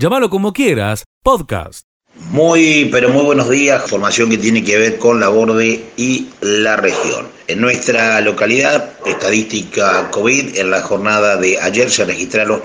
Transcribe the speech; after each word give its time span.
Llámalo 0.00 0.30
como 0.30 0.54
quieras, 0.54 1.04
podcast. 1.22 1.84
Muy, 2.30 2.88
pero 2.90 3.10
muy 3.10 3.22
buenos 3.22 3.50
días. 3.50 3.82
Formación 3.86 4.30
que 4.30 4.38
tiene 4.38 4.64
que 4.64 4.78
ver 4.78 4.96
con 4.96 5.20
la 5.20 5.28
borde 5.28 5.90
y 5.98 6.28
la 6.40 6.76
región. 6.76 7.28
En 7.48 7.60
nuestra 7.60 8.18
localidad, 8.22 8.94
estadística 9.04 10.10
COVID, 10.10 10.56
en 10.56 10.70
la 10.70 10.80
jornada 10.80 11.36
de 11.36 11.60
ayer 11.60 11.90
se 11.90 12.06
registraron 12.06 12.62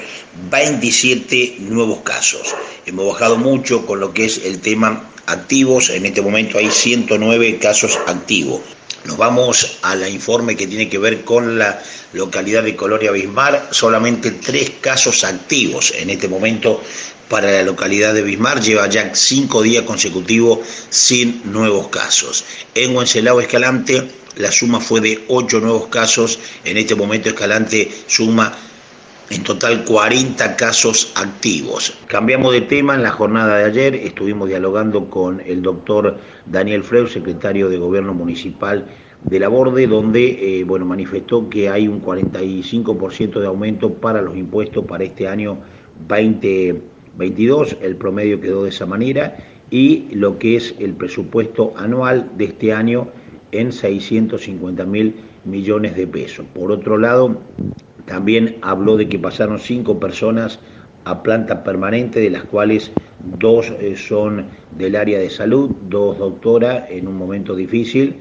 27 0.49 1.57
nuevos 1.59 1.99
casos. 2.03 2.55
Hemos 2.85 3.11
bajado 3.11 3.35
mucho 3.35 3.85
con 3.85 3.99
lo 3.99 4.13
que 4.13 4.23
es 4.23 4.45
el 4.45 4.61
tema 4.61 5.03
activos. 5.25 5.89
En 5.89 6.05
este 6.05 6.21
momento 6.21 6.57
hay 6.57 6.71
109 6.71 7.57
casos 7.57 7.99
activos. 8.07 8.61
Nos 9.05 9.17
vamos 9.17 9.77
a 9.83 9.95
la 9.95 10.09
informe 10.09 10.55
que 10.55 10.65
tiene 10.65 10.89
que 10.89 10.97
ver 10.97 11.23
con 11.23 11.59
la 11.59 11.79
localidad 12.13 12.63
de 12.63 12.75
Colonia 12.75 13.11
Bismar. 13.11 13.67
Solamente 13.69 14.31
tres 14.31 14.71
casos 14.81 15.23
activos 15.23 15.93
en 15.95 16.09
este 16.09 16.27
momento 16.27 16.81
para 17.29 17.51
la 17.51 17.61
localidad 17.61 18.15
de 18.15 18.23
Bismar. 18.23 18.61
Lleva 18.61 18.89
ya 18.89 19.13
cinco 19.13 19.61
días 19.61 19.83
consecutivos 19.83 20.59
sin 20.89 21.39
nuevos 21.51 21.89
casos. 21.89 22.45
En 22.73 22.95
Huencelao 22.95 23.39
Escalante 23.39 24.09
la 24.37 24.51
suma 24.51 24.79
fue 24.79 25.01
de 25.01 25.23
ocho 25.27 25.59
nuevos 25.59 25.87
casos. 25.87 26.39
En 26.63 26.77
este 26.77 26.95
momento 26.95 27.29
Escalante 27.29 27.91
suma 28.07 28.57
en 29.29 29.43
total 29.43 29.83
40 29.85 30.55
casos 30.55 31.11
activos. 31.15 31.97
Cambiamos 32.07 32.53
de 32.53 32.61
tema 32.61 32.95
en 32.95 33.03
la 33.03 33.11
jornada 33.11 33.57
de 33.57 33.65
ayer, 33.65 33.95
estuvimos 33.95 34.49
dialogando 34.49 35.09
con 35.09 35.41
el 35.41 35.61
doctor 35.61 36.19
Daniel 36.45 36.83
Freu, 36.83 37.07
secretario 37.07 37.69
de 37.69 37.77
Gobierno 37.77 38.13
Municipal 38.13 38.87
de 39.29 39.39
la 39.39 39.47
Borde, 39.47 39.87
donde 39.87 40.59
eh, 40.59 40.63
bueno, 40.63 40.85
manifestó 40.85 41.49
que 41.49 41.69
hay 41.69 41.87
un 41.87 42.01
45% 42.01 43.39
de 43.39 43.47
aumento 43.47 43.93
para 43.93 44.21
los 44.21 44.35
impuestos 44.35 44.85
para 44.85 45.03
este 45.03 45.27
año 45.27 45.57
2022, 46.07 47.77
el 47.81 47.95
promedio 47.95 48.39
quedó 48.39 48.63
de 48.63 48.69
esa 48.69 48.85
manera, 48.85 49.37
y 49.71 50.07
lo 50.11 50.37
que 50.37 50.57
es 50.57 50.75
el 50.79 50.93
presupuesto 50.93 51.73
anual 51.75 52.31
de 52.37 52.45
este 52.45 52.71
año 52.71 53.07
en 53.51 53.71
650 53.71 54.85
mil 54.85 55.15
millones 55.43 55.95
de 55.95 56.05
pesos. 56.05 56.45
Por 56.53 56.71
otro 56.71 56.97
lado, 56.97 57.41
también 58.05 58.57
habló 58.61 58.95
de 58.95 59.09
que 59.09 59.17
pasaron 59.17 59.57
cinco 59.57 59.99
personas 59.99 60.59
a 61.05 61.23
planta 61.23 61.63
permanente, 61.63 62.19
de 62.19 62.29
las 62.29 62.43
cuales 62.43 62.91
dos 63.39 63.71
eh, 63.79 63.95
son 63.95 64.47
del 64.77 64.95
área 64.95 65.17
de 65.17 65.29
salud, 65.29 65.71
dos 65.89 66.17
doctoras 66.19 66.89
en 66.89 67.07
un 67.07 67.17
momento 67.17 67.55
difícil 67.55 68.17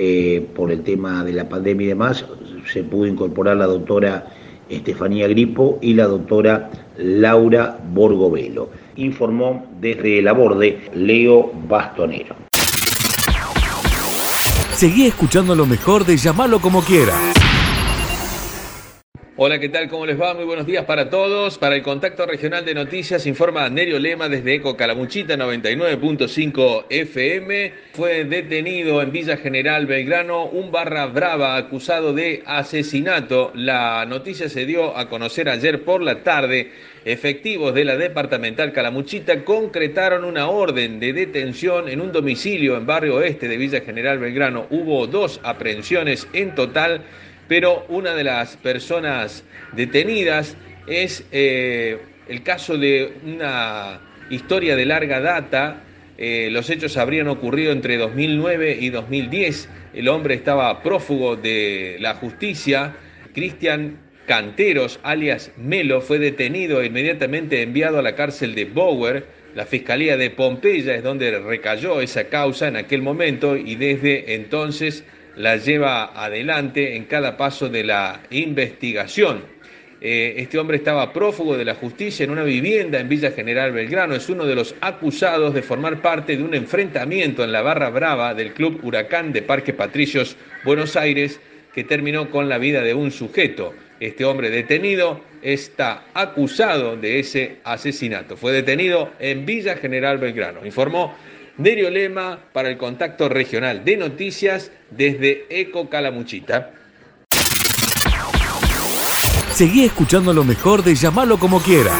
eh, 0.00 0.46
por 0.54 0.70
el 0.70 0.82
tema 0.82 1.24
de 1.24 1.32
la 1.32 1.48
pandemia 1.48 1.86
y 1.86 1.88
demás. 1.88 2.24
Se 2.72 2.84
pudo 2.84 3.06
incorporar 3.06 3.56
la 3.56 3.66
doctora 3.66 4.28
Estefanía 4.68 5.26
Gripo 5.26 5.80
y 5.82 5.94
la 5.94 6.06
doctora 6.06 6.70
Laura 6.96 7.78
Borgovelo. 7.92 8.70
Informó 8.94 9.66
desde 9.80 10.22
la 10.22 10.34
borde 10.34 10.88
Leo 10.94 11.50
Bastonero. 11.68 12.36
Seguí 14.76 15.06
escuchando 15.06 15.56
lo 15.56 15.66
mejor 15.66 16.06
de 16.06 16.16
llamarlo 16.16 16.60
como 16.60 16.80
quieras. 16.82 17.37
Hola, 19.40 19.60
¿qué 19.60 19.68
tal? 19.68 19.88
¿Cómo 19.88 20.04
les 20.04 20.20
va? 20.20 20.34
Muy 20.34 20.44
buenos 20.44 20.66
días 20.66 20.84
para 20.84 21.10
todos. 21.10 21.58
Para 21.58 21.76
el 21.76 21.82
contacto 21.84 22.26
regional 22.26 22.64
de 22.64 22.74
noticias 22.74 23.24
informa 23.24 23.68
Nerio 23.68 24.00
Lema 24.00 24.28
desde 24.28 24.56
Eco 24.56 24.76
Calamuchita 24.76 25.36
99.5 25.36 26.86
FM. 26.90 27.72
Fue 27.92 28.24
detenido 28.24 29.00
en 29.00 29.12
Villa 29.12 29.36
General 29.36 29.86
Belgrano 29.86 30.46
un 30.46 30.72
barra 30.72 31.06
brava 31.06 31.56
acusado 31.56 32.12
de 32.12 32.42
asesinato. 32.46 33.52
La 33.54 34.04
noticia 34.06 34.48
se 34.48 34.66
dio 34.66 34.96
a 34.96 35.08
conocer 35.08 35.48
ayer 35.48 35.84
por 35.84 36.02
la 36.02 36.24
tarde. 36.24 36.72
Efectivos 37.04 37.72
de 37.74 37.84
la 37.84 37.96
departamental 37.96 38.72
Calamuchita 38.72 39.44
concretaron 39.44 40.24
una 40.24 40.48
orden 40.48 40.98
de 40.98 41.12
detención 41.12 41.88
en 41.88 42.00
un 42.00 42.10
domicilio 42.10 42.76
en 42.76 42.86
barrio 42.86 43.14
oeste 43.14 43.46
de 43.46 43.56
Villa 43.56 43.82
General 43.82 44.18
Belgrano. 44.18 44.66
Hubo 44.70 45.06
dos 45.06 45.38
aprehensiones 45.44 46.26
en 46.32 46.56
total 46.56 47.04
pero 47.48 47.86
una 47.88 48.14
de 48.14 48.24
las 48.24 48.56
personas 48.58 49.42
detenidas 49.72 50.56
es 50.86 51.24
eh, 51.32 51.98
el 52.28 52.42
caso 52.42 52.76
de 52.76 53.14
una 53.24 54.00
historia 54.30 54.76
de 54.76 54.84
larga 54.84 55.20
data. 55.20 55.82
Eh, 56.18 56.48
los 56.50 56.68
hechos 56.68 56.96
habrían 56.96 57.28
ocurrido 57.28 57.72
entre 57.72 57.96
2009 57.96 58.76
y 58.80 58.90
2010. 58.90 59.68
El 59.94 60.08
hombre 60.08 60.34
estaba 60.34 60.82
prófugo 60.82 61.36
de 61.36 61.96
la 62.00 62.14
justicia. 62.14 62.94
Cristian 63.34 63.98
Canteros, 64.26 65.00
alias 65.02 65.52
Melo, 65.56 66.02
fue 66.02 66.18
detenido 66.18 66.82
e 66.82 66.86
inmediatamente 66.86 67.62
enviado 67.62 67.98
a 67.98 68.02
la 68.02 68.14
cárcel 68.14 68.54
de 68.54 68.66
Bower. 68.66 69.26
La 69.54 69.64
Fiscalía 69.64 70.18
de 70.18 70.30
Pompeya 70.30 70.94
es 70.94 71.02
donde 71.02 71.38
recayó 71.38 72.02
esa 72.02 72.24
causa 72.24 72.68
en 72.68 72.76
aquel 72.76 73.00
momento 73.00 73.56
y 73.56 73.76
desde 73.76 74.34
entonces 74.34 75.04
la 75.38 75.56
lleva 75.56 76.20
adelante 76.20 76.96
en 76.96 77.04
cada 77.04 77.36
paso 77.36 77.68
de 77.68 77.84
la 77.84 78.22
investigación. 78.30 79.44
Eh, 80.00 80.34
este 80.36 80.58
hombre 80.58 80.78
estaba 80.78 81.12
prófugo 81.12 81.56
de 81.56 81.64
la 81.64 81.76
justicia 81.76 82.24
en 82.24 82.30
una 82.30 82.42
vivienda 82.42 82.98
en 82.98 83.08
Villa 83.08 83.30
General 83.30 83.70
Belgrano. 83.70 84.16
Es 84.16 84.28
uno 84.28 84.44
de 84.46 84.56
los 84.56 84.74
acusados 84.80 85.54
de 85.54 85.62
formar 85.62 86.02
parte 86.02 86.36
de 86.36 86.42
un 86.42 86.54
enfrentamiento 86.54 87.44
en 87.44 87.52
la 87.52 87.62
barra 87.62 87.88
brava 87.90 88.34
del 88.34 88.52
Club 88.52 88.80
Huracán 88.82 89.32
de 89.32 89.42
Parque 89.42 89.72
Patricios, 89.72 90.36
Buenos 90.64 90.96
Aires, 90.96 91.40
que 91.72 91.84
terminó 91.84 92.30
con 92.30 92.48
la 92.48 92.58
vida 92.58 92.82
de 92.82 92.94
un 92.94 93.12
sujeto. 93.12 93.74
Este 94.00 94.24
hombre 94.24 94.50
detenido 94.50 95.20
está 95.42 96.04
acusado 96.14 96.96
de 96.96 97.20
ese 97.20 97.58
asesinato. 97.62 98.36
Fue 98.36 98.50
detenido 98.52 99.12
en 99.20 99.46
Villa 99.46 99.76
General 99.76 100.18
Belgrano. 100.18 100.66
Informó 100.66 101.14
Nerio 101.58 101.90
Lema 101.90 102.38
para 102.52 102.68
el 102.68 102.78
contacto 102.78 103.28
regional 103.28 103.84
de 103.84 103.96
noticias 103.96 104.70
desde 104.90 105.46
Eco 105.50 105.88
Calamuchita. 105.88 106.70
Seguí 109.50 109.84
escuchando 109.84 110.32
lo 110.32 110.44
mejor 110.44 110.84
de 110.84 110.94
llamarlo 110.94 111.36
como 111.36 111.60
quiera. 111.60 111.90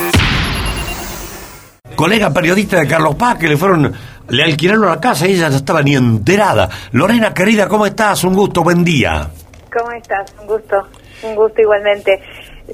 Colega 1.96 2.32
periodista 2.32 2.78
de 2.78 2.86
Carlos 2.86 3.16
Paz 3.16 3.36
que 3.36 3.48
le 3.48 3.56
fueron, 3.56 3.92
le 4.28 4.44
alquilaron 4.44 4.86
la 4.86 5.00
casa 5.00 5.26
y 5.26 5.32
ella 5.32 5.48
ya 5.48 5.56
estaba 5.56 5.82
ni 5.82 5.96
enterada. 5.96 6.68
Lorena 6.92 7.34
querida, 7.34 7.66
¿cómo 7.66 7.84
estás? 7.84 8.22
Un 8.22 8.34
gusto, 8.34 8.62
buen 8.62 8.84
día. 8.84 9.28
¿Cómo 9.76 9.90
estás? 9.90 10.32
Un 10.40 10.46
gusto, 10.46 10.86
un 11.24 11.34
gusto 11.34 11.60
igualmente. 11.60 12.22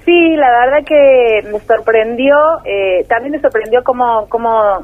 Sí, 0.04 0.36
la 0.36 0.50
verdad 0.50 0.86
que 0.86 1.48
me 1.50 1.60
sorprendió, 1.60 2.36
eh, 2.66 3.06
también 3.08 3.32
me 3.32 3.40
sorprendió 3.40 3.82
cómo, 3.82 4.26
cómo 4.28 4.82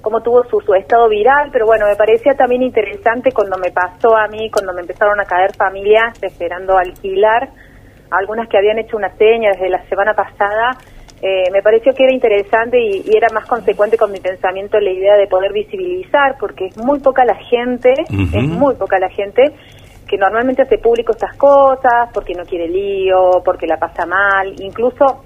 cómo 0.00 0.20
tuvo 0.22 0.44
su, 0.44 0.60
su 0.60 0.74
estado 0.74 1.08
viral, 1.08 1.50
pero 1.52 1.66
bueno, 1.66 1.86
me 1.86 1.96
parecía 1.96 2.34
también 2.34 2.62
interesante 2.62 3.32
cuando 3.32 3.56
me 3.58 3.70
pasó 3.70 4.16
a 4.16 4.26
mí, 4.28 4.50
cuando 4.50 4.72
me 4.72 4.80
empezaron 4.80 5.20
a 5.20 5.24
caer 5.24 5.54
familias 5.54 6.22
esperando 6.22 6.76
alquilar, 6.76 7.50
algunas 8.10 8.48
que 8.48 8.58
habían 8.58 8.78
hecho 8.78 8.96
una 8.96 9.10
seña 9.16 9.50
desde 9.52 9.68
la 9.68 9.82
semana 9.88 10.14
pasada, 10.14 10.76
eh, 11.22 11.50
me 11.52 11.62
pareció 11.62 11.92
que 11.92 12.04
era 12.04 12.14
interesante 12.14 12.78
y, 12.80 13.04
era 13.14 13.28
más 13.32 13.46
consecuente 13.46 13.98
con 13.98 14.10
mi 14.10 14.20
pensamiento 14.20 14.80
la 14.80 14.90
idea 14.90 15.16
de 15.16 15.26
poder 15.26 15.52
visibilizar, 15.52 16.36
porque 16.40 16.66
es 16.66 16.78
muy 16.78 16.98
poca 17.00 17.24
la 17.24 17.34
gente, 17.34 17.92
es 18.08 18.42
muy 18.42 18.74
poca 18.76 18.98
la 18.98 19.10
gente 19.10 19.54
que 20.08 20.16
normalmente 20.16 20.62
hace 20.62 20.78
público 20.78 21.12
estas 21.12 21.36
cosas, 21.36 22.08
porque 22.12 22.34
no 22.34 22.44
quiere 22.44 22.66
lío, 22.68 23.42
porque 23.44 23.66
la 23.66 23.76
pasa 23.76 24.06
mal, 24.06 24.54
incluso 24.60 25.22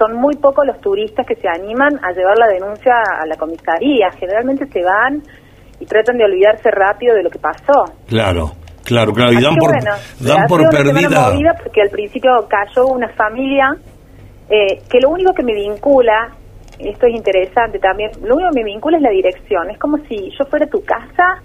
son 0.00 0.16
muy 0.16 0.34
pocos 0.36 0.66
los 0.66 0.80
turistas 0.80 1.26
que 1.26 1.34
se 1.34 1.46
animan 1.46 2.00
a 2.02 2.12
llevar 2.12 2.38
la 2.38 2.46
denuncia 2.46 2.94
a 2.94 3.26
la 3.26 3.36
comisaría. 3.36 4.08
Generalmente 4.18 4.66
se 4.72 4.82
van 4.82 5.22
y 5.78 5.84
tratan 5.84 6.16
de 6.16 6.24
olvidarse 6.24 6.70
rápido 6.70 7.14
de 7.14 7.22
lo 7.22 7.28
que 7.28 7.38
pasó. 7.38 7.84
Claro, 8.08 8.52
claro, 8.82 9.12
claro. 9.12 9.32
Y 9.32 9.42
dan 9.42 9.56
por, 9.56 9.72
dan 10.20 10.46
por 10.48 10.70
perdida. 10.70 11.54
Porque 11.62 11.82
al 11.82 11.90
principio 11.90 12.30
cayó 12.48 12.86
una 12.86 13.10
familia 13.10 13.76
eh, 14.48 14.80
que 14.90 15.00
lo 15.02 15.10
único 15.10 15.34
que 15.34 15.42
me 15.42 15.52
vincula, 15.52 16.32
esto 16.78 17.06
es 17.06 17.14
interesante 17.14 17.78
también, 17.78 18.10
lo 18.22 18.36
único 18.36 18.50
que 18.54 18.60
me 18.60 18.64
vincula 18.64 18.96
es 18.96 19.02
la 19.02 19.10
dirección. 19.10 19.68
Es 19.68 19.78
como 19.78 19.98
si 20.08 20.30
yo 20.30 20.46
fuera 20.46 20.64
a 20.64 20.70
tu 20.70 20.82
casa 20.82 21.42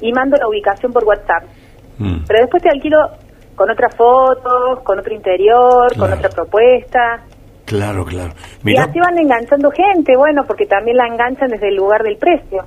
y 0.00 0.10
mando 0.10 0.38
la 0.38 0.48
ubicación 0.48 0.90
por 0.90 1.04
WhatsApp. 1.04 1.44
Mm. 1.98 2.24
Pero 2.26 2.40
después 2.40 2.62
te 2.62 2.70
alquilo 2.70 2.96
con 3.54 3.70
otras 3.70 3.94
fotos, 3.94 4.80
con 4.82 4.98
otro 4.98 5.14
interior, 5.14 5.94
con 5.98 6.10
otra 6.10 6.30
propuesta. 6.30 7.24
Claro, 7.64 8.04
claro. 8.04 8.34
Y 8.64 8.76
así 8.76 8.98
van 8.98 9.18
enganchando 9.18 9.70
gente, 9.70 10.16
bueno, 10.16 10.44
porque 10.46 10.66
también 10.66 10.96
la 10.96 11.06
enganchan 11.06 11.48
desde 11.48 11.68
el 11.68 11.76
lugar 11.76 12.02
del 12.02 12.16
precio. 12.16 12.64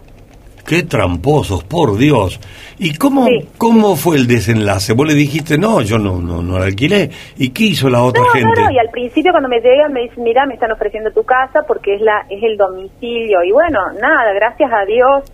Qué 0.65 0.83
tramposos, 0.83 1.63
por 1.63 1.97
Dios. 1.97 2.41
¿Y 2.77 2.97
cómo, 2.97 3.25
cómo 3.57 3.95
fue 3.95 4.17
el 4.17 4.27
desenlace? 4.27 4.91
Vos 4.91 5.07
le 5.07 5.13
dijiste, 5.13 5.57
no, 5.57 5.81
yo 5.81 5.97
no, 5.97 6.19
no, 6.19 6.41
no 6.41 6.59
la 6.59 6.65
alquilé. 6.65 7.09
¿Y 7.37 7.51
qué 7.51 7.63
hizo 7.65 7.89
la 7.89 8.03
otra 8.03 8.23
gente? 8.33 8.61
No, 8.61 8.65
no, 8.65 8.71
y 8.71 8.77
al 8.77 8.89
principio 8.89 9.31
cuando 9.31 9.47
me 9.47 9.61
llegan 9.61 9.93
me 9.93 10.01
dicen, 10.01 10.23
mira, 10.23 10.45
me 10.45 10.55
están 10.55 10.71
ofreciendo 10.73 11.11
tu 11.11 11.23
casa 11.23 11.61
porque 11.65 11.95
es, 11.95 12.01
la, 12.01 12.25
es 12.29 12.43
el 12.43 12.57
domicilio. 12.57 13.43
Y 13.43 13.51
bueno, 13.53 13.79
nada, 14.01 14.33
gracias 14.33 14.69
a 14.73 14.83
Dios 14.85 15.31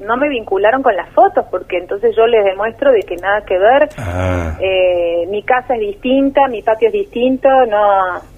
no 0.00 0.16
me 0.16 0.28
vincularon 0.28 0.82
con 0.82 0.96
las 0.96 1.08
fotos 1.10 1.44
porque 1.50 1.78
entonces 1.78 2.14
yo 2.16 2.26
les 2.26 2.44
demuestro 2.44 2.90
de 2.90 3.02
que 3.02 3.16
nada 3.16 3.42
que 3.42 3.58
ver. 3.58 3.88
Ah. 3.98 4.56
Eh, 4.60 5.26
mi 5.28 5.42
casa 5.42 5.74
es 5.74 5.80
distinta, 5.80 6.48
mi 6.48 6.62
patio 6.62 6.88
es 6.88 6.94
distinto, 6.94 7.48
no 7.68 8.31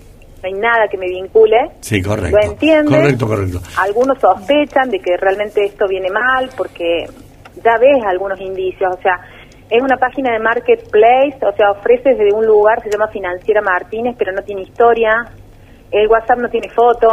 no 0.44 0.49
hay 0.49 0.61
nada 0.61 0.88
que 0.91 0.99
me 0.99 1.06
vincule. 1.06 1.56
Sí, 1.81 2.02
correcto. 2.02 2.37
Lo 2.37 2.43
entienden. 2.43 3.00
Correcto, 3.00 3.26
correcto. 3.26 3.61
Algunos 3.79 4.19
sospechan 4.20 4.91
de 4.91 4.99
que 4.99 5.17
realmente 5.17 5.64
esto 5.64 5.87
viene 5.88 6.11
mal 6.11 6.50
porque 6.56 7.06
ya 7.64 7.79
ves 7.79 8.05
algunos 8.06 8.38
indicios, 8.41 8.94
o 8.94 9.00
sea, 9.00 9.20
es 9.70 9.82
una 9.82 9.96
página 9.96 10.32
de 10.32 10.41
marketplace, 10.41 11.38
o 11.41 11.52
sea, 11.56 11.70
ofrece 11.70 12.11
desde 12.11 12.35
un 12.35 12.44
lugar, 12.44 12.82
se 12.82 12.91
llama 12.91 13.08
Financiera 13.08 13.62
Martínez, 13.62 14.14
pero 14.19 14.32
no 14.32 14.43
tiene 14.43 14.62
historia, 14.62 15.25
el 15.91 16.06
WhatsApp 16.08 16.38
no 16.38 16.49
tiene 16.49 16.69
foto, 16.69 17.08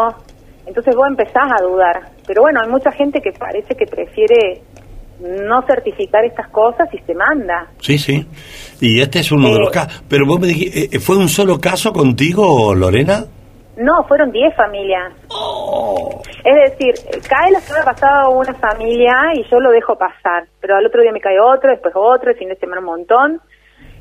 entonces 0.65 0.93
vos 0.95 1.07
empezás 1.07 1.49
a 1.57 1.63
dudar. 1.63 2.09
Pero 2.27 2.41
bueno, 2.41 2.59
hay 2.61 2.69
mucha 2.69 2.91
gente 2.91 3.21
que 3.21 3.31
parece 3.31 3.75
que 3.75 3.85
prefiere 3.85 4.61
no 5.21 5.61
certificar 5.67 6.25
estas 6.25 6.49
cosas 6.49 6.87
y 6.93 6.97
se 6.99 7.13
manda. 7.13 7.67
Sí, 7.79 7.97
sí. 7.97 8.25
Y 8.79 9.01
este 9.01 9.19
es 9.19 9.31
uno 9.31 9.53
de 9.53 9.59
los 9.59 9.69
Eh, 9.69 9.71
casos. 9.73 10.03
Pero 10.09 10.25
vos 10.25 10.39
me 10.39 10.47
dijiste, 10.47 10.95
eh, 10.95 10.99
¿fue 10.99 11.17
un 11.17 11.29
solo 11.29 11.59
caso 11.59 11.93
contigo, 11.93 12.73
Lorena? 12.75 13.25
No, 13.77 14.03
fueron 14.07 14.31
10 14.31 14.55
familias. 14.55 15.13
Oh. 15.29 16.21
Es 16.43 16.71
decir, 16.71 16.93
cae 17.27 17.51
la 17.51 17.59
semana 17.61 17.85
pasada 17.85 18.27
una 18.29 18.53
familia 18.55 19.13
y 19.35 19.43
yo 19.49 19.59
lo 19.59 19.71
dejo 19.71 19.95
pasar, 19.97 20.45
pero 20.59 20.75
al 20.75 20.85
otro 20.85 21.01
día 21.01 21.11
me 21.11 21.21
cae 21.21 21.39
otro, 21.39 21.69
después 21.71 21.93
otro, 21.95 22.31
el 22.31 22.37
fin 22.37 22.49
de 22.49 22.55
semana 22.57 22.79
un 22.79 22.85
montón. 22.87 23.41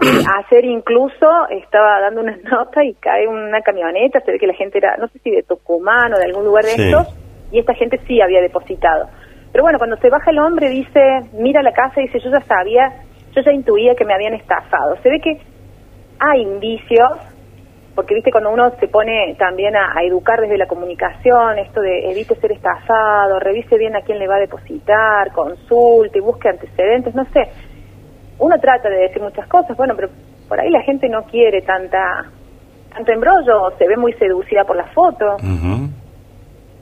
Y 0.03 0.07
ayer 0.51 0.65
incluso 0.65 1.27
estaba 1.51 2.01
dando 2.01 2.23
una 2.23 2.37
nota 2.51 2.83
y 2.85 2.95
cae 2.95 3.27
una 3.29 3.61
camioneta, 3.61 4.21
se 4.21 4.33
ve 4.33 4.39
que 4.39 4.47
la 4.47 4.55
gente 4.55 4.79
era, 4.79 4.97
no 4.97 5.07
sé 5.09 5.19
si 5.21 5.31
de 5.31 5.43
Tucumán 5.45 6.13
o 6.15 6.19
de 6.19 6.25
algún 6.25 6.45
lugar 6.45 6.65
de 6.65 6.71
Sí. 6.71 6.83
estos, 6.89 7.07
y 7.53 7.59
esta 7.59 7.75
gente 7.75 8.01
sí 8.07 8.21
había 8.21 8.41
depositado. 8.41 9.09
Pero 9.53 9.65
bueno, 9.65 9.79
cuando 9.79 9.97
se 9.97 10.09
baja 10.09 10.31
el 10.31 10.39
hombre 10.39 10.69
dice, 10.69 11.01
mira 11.33 11.63
la 11.63 11.73
casa 11.73 12.01
y 12.01 12.07
dice, 12.07 12.21
yo 12.21 12.31
ya 12.31 12.41
sabía, 12.43 12.93
yo 13.35 13.43
ya 13.43 13.53
intuía 13.53 13.95
que 13.95 14.05
me 14.05 14.15
habían 14.15 14.35
estafado. 14.35 14.97
Se 15.03 15.11
ve 15.11 15.21
que 15.21 15.41
hay 16.21 16.43
indicios, 16.43 17.11
porque 17.95 18.15
viste 18.15 18.31
cuando 18.31 18.51
uno 18.51 18.71
se 18.79 18.87
pone 18.89 19.35
también 19.39 19.75
a, 19.75 20.03
educar 20.03 20.41
desde 20.41 20.57
la 20.57 20.67
comunicación, 20.67 21.59
esto 21.59 21.81
de 21.81 22.11
evite 22.11 22.37
ser 22.37 22.53
estafado, 22.53 23.41
revise 23.41 23.77
bien 23.77 23.97
a 23.97 24.03
quién 24.03 24.19
le 24.19 24.29
va 24.29 24.37
a 24.37 24.41
depositar, 24.41 25.33
consulte, 25.33 26.21
busque 26.21 26.49
antecedentes, 26.49 27.15
no 27.15 27.25
sé. 27.33 27.49
Uno 28.39 28.57
trata 28.59 28.89
de 28.89 28.97
decir 28.97 29.21
muchas 29.21 29.47
cosas, 29.49 29.77
bueno, 29.77 29.95
pero 29.97 30.09
por 30.49 30.61
ahí 30.61 30.71
la 30.71 30.83
gente 30.83 31.09
no 31.09 31.25
quiere 31.25 31.63
tanta 31.63 32.25
tanto 32.91 33.13
embrollo, 33.13 33.71
se 33.79 33.87
ve 33.87 33.97
muy 33.97 34.13
seducida 34.15 34.65
por 34.65 34.77
la 34.77 34.87
foto. 34.87 35.37
Ujú. 35.37 36.00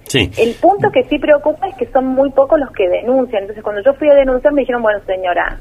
Sí. 0.08 0.30
El 0.38 0.54
punto 0.54 0.90
que 0.90 1.04
sí 1.04 1.18
preocupa 1.18 1.68
es 1.68 1.76
que 1.76 1.86
son 1.92 2.06
muy 2.06 2.30
pocos 2.30 2.58
los 2.58 2.70
que 2.72 2.88
denuncian. 2.88 3.42
Entonces, 3.42 3.62
cuando 3.62 3.82
yo 3.82 3.92
fui 3.94 4.08
a 4.08 4.14
denunciar, 4.14 4.52
me 4.52 4.62
dijeron, 4.62 4.82
bueno, 4.82 5.00
señora, 5.06 5.60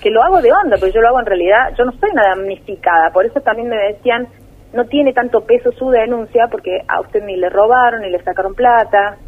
que 0.00 0.10
lo 0.10 0.22
hago 0.22 0.40
de 0.40 0.50
onda, 0.52 0.76
pero 0.80 0.92
yo 0.92 1.00
lo 1.00 1.08
hago 1.08 1.20
en 1.20 1.26
realidad, 1.26 1.74
yo 1.76 1.84
no 1.84 1.92
soy 1.92 2.10
una 2.12 2.28
damnificada. 2.28 3.10
Por 3.12 3.26
eso 3.26 3.40
también 3.40 3.68
me 3.68 3.76
decían, 3.76 4.26
no 4.72 4.84
tiene 4.86 5.12
tanto 5.12 5.40
peso 5.44 5.72
su 5.72 5.90
denuncia, 5.90 6.46
porque 6.50 6.78
a 6.88 7.00
usted 7.00 7.22
ni 7.24 7.36
le 7.36 7.50
robaron, 7.50 8.02
ni 8.02 8.10
le 8.10 8.22
sacaron 8.22 8.54
plata. 8.54 9.18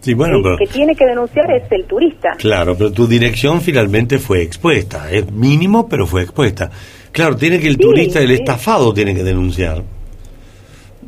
Sí, 0.00 0.14
bueno, 0.14 0.36
el 0.38 0.42
pero... 0.42 0.56
que 0.58 0.66
tiene 0.66 0.94
que 0.94 1.06
denunciar 1.06 1.50
es 1.52 1.70
el 1.70 1.86
turista. 1.86 2.32
Claro, 2.36 2.74
pero 2.76 2.92
tu 2.92 3.06
dirección 3.06 3.60
finalmente 3.60 4.18
fue 4.18 4.42
expuesta. 4.42 5.10
Es 5.10 5.30
mínimo, 5.30 5.88
pero 5.88 6.06
fue 6.06 6.22
expuesta. 6.22 6.70
Claro, 7.12 7.36
tiene 7.36 7.58
que 7.60 7.68
el 7.68 7.76
Sí, 7.76 7.82
turista, 7.82 8.18
el 8.18 8.28
sí. 8.28 8.34
estafado, 8.34 8.92
tiene 8.92 9.14
que 9.14 9.22
denunciar. 9.22 9.82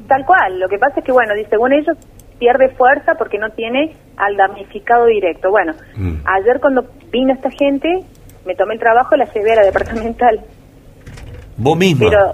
Tal 0.06 0.24
cual. 0.24 0.60
Lo 0.60 0.68
que 0.68 0.78
pasa 0.78 1.00
es 1.00 1.04
que, 1.04 1.12
bueno, 1.12 1.34
dice, 1.34 1.56
bueno, 1.56 1.76
ellos 1.76 1.96
pierde 2.44 2.68
fuerza 2.76 3.14
porque 3.16 3.38
no 3.38 3.48
tiene 3.50 3.96
al 4.18 4.36
damnificado 4.36 5.06
directo. 5.06 5.50
Bueno, 5.50 5.72
Mm. 5.96 6.16
ayer 6.26 6.60
cuando 6.60 6.82
vino 7.10 7.32
esta 7.32 7.50
gente, 7.50 7.88
me 8.44 8.54
tomé 8.54 8.74
el 8.74 8.80
trabajo 8.80 9.14
y 9.14 9.18
la 9.18 9.24
llevé 9.32 9.52
a 9.52 9.56
la 9.56 9.62
departamental. 9.64 10.40
Vos 11.56 11.78
misma. 11.78 12.10
Pero, 12.10 12.32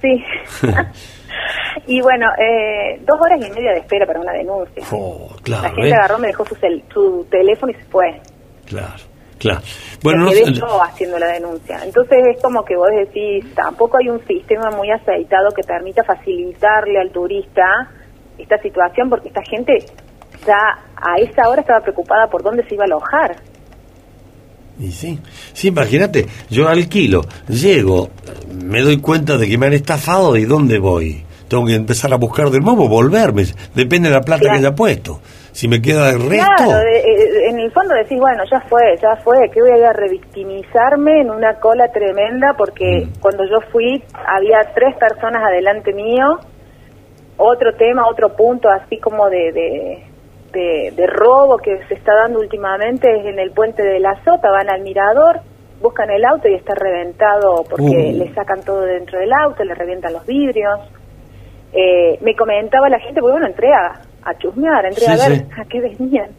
sí. 0.00 0.24
y 1.86 2.00
bueno, 2.00 2.26
eh, 2.38 3.00
dos 3.04 3.18
horas 3.20 3.40
y 3.44 3.50
media 3.50 3.72
de 3.72 3.78
espera 3.80 4.06
para 4.06 4.20
una 4.20 4.32
denuncia. 4.32 4.84
Oh, 4.92 5.30
la 5.46 5.62
gente 5.62 5.82
¿ves? 5.82 5.92
agarró, 5.94 6.18
me 6.18 6.28
dejó 6.28 6.44
su, 6.46 6.54
cel- 6.54 6.84
su 6.92 7.26
teléfono 7.28 7.72
y 7.72 7.74
se 7.74 7.84
fue. 7.86 8.20
Claro, 8.66 8.94
claro. 9.38 9.60
Bueno, 10.00 10.26
no 10.26 10.32
yo 10.32 10.80
haciendo 10.80 11.18
la 11.18 11.26
denuncia. 11.26 11.78
Entonces 11.84 12.18
es 12.36 12.40
como 12.40 12.64
que 12.64 12.76
vos 12.76 12.88
decís, 12.96 13.52
tampoco 13.56 13.98
hay 13.98 14.10
un 14.10 14.24
sistema 14.26 14.70
muy 14.70 14.92
aceitado 14.92 15.48
que 15.50 15.62
permita 15.66 16.04
facilitarle 16.04 17.00
al 17.00 17.10
turista 17.10 17.64
esta 18.38 18.58
situación, 18.58 19.08
porque 19.10 19.28
esta 19.28 19.42
gente 19.42 19.86
ya 20.46 20.78
a 20.96 21.16
esa 21.18 21.48
hora 21.48 21.60
estaba 21.60 21.80
preocupada 21.80 22.26
por 22.28 22.42
dónde 22.42 22.64
se 22.68 22.74
iba 22.74 22.84
a 22.84 22.86
alojar. 22.86 23.36
Y 24.78 24.90
sí, 24.90 25.20
sí, 25.52 25.68
imagínate, 25.68 26.26
yo 26.50 26.68
alquilo, 26.68 27.22
llego, 27.48 28.08
me 28.64 28.80
doy 28.82 28.98
cuenta 29.00 29.36
de 29.36 29.48
que 29.48 29.56
me 29.56 29.66
han 29.66 29.72
estafado 29.72 30.36
y 30.36 30.44
¿dónde 30.46 30.78
voy? 30.80 31.24
Tengo 31.46 31.64
que 31.66 31.74
empezar 31.74 32.12
a 32.12 32.16
buscar 32.16 32.50
de 32.50 32.58
nuevo, 32.58 32.88
volverme, 32.88 33.44
depende 33.74 34.08
de 34.08 34.14
la 34.16 34.20
plata 34.22 34.40
Claro. 34.42 34.54
que 34.54 34.66
haya 34.66 34.74
puesto. 34.74 35.20
Si 35.52 35.68
me 35.68 35.80
queda 35.80 36.10
el 36.10 36.28
resto, 36.28 36.52
Claro, 36.56 36.78
de- 36.80 36.98
eh, 36.98 37.48
en 37.50 37.60
el 37.60 37.70
fondo 37.70 37.94
decís, 37.94 38.18
bueno, 38.18 38.42
ya 38.50 38.60
fue, 38.68 38.80
ya 39.00 39.14
fue, 39.22 39.48
que 39.52 39.60
voy 39.60 39.70
a 39.70 39.76
ir 39.78 39.84
a 39.84 39.92
revictimizarme 39.92 41.20
en 41.20 41.30
una 41.30 41.54
cola 41.60 41.86
tremenda 41.92 42.54
porque 42.58 43.06
Mm. 43.06 43.20
cuando 43.20 43.44
yo 43.44 43.60
fui 43.70 44.02
había 44.12 44.58
tres 44.74 44.96
personas 44.96 45.40
adelante 45.44 45.92
mío, 45.92 46.40
otro 47.36 47.74
tema, 47.74 48.06
otro 48.08 48.30
punto 48.36 48.68
así 48.68 48.98
como 48.98 49.28
de, 49.28 49.52
de, 49.52 50.04
de- 50.52 50.92
de 50.94 51.06
robo 51.06 51.58
que 51.58 51.78
se 51.88 51.94
está 51.94 52.14
dando 52.14 52.38
últimamente 52.40 53.10
es 53.20 53.26
en 53.26 53.38
el 53.38 53.50
puente 53.50 53.82
de 53.82 53.98
la 54.00 54.14
Sota, 54.24 54.50
van 54.50 54.70
al 54.70 54.82
mirador, 54.82 55.40
buscan 55.82 56.10
el 56.10 56.24
auto 56.24 56.48
y 56.48 56.54
está 56.54 56.74
reventado 56.74 57.64
porque 57.68 57.84
Uh. 58.14 58.18
le 58.18 58.32
sacan 58.34 58.62
todo 58.62 58.82
dentro 58.82 59.18
del 59.18 59.32
auto, 59.32 59.64
le 59.64 59.74
revientan 59.74 60.12
los 60.12 60.24
vidrios. 60.26 60.78
Eh, 61.72 62.18
me 62.22 62.36
comentaba 62.36 62.88
la 62.88 63.00
gente, 63.00 63.20
porque 63.20 63.32
bueno, 63.32 63.46
entré 63.48 63.72
a, 63.72 64.00
a 64.24 64.38
chusmear, 64.38 64.86
entré 64.86 65.06
Sí, 65.06 65.10
a 65.12 65.28
ver 65.28 65.38
sí. 65.38 65.44
a 65.60 65.64
qué 65.64 65.80
venían. 65.80 66.30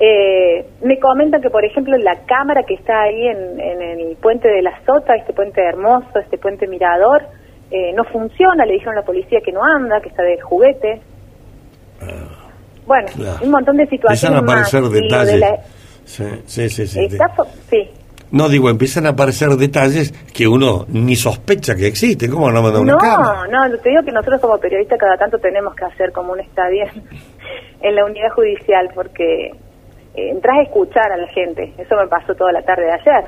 Eh, 0.00 0.64
me 0.82 0.98
comentan 0.98 1.40
que, 1.40 1.50
por 1.50 1.64
ejemplo, 1.64 1.96
la 1.96 2.16
cámara 2.26 2.62
que 2.64 2.74
está 2.74 3.02
ahí 3.02 3.26
en, 3.28 3.60
en 3.60 3.80
el 4.00 4.16
puente 4.16 4.48
de 4.48 4.62
la 4.62 4.78
Sota, 4.84 5.14
este 5.16 5.32
puente 5.32 5.60
hermoso, 5.62 6.18
este 6.20 6.38
puente 6.38 6.66
mirador, 6.66 7.22
eh, 7.70 7.92
no 7.94 8.04
funciona, 8.04 8.64
le 8.64 8.74
dijeron 8.74 8.94
a 8.96 9.00
la 9.00 9.06
policía 9.06 9.40
que 9.44 9.52
no 9.52 9.60
anda, 9.64 10.00
que 10.00 10.08
está 10.08 10.22
de 10.22 10.40
juguete. 10.40 11.00
Bueno, 12.86 13.08
claro. 13.14 13.38
un 13.44 13.50
montón 13.50 13.76
de 13.76 13.86
situaciones 13.86 14.22
empiezan 14.24 14.34
a 14.34 14.38
aparecer 14.38 14.80
más. 14.80 14.90
Lo 14.90 14.94
de 14.94 15.00
detalles. 15.02 15.40
la- 15.40 15.58
Sí, 16.46 16.68
sí, 16.70 16.86
sí. 16.86 17.90
No, 18.30 18.48
digo, 18.48 18.68
empiezan 18.70 19.04
a 19.06 19.10
aparecer 19.10 19.48
detalles 19.50 20.12
que 20.34 20.46
uno 20.48 20.86
ni 20.88 21.16
sospecha 21.16 21.74
que 21.74 21.86
existen. 21.86 22.30
¿Cómo 22.30 22.50
no 22.50 22.62
mandar 22.62 22.80
una 22.82 22.92
No, 22.92 22.98
cámara? 22.98 23.46
no, 23.68 23.78
te 23.78 23.88
digo 23.90 24.02
que 24.02 24.12
nosotros 24.12 24.40
como 24.40 24.58
periodistas 24.58 24.98
cada 24.98 25.16
tanto 25.18 25.38
tenemos 25.38 25.74
que 25.74 25.84
hacer 25.84 26.12
como 26.12 26.32
un 26.32 26.40
está 26.40 26.68
bien 26.68 26.88
en 27.82 27.94
la 27.94 28.04
unidad 28.06 28.30
judicial 28.34 28.88
porque 28.94 29.48
eh, 30.14 30.30
entras 30.30 30.58
a 30.58 30.62
escuchar 30.62 31.12
a 31.12 31.16
la 31.18 31.28
gente. 31.28 31.74
Eso 31.78 31.94
me 31.96 32.06
pasó 32.06 32.34
toda 32.34 32.52
la 32.52 32.62
tarde 32.62 32.84
de 32.84 32.92
ayer. 32.92 33.24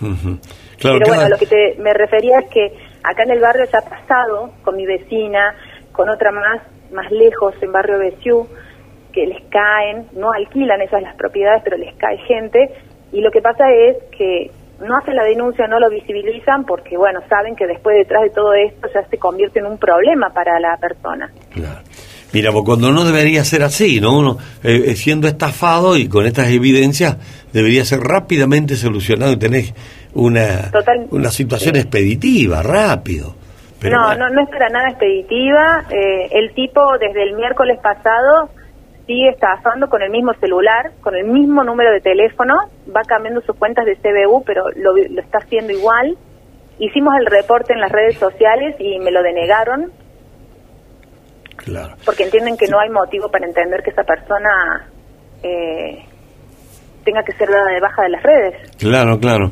Claro, 0.00 0.98
Pero 0.98 0.98
cada- 1.00 1.14
bueno, 1.16 1.28
lo 1.30 1.38
que 1.38 1.46
te, 1.46 1.76
me 1.78 1.92
refería 1.92 2.38
es 2.40 2.48
que 2.50 2.72
acá 3.02 3.22
en 3.24 3.30
el 3.30 3.40
barrio 3.40 3.64
ya 3.66 3.78
ha 3.78 3.88
pasado 3.88 4.52
con 4.62 4.76
mi 4.76 4.86
vecina, 4.86 5.54
con 5.92 6.08
otra 6.08 6.30
más, 6.32 6.62
más 6.92 7.10
lejos, 7.10 7.54
en 7.60 7.72
barrio 7.72 7.98
Besiú, 7.98 8.46
que 9.12 9.26
les 9.26 9.42
caen, 9.50 10.06
no 10.12 10.32
alquilan 10.32 10.80
esas 10.80 11.02
las 11.02 11.16
propiedades, 11.16 11.62
pero 11.64 11.76
les 11.76 11.94
cae 11.96 12.18
gente, 12.18 12.70
y 13.12 13.20
lo 13.20 13.30
que 13.30 13.42
pasa 13.42 13.70
es 13.70 13.96
que 14.16 14.50
no 14.80 14.96
hacen 14.96 15.14
la 15.14 15.24
denuncia, 15.24 15.66
no 15.66 15.78
lo 15.78 15.90
visibilizan, 15.90 16.64
porque 16.64 16.96
bueno, 16.96 17.20
saben 17.28 17.54
que 17.54 17.66
después 17.66 17.96
detrás 17.96 18.22
de 18.22 18.30
todo 18.30 18.52
esto 18.54 18.88
ya 18.92 19.04
se 19.04 19.18
convierte 19.18 19.60
en 19.60 19.66
un 19.66 19.78
problema 19.78 20.30
para 20.30 20.58
la 20.58 20.76
persona. 20.76 21.30
Claro. 21.52 21.80
Mira, 22.32 22.50
pues 22.52 22.64
cuando 22.64 22.90
no 22.92 23.04
debería 23.04 23.44
ser 23.44 23.62
así, 23.62 24.00
¿no? 24.00 24.16
Uno 24.18 24.38
eh, 24.62 24.84
eh, 24.86 24.96
siendo 24.96 25.28
estafado 25.28 25.96
y 25.96 26.08
con 26.08 26.26
estas 26.26 26.48
evidencias 26.48 27.16
debería 27.52 27.84
ser 27.84 28.00
rápidamente 28.00 28.74
solucionado 28.76 29.32
y 29.32 29.36
tener 29.38 29.64
una, 30.14 30.70
Total- 30.70 31.06
una 31.10 31.30
situación 31.30 31.74
sí. 31.74 31.80
expeditiva, 31.82 32.62
rápido. 32.62 33.34
Pero 33.80 33.98
no, 33.98 34.06
bueno, 34.06 34.28
no, 34.28 34.34
no 34.36 34.42
es 34.44 34.48
para 34.48 34.68
nada 34.68 34.88
expeditiva. 34.90 35.84
Eh, 35.90 36.28
el 36.32 36.54
tipo 36.54 36.80
desde 36.98 37.22
el 37.22 37.34
miércoles 37.34 37.78
pasado 37.82 38.48
sigue 39.06 39.28
estafando 39.30 39.88
con 39.88 40.00
el 40.02 40.10
mismo 40.10 40.32
celular, 40.40 40.92
con 41.02 41.14
el 41.16 41.24
mismo 41.26 41.64
número 41.64 41.90
de 41.92 42.00
teléfono, 42.00 42.54
va 42.94 43.02
cambiando 43.06 43.40
sus 43.42 43.56
cuentas 43.56 43.84
de 43.84 43.96
CBU, 43.96 44.44
pero 44.44 44.62
lo, 44.76 44.92
lo 44.96 45.20
está 45.20 45.38
haciendo 45.38 45.72
igual. 45.72 46.16
Hicimos 46.78 47.12
el 47.18 47.26
reporte 47.26 47.72
en 47.74 47.80
las 47.80 47.90
redes 47.92 48.16
sociales 48.16 48.76
y 48.78 48.98
me 49.00 49.10
lo 49.10 49.22
denegaron 49.22 49.90
Claro. 51.56 51.94
porque 52.04 52.24
entienden 52.24 52.56
que 52.56 52.66
no 52.66 52.78
hay 52.80 52.90
motivo 52.90 53.30
para 53.30 53.46
entender 53.46 53.82
que 53.82 53.90
esa 53.90 54.02
persona 54.02 54.88
eh, 55.42 56.04
tenga 57.04 57.22
que 57.22 57.32
ser 57.32 57.48
dada 57.48 57.72
de 57.72 57.80
baja 57.80 58.02
de 58.02 58.08
las 58.08 58.22
redes. 58.22 58.76
Claro, 58.78 59.18
claro. 59.18 59.50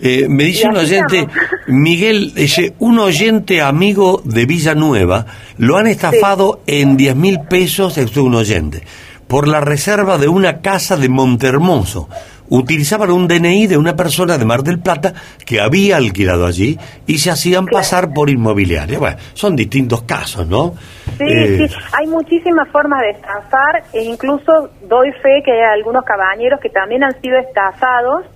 Eh, 0.00 0.26
me 0.28 0.44
dice 0.44 0.68
un 0.68 0.76
oyente, 0.76 1.18
estamos. 1.18 1.36
Miguel, 1.68 2.34
dice, 2.34 2.74
un 2.78 2.98
oyente 2.98 3.60
amigo 3.60 4.20
de 4.24 4.46
Villanueva 4.46 5.26
lo 5.58 5.76
han 5.76 5.86
estafado 5.86 6.60
en 6.66 6.96
10 6.96 7.16
mil 7.16 7.40
pesos, 7.48 7.98
es 7.98 8.16
un 8.16 8.34
oyente, 8.34 8.82
por 9.28 9.46
la 9.46 9.60
reserva 9.60 10.18
de 10.18 10.28
una 10.28 10.60
casa 10.60 10.96
de 10.96 11.08
Montermoso. 11.08 12.08
Utilizaban 12.54 13.10
un 13.10 13.26
DNI 13.26 13.66
de 13.66 13.76
una 13.78 13.96
persona 13.96 14.36
de 14.36 14.44
Mar 14.44 14.62
del 14.62 14.78
Plata 14.78 15.12
que 15.46 15.60
había 15.60 15.96
alquilado 15.96 16.44
allí 16.46 16.78
y 17.06 17.18
se 17.18 17.30
hacían 17.30 17.66
pasar 17.66 18.12
por 18.14 18.28
inmobiliaria. 18.28 18.98
Bueno, 18.98 19.16
son 19.32 19.56
distintos 19.56 20.02
casos, 20.02 20.46
¿no? 20.46 20.74
Sí, 21.18 21.24
Eh, 21.26 21.66
sí, 21.68 21.74
hay 21.98 22.06
muchísimas 22.06 22.68
formas 22.70 23.00
de 23.00 23.10
estafar 23.10 23.84
e 23.94 24.02
incluso 24.04 24.68
doy 24.86 25.10
fe 25.22 25.42
que 25.44 25.52
hay 25.52 25.78
algunos 25.78 26.04
cabañeros 26.04 26.60
que 26.60 26.68
también 26.68 27.02
han 27.04 27.18
sido 27.22 27.38
estafados 27.38 28.26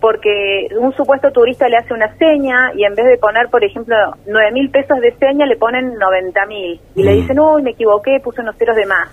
porque 0.00 0.68
un 0.80 0.94
supuesto 0.94 1.30
turista 1.30 1.68
le 1.68 1.76
hace 1.76 1.92
una 1.92 2.16
seña 2.16 2.72
y 2.74 2.84
en 2.84 2.94
vez 2.94 3.04
de 3.06 3.18
poner, 3.18 3.48
por 3.50 3.62
ejemplo, 3.64 3.94
nueve 4.26 4.50
mil 4.52 4.70
pesos 4.70 4.98
de 5.00 5.12
seña, 5.18 5.44
le 5.44 5.56
ponen 5.56 5.92
90 5.98 6.46
mil. 6.46 6.80
Y 6.94 7.02
le 7.02 7.12
Mm. 7.12 7.16
dicen, 7.20 7.40
uy, 7.40 7.62
me 7.62 7.70
equivoqué, 7.72 8.18
puse 8.22 8.40
unos 8.40 8.56
ceros 8.56 8.76
de 8.76 8.86
más. 8.86 9.08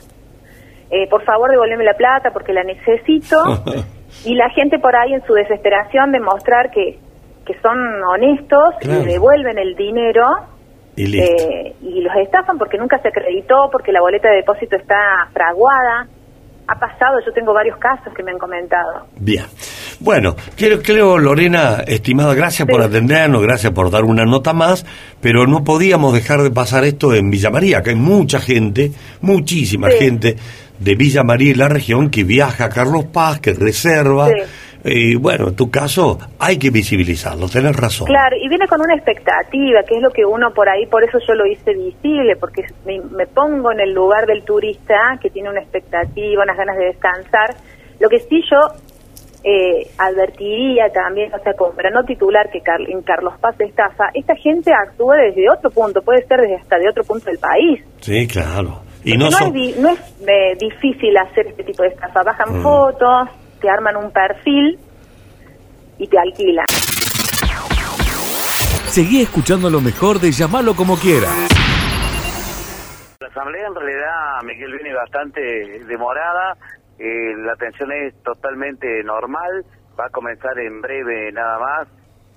Eh, 0.90 1.06
por 1.10 1.24
favor, 1.26 1.50
devolveme 1.50 1.84
la 1.84 1.96
plata 1.96 2.30
porque 2.32 2.54
la 2.54 2.64
necesito. 2.64 3.36
y 4.26 4.36
la 4.36 4.50
gente 4.52 4.80
por 4.80 4.96
ahí 4.96 5.14
en 5.14 5.26
su 5.26 5.34
desesperación 5.34 6.12
de 6.12 6.20
mostrar 6.20 6.72
que, 6.72 6.98
que 7.46 7.54
son 7.62 7.78
honestos, 8.14 8.76
Claro. 8.82 9.04
le 9.06 9.14
devuelven 9.14 9.58
el 9.58 9.76
dinero 9.76 10.26
Y 10.96 11.20
eh, 11.20 11.76
y 11.82 12.02
los 12.02 12.16
estafan 12.16 12.58
porque 12.58 12.78
nunca 12.78 13.00
se 13.02 13.10
acreditó, 13.10 13.70
porque 13.72 13.92
la 13.92 14.02
boleta 14.02 14.30
de 14.30 14.38
depósito 14.38 14.76
está 14.78 14.96
fraguada. 15.34 16.08
Ha 16.70 16.76
pasado, 16.78 17.20
yo 17.26 17.32
tengo 17.32 17.54
varios 17.54 17.78
casos 17.78 18.14
que 18.14 18.24
me 18.24 18.32
han 18.32 18.38
comentado. 18.38 19.06
Bien. 19.18 19.46
Bueno, 20.02 20.36
creo, 20.58 20.82
creo, 20.84 21.18
Lorena, 21.18 21.78
estimada, 21.88 22.34
gracias 22.36 22.68
por 22.68 22.82
atendernos, 22.82 23.42
gracias 23.42 23.72
por 23.72 23.90
dar 23.90 24.04
una 24.04 24.26
nota 24.26 24.52
más, 24.54 24.86
pero 25.22 25.48
no 25.48 25.64
podíamos 25.64 26.14
dejar 26.14 26.42
de 26.42 26.52
pasar 26.52 26.84
esto 26.84 27.14
en 27.14 27.30
Villa 27.30 27.50
María, 27.52 27.82
que 27.82 27.92
hay 27.92 27.96
mucha 27.96 28.40
gente, 28.42 28.92
muchísima 29.22 29.90
Sí. 29.92 29.98
gente 29.98 30.36
de 30.80 30.96
Villa 30.96 31.24
María 31.24 31.52
y 31.52 31.56
la 31.56 31.68
región 31.70 32.10
que 32.10 32.24
viaja 32.24 32.66
a 32.66 32.70
Carlos 32.70 33.06
Paz, 33.06 33.40
que 33.40 33.54
reserva. 33.54 34.28
Sí. 34.28 34.34
Y 34.90 35.16
bueno, 35.16 35.50
en 35.50 35.56
tu 35.56 35.70
caso 35.70 36.18
hay 36.40 36.58
que 36.58 36.70
visibilizarlo, 36.70 37.50
tenés 37.50 37.76
razón. 37.76 38.08
Claro, 38.08 38.38
y 38.42 38.48
viene 38.48 38.68
con 38.68 38.80
una 38.80 38.96
expectativa, 38.96 39.82
que 39.86 39.96
es 39.96 40.02
lo 40.02 40.12
que 40.12 40.24
uno 40.24 40.54
por 40.54 40.70
ahí, 40.70 40.86
por 40.86 41.04
eso 41.04 41.18
yo 41.28 41.34
lo 41.34 41.46
hice 41.46 41.74
visible, 41.74 42.36
porque 42.40 42.62
me, 42.86 43.00
me 43.02 43.26
pongo 43.26 43.72
en 43.72 43.80
el 43.82 43.92
lugar 43.94 44.26
del 44.28 44.44
turista 44.44 44.96
que 45.22 45.30
tiene 45.30 45.50
una 45.50 45.60
expectativa, 45.62 46.44
unas 46.44 46.56
ganas 46.56 46.78
de 46.78 46.86
descansar. 46.86 47.56
Lo 48.00 48.08
que 48.08 48.20
sí 48.20 48.40
yo 48.50 48.60
eh, 49.44 49.88
advertiría 49.98 50.90
también, 50.94 51.34
o 51.34 51.40
sea, 51.44 51.54
como 51.54 51.72
para 51.74 51.90
no 51.90 52.04
titular 52.04 52.50
que 52.52 52.62
Car- 52.62 52.80
en 52.88 53.02
Carlos 53.02 53.34
Paz 53.42 53.56
estafa, 53.60 54.06
esta 54.14 54.36
gente 54.36 54.72
actúa 54.72 55.16
desde 55.18 55.50
otro 55.50 55.70
punto, 55.72 56.02
puede 56.02 56.26
ser 56.28 56.40
desde 56.42 56.56
hasta 56.56 56.78
de 56.78 56.88
otro 56.90 57.04
punto 57.04 57.26
del 57.26 57.40
país. 57.40 57.82
Sí, 58.02 58.28
claro. 58.28 58.82
Y 59.08 59.18
no, 59.18 59.28
es, 59.28 59.54
di- 59.54 59.76
no 59.80 59.90
es 59.90 60.00
eh, 60.28 60.56
difícil 60.60 61.16
hacer 61.18 61.48
este 61.48 61.64
tipo 61.64 61.84
de 61.84 61.90
estafa. 61.90 62.24
Bajan 62.24 62.60
Mm. 62.60 62.64
fotos, 62.64 63.30
te 63.62 63.70
arman 63.70 63.96
un 63.98 64.12
perfil 64.12 64.78
y 65.98 66.08
te 66.08 66.20
alquilan. 66.20 66.66
Seguí 68.90 69.22
escuchando 69.22 69.70
lo 69.70 69.80
mejor 69.80 70.20
de 70.20 70.32
Llamalo 70.32 70.76
como 70.76 70.98
quiera. 70.98 71.28
La 73.20 73.28
asamblea 73.28 73.68
en 73.68 73.76
realidad, 73.76 74.42
Miguel, 74.44 74.72
viene 74.74 74.94
bastante 74.94 75.42
demorada. 75.88 76.56
Eh, 77.00 77.36
la 77.46 77.54
atención 77.54 77.92
es 77.92 78.14
totalmente 78.24 79.04
normal. 79.04 79.64
Va 80.00 80.06
a 80.06 80.10
comenzar 80.10 80.58
en 80.60 80.82
breve 80.82 81.32
nada 81.32 81.60
más. 81.60 81.88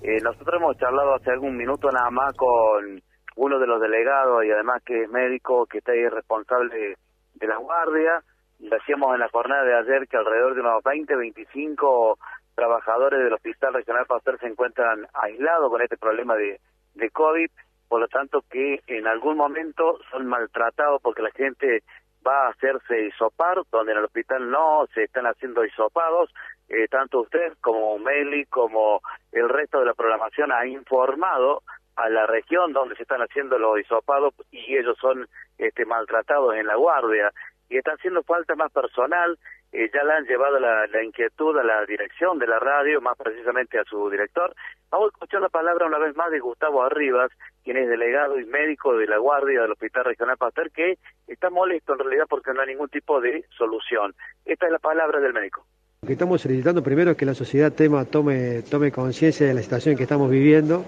Eh, 0.03 0.17
nosotros 0.23 0.55
hemos 0.59 0.77
charlado 0.77 1.15
hace 1.15 1.31
algún 1.31 1.57
minuto 1.57 1.89
nada 1.91 2.09
más 2.11 2.33
con 2.35 3.01
uno 3.35 3.59
de 3.59 3.67
los 3.67 3.81
delegados 3.81 4.43
y 4.45 4.51
además 4.51 4.81
que 4.83 5.03
es 5.03 5.09
médico, 5.09 5.65
que 5.65 5.79
está 5.79 5.91
ahí 5.93 6.07
responsable 6.07 6.97
de 7.35 7.47
la 7.47 7.57
guardia. 7.57 8.23
Decíamos 8.59 9.13
en 9.13 9.21
la 9.21 9.29
jornada 9.29 9.63
de 9.63 9.75
ayer 9.75 10.07
que 10.07 10.17
alrededor 10.17 10.53
de 10.53 10.61
unos 10.61 10.83
20, 10.83 11.15
25 11.15 12.19
trabajadores 12.55 13.23
del 13.23 13.33
Hospital 13.33 13.73
Regional 13.73 14.05
Pasteur 14.05 14.39
se 14.39 14.47
encuentran 14.47 15.07
aislados 15.13 15.69
con 15.71 15.81
este 15.81 15.97
problema 15.97 16.35
de, 16.35 16.59
de 16.95 17.09
COVID 17.09 17.49
por 17.91 17.99
lo 17.99 18.07
tanto 18.07 18.45
que 18.49 18.79
en 18.87 19.05
algún 19.05 19.35
momento 19.35 19.99
son 20.09 20.25
maltratados 20.25 21.01
porque 21.01 21.21
la 21.21 21.31
gente 21.31 21.83
va 22.25 22.47
a 22.47 22.49
hacerse 22.49 23.07
hisopar, 23.07 23.61
donde 23.71 23.91
en 23.91 23.99
el 23.99 24.05
hospital 24.05 24.49
no 24.49 24.85
se 24.93 25.03
están 25.03 25.25
haciendo 25.25 25.65
hisopados, 25.65 26.33
eh, 26.69 26.87
tanto 26.89 27.21
usted 27.21 27.53
como 27.61 27.97
Meli 27.99 28.45
como 28.45 29.01
el 29.31 29.49
resto 29.49 29.79
de 29.79 29.85
la 29.85 29.93
programación 29.93 30.51
ha 30.51 30.65
informado 30.65 31.63
a 31.95 32.09
la 32.09 32.25
región 32.25 32.73
donde 32.73 32.95
se 32.95 33.03
están 33.03 33.21
haciendo 33.21 33.57
los 33.59 33.79
hisopados 33.79 34.33
y 34.51 34.77
ellos 34.77 34.97
son 34.99 35.27
este, 35.57 35.85
maltratados 35.85 36.55
en 36.55 36.67
la 36.67 36.75
guardia 36.75 37.31
y 37.71 37.77
está 37.77 37.93
haciendo 37.93 38.21
falta 38.23 38.53
más 38.55 38.69
personal, 38.71 39.39
eh, 39.71 39.89
ya 39.93 40.03
le 40.03 40.11
han 40.11 40.25
llevado 40.25 40.59
la, 40.59 40.85
inquietud 41.01 41.57
a 41.57 41.63
la 41.63 41.85
dirección 41.85 42.37
de 42.37 42.45
la 42.45 42.59
radio, 42.59 42.99
más 42.99 43.17
precisamente 43.17 43.79
a 43.79 43.85
su 43.85 44.09
director. 44.09 44.53
Vamos 44.91 45.07
a 45.07 45.15
escuchar 45.15 45.41
la 45.41 45.47
palabra 45.47 45.85
una 45.87 45.97
vez 45.97 46.13
más 46.17 46.29
de 46.31 46.41
Gustavo 46.41 46.83
Arribas, 46.83 47.31
quien 47.63 47.77
es 47.77 47.87
delegado 47.87 48.37
y 48.37 48.45
médico 48.45 48.97
de 48.97 49.07
la 49.07 49.17
guardia 49.17 49.61
del 49.61 49.71
Hospital 49.71 50.03
Regional 50.03 50.35
Pasteur, 50.37 50.69
que 50.71 50.97
está 51.27 51.49
molesto 51.49 51.93
en 51.93 51.99
realidad 51.99 52.25
porque 52.29 52.53
no 52.53 52.59
hay 52.59 52.67
ningún 52.67 52.89
tipo 52.89 53.21
de 53.21 53.45
solución. 53.57 54.13
Esta 54.43 54.65
es 54.65 54.71
la 54.73 54.79
palabra 54.79 55.21
del 55.21 55.31
médico. 55.31 55.65
Lo 56.01 56.07
que 56.07 56.13
estamos 56.13 56.41
solicitando 56.41 56.83
primero 56.83 57.11
es 57.11 57.17
que 57.17 57.25
la 57.25 57.35
sociedad 57.35 57.71
tema, 57.71 58.03
tome, 58.03 58.63
tome 58.63 58.91
conciencia 58.91 59.47
de 59.47 59.53
la 59.53 59.61
situación 59.61 59.95
que 59.95 60.03
estamos 60.03 60.29
viviendo 60.29 60.83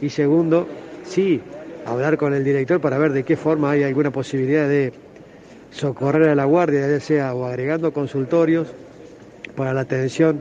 y 0.00 0.08
segundo, 0.08 0.66
sí, 1.02 1.42
hablar 1.84 2.16
con 2.16 2.32
el 2.32 2.42
director 2.42 2.80
para 2.80 2.96
ver 2.96 3.12
de 3.12 3.22
qué 3.22 3.36
forma 3.36 3.72
hay 3.72 3.82
alguna 3.82 4.10
posibilidad 4.10 4.66
de 4.66 4.94
socorrer 5.72 6.28
a 6.28 6.34
la 6.34 6.44
guardia, 6.44 6.88
ya 6.88 7.00
sea 7.00 7.34
o 7.34 7.44
agregando 7.46 7.92
consultorios 7.92 8.68
para 9.56 9.72
la 9.74 9.80
atención, 9.82 10.40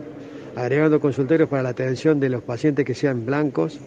agregando 0.56 1.00
consultorios 1.00 1.50
para 1.50 1.64
la 1.64 1.70
atención 1.70 2.20
de 2.20 2.30
los 2.30 2.44
pacientes 2.44 2.86
que 2.86 2.94
sean 2.94 3.26
blancos 3.26 3.80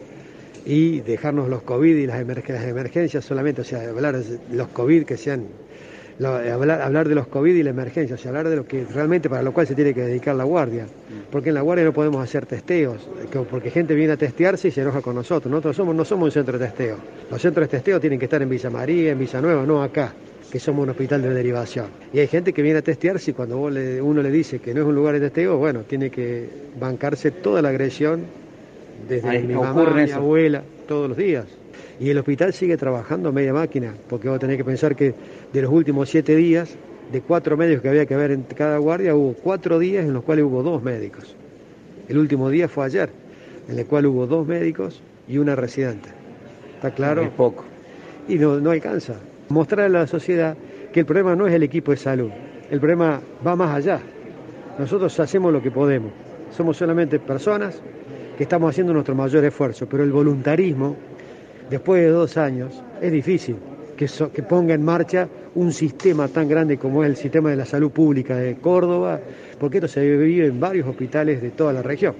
y 0.66 1.00
dejarnos 1.00 1.48
los 1.48 1.62
COVID 1.62 1.94
y 1.96 2.06
las, 2.06 2.20
emerg- 2.24 2.48
las 2.48 2.64
emergencias 2.64 3.24
solamente, 3.24 3.60
o 3.60 3.64
sea, 3.64 3.88
hablar 3.88 4.16
de 4.18 4.38
los 4.52 4.68
COVID 4.68 5.04
que 5.04 5.16
sean 5.16 5.44
hablar, 6.24 6.80
hablar 6.80 7.08
de 7.08 7.14
los 7.16 7.26
COVID 7.26 7.54
y 7.54 7.62
la 7.64 7.70
emergencia, 7.70 8.14
o 8.14 8.18
sea, 8.18 8.30
hablar 8.30 8.48
de 8.48 8.56
lo 8.56 8.66
que 8.66 8.84
realmente 8.84 9.28
para 9.28 9.42
lo 9.42 9.52
cual 9.52 9.66
se 9.66 9.74
tiene 9.74 9.92
que 9.92 10.00
dedicar 10.02 10.36
la 10.36 10.44
guardia. 10.44 10.86
Porque 11.30 11.48
en 11.48 11.56
la 11.56 11.60
guardia 11.60 11.84
no 11.84 11.92
podemos 11.92 12.22
hacer 12.22 12.46
testeos, 12.46 13.08
que- 13.30 13.40
porque 13.40 13.70
gente 13.70 13.94
viene 13.94 14.12
a 14.12 14.16
testearse 14.16 14.68
y 14.68 14.70
se 14.70 14.82
enoja 14.82 15.02
con 15.02 15.16
nosotros. 15.16 15.50
Nosotros 15.50 15.76
somos, 15.76 15.94
no 15.94 16.04
somos 16.04 16.26
un 16.26 16.30
centro 16.30 16.56
de 16.58 16.66
testeo. 16.66 16.96
Los 17.30 17.42
centros 17.42 17.66
de 17.66 17.70
testeo 17.76 17.98
tienen 18.00 18.18
que 18.20 18.26
estar 18.26 18.40
en 18.40 18.48
Villa 18.48 18.70
María, 18.70 19.10
en 19.10 19.18
Villa 19.18 19.40
Nueva, 19.40 19.66
no 19.66 19.82
acá, 19.82 20.12
que 20.54 20.60
somos 20.60 20.84
un 20.84 20.90
hospital 20.90 21.20
de 21.20 21.30
derivación. 21.34 21.86
Y 22.12 22.20
hay 22.20 22.28
gente 22.28 22.52
que 22.52 22.62
viene 22.62 22.78
a 22.78 22.82
testearse 22.82 23.32
y 23.32 23.34
cuando 23.34 23.58
vos 23.58 23.72
le- 23.72 24.00
uno 24.00 24.22
le 24.22 24.30
dice 24.30 24.60
que 24.60 24.72
no 24.72 24.82
es 24.82 24.86
un 24.86 24.94
lugar 24.94 25.14
de 25.14 25.18
testeo, 25.18 25.56
bueno, 25.58 25.80
tiene 25.80 26.10
que 26.10 26.48
bancarse 26.78 27.32
toda 27.32 27.60
la 27.60 27.70
agresión 27.70 28.20
desde 29.08 29.40
mi 29.42 29.54
mamá, 29.54 29.72
mi 29.96 30.02
eso. 30.02 30.18
abuela, 30.18 30.62
todos 30.86 31.08
los 31.08 31.18
días. 31.18 31.46
Y 31.98 32.08
el 32.10 32.18
hospital 32.18 32.52
sigue 32.52 32.76
trabajando 32.76 33.30
a 33.30 33.32
media 33.32 33.52
máquina, 33.52 33.94
porque 34.08 34.28
vos 34.28 34.38
tenés 34.38 34.56
que 34.56 34.62
pensar 34.64 34.94
que 34.94 35.12
de 35.52 35.60
los 35.62 35.72
últimos 35.72 36.08
siete 36.08 36.36
días, 36.36 36.76
de 37.10 37.20
cuatro 37.20 37.56
médicos 37.56 37.82
que 37.82 37.88
había 37.88 38.06
que 38.06 38.14
haber 38.14 38.30
en 38.30 38.42
cada 38.42 38.78
guardia, 38.78 39.16
hubo 39.16 39.32
cuatro 39.32 39.80
días 39.80 40.04
en 40.06 40.12
los 40.12 40.22
cuales 40.22 40.44
hubo 40.44 40.62
dos 40.62 40.84
médicos. 40.84 41.34
El 42.08 42.16
último 42.16 42.48
día 42.48 42.68
fue 42.68 42.84
ayer, 42.84 43.10
en 43.68 43.76
el 43.76 43.86
cual 43.86 44.06
hubo 44.06 44.28
dos 44.28 44.46
médicos 44.46 45.02
y 45.26 45.38
una 45.38 45.56
residente. 45.56 46.10
¿Está 46.76 46.92
claro? 46.92 47.22
Es 47.22 47.30
poco. 47.30 47.64
y 48.28 48.36
no, 48.36 48.60
no 48.60 48.70
alcanza. 48.70 49.14
Mostrar 49.48 49.86
a 49.86 49.88
la 49.88 50.06
sociedad 50.06 50.56
que 50.92 51.00
el 51.00 51.06
problema 51.06 51.36
no 51.36 51.46
es 51.46 51.54
el 51.54 51.62
equipo 51.62 51.90
de 51.90 51.96
salud, 51.96 52.30
el 52.70 52.78
problema 52.78 53.20
va 53.46 53.56
más 53.56 53.74
allá. 53.76 54.00
Nosotros 54.78 55.18
hacemos 55.20 55.52
lo 55.52 55.62
que 55.62 55.70
podemos, 55.70 56.12
somos 56.50 56.76
solamente 56.76 57.18
personas 57.18 57.80
que 58.36 58.42
estamos 58.44 58.70
haciendo 58.70 58.92
nuestro 58.92 59.14
mayor 59.14 59.44
esfuerzo, 59.44 59.86
pero 59.88 60.02
el 60.02 60.10
voluntarismo, 60.12 60.96
después 61.70 62.02
de 62.02 62.08
dos 62.08 62.36
años, 62.36 62.82
es 63.00 63.12
difícil 63.12 63.56
que, 63.96 64.08
so- 64.08 64.32
que 64.32 64.42
ponga 64.42 64.74
en 64.74 64.84
marcha 64.84 65.28
un 65.54 65.72
sistema 65.72 66.26
tan 66.26 66.48
grande 66.48 66.78
como 66.78 67.04
es 67.04 67.10
el 67.10 67.16
sistema 67.16 67.50
de 67.50 67.56
la 67.56 67.64
salud 67.64 67.92
pública 67.92 68.36
de 68.36 68.56
Córdoba, 68.56 69.20
porque 69.60 69.78
esto 69.78 69.86
se 69.88 70.00
vive 70.16 70.46
en 70.46 70.58
varios 70.58 70.88
hospitales 70.88 71.40
de 71.40 71.50
toda 71.50 71.72
la 71.72 71.82
región. 71.82 72.14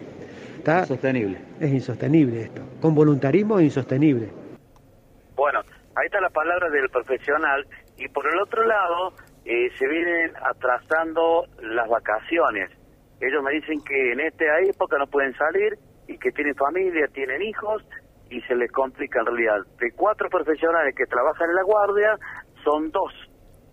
¿Está? 0.58 0.86
Sostenible. 0.86 1.38
Es 1.60 1.72
insostenible 1.72 2.42
esto. 2.42 2.62
Con 2.80 2.94
voluntarismo 2.94 3.58
es 3.58 3.64
insostenible. 3.64 4.28
Bueno, 5.36 5.60
ahí 5.96 6.06
está 6.06 6.20
la 6.20 6.30
palabra 6.30 6.70
del 6.70 6.88
profesional 6.90 7.66
y 7.96 8.08
por 8.08 8.26
el 8.26 8.40
otro 8.40 8.64
lado 8.64 9.12
eh, 9.44 9.68
se 9.78 9.86
vienen 9.86 10.32
atrasando 10.42 11.46
las 11.60 11.88
vacaciones. 11.88 12.70
Ellos 13.20 13.42
me 13.42 13.52
dicen 13.52 13.80
que 13.82 14.12
en 14.12 14.20
esta 14.20 14.44
época 14.60 14.98
no 14.98 15.06
pueden 15.06 15.34
salir 15.34 15.78
y 16.08 16.18
que 16.18 16.30
tienen 16.32 16.54
familia, 16.54 17.06
tienen 17.12 17.42
hijos 17.42 17.82
y 18.30 18.40
se 18.42 18.54
les 18.54 18.70
complica 18.72 19.20
en 19.20 19.26
realidad. 19.26 19.58
De 19.78 19.92
cuatro 19.92 20.28
profesionales 20.28 20.94
que 20.96 21.06
trabajan 21.06 21.48
en 21.50 21.56
la 21.56 21.62
guardia, 21.62 22.18
son 22.64 22.90
dos 22.90 23.12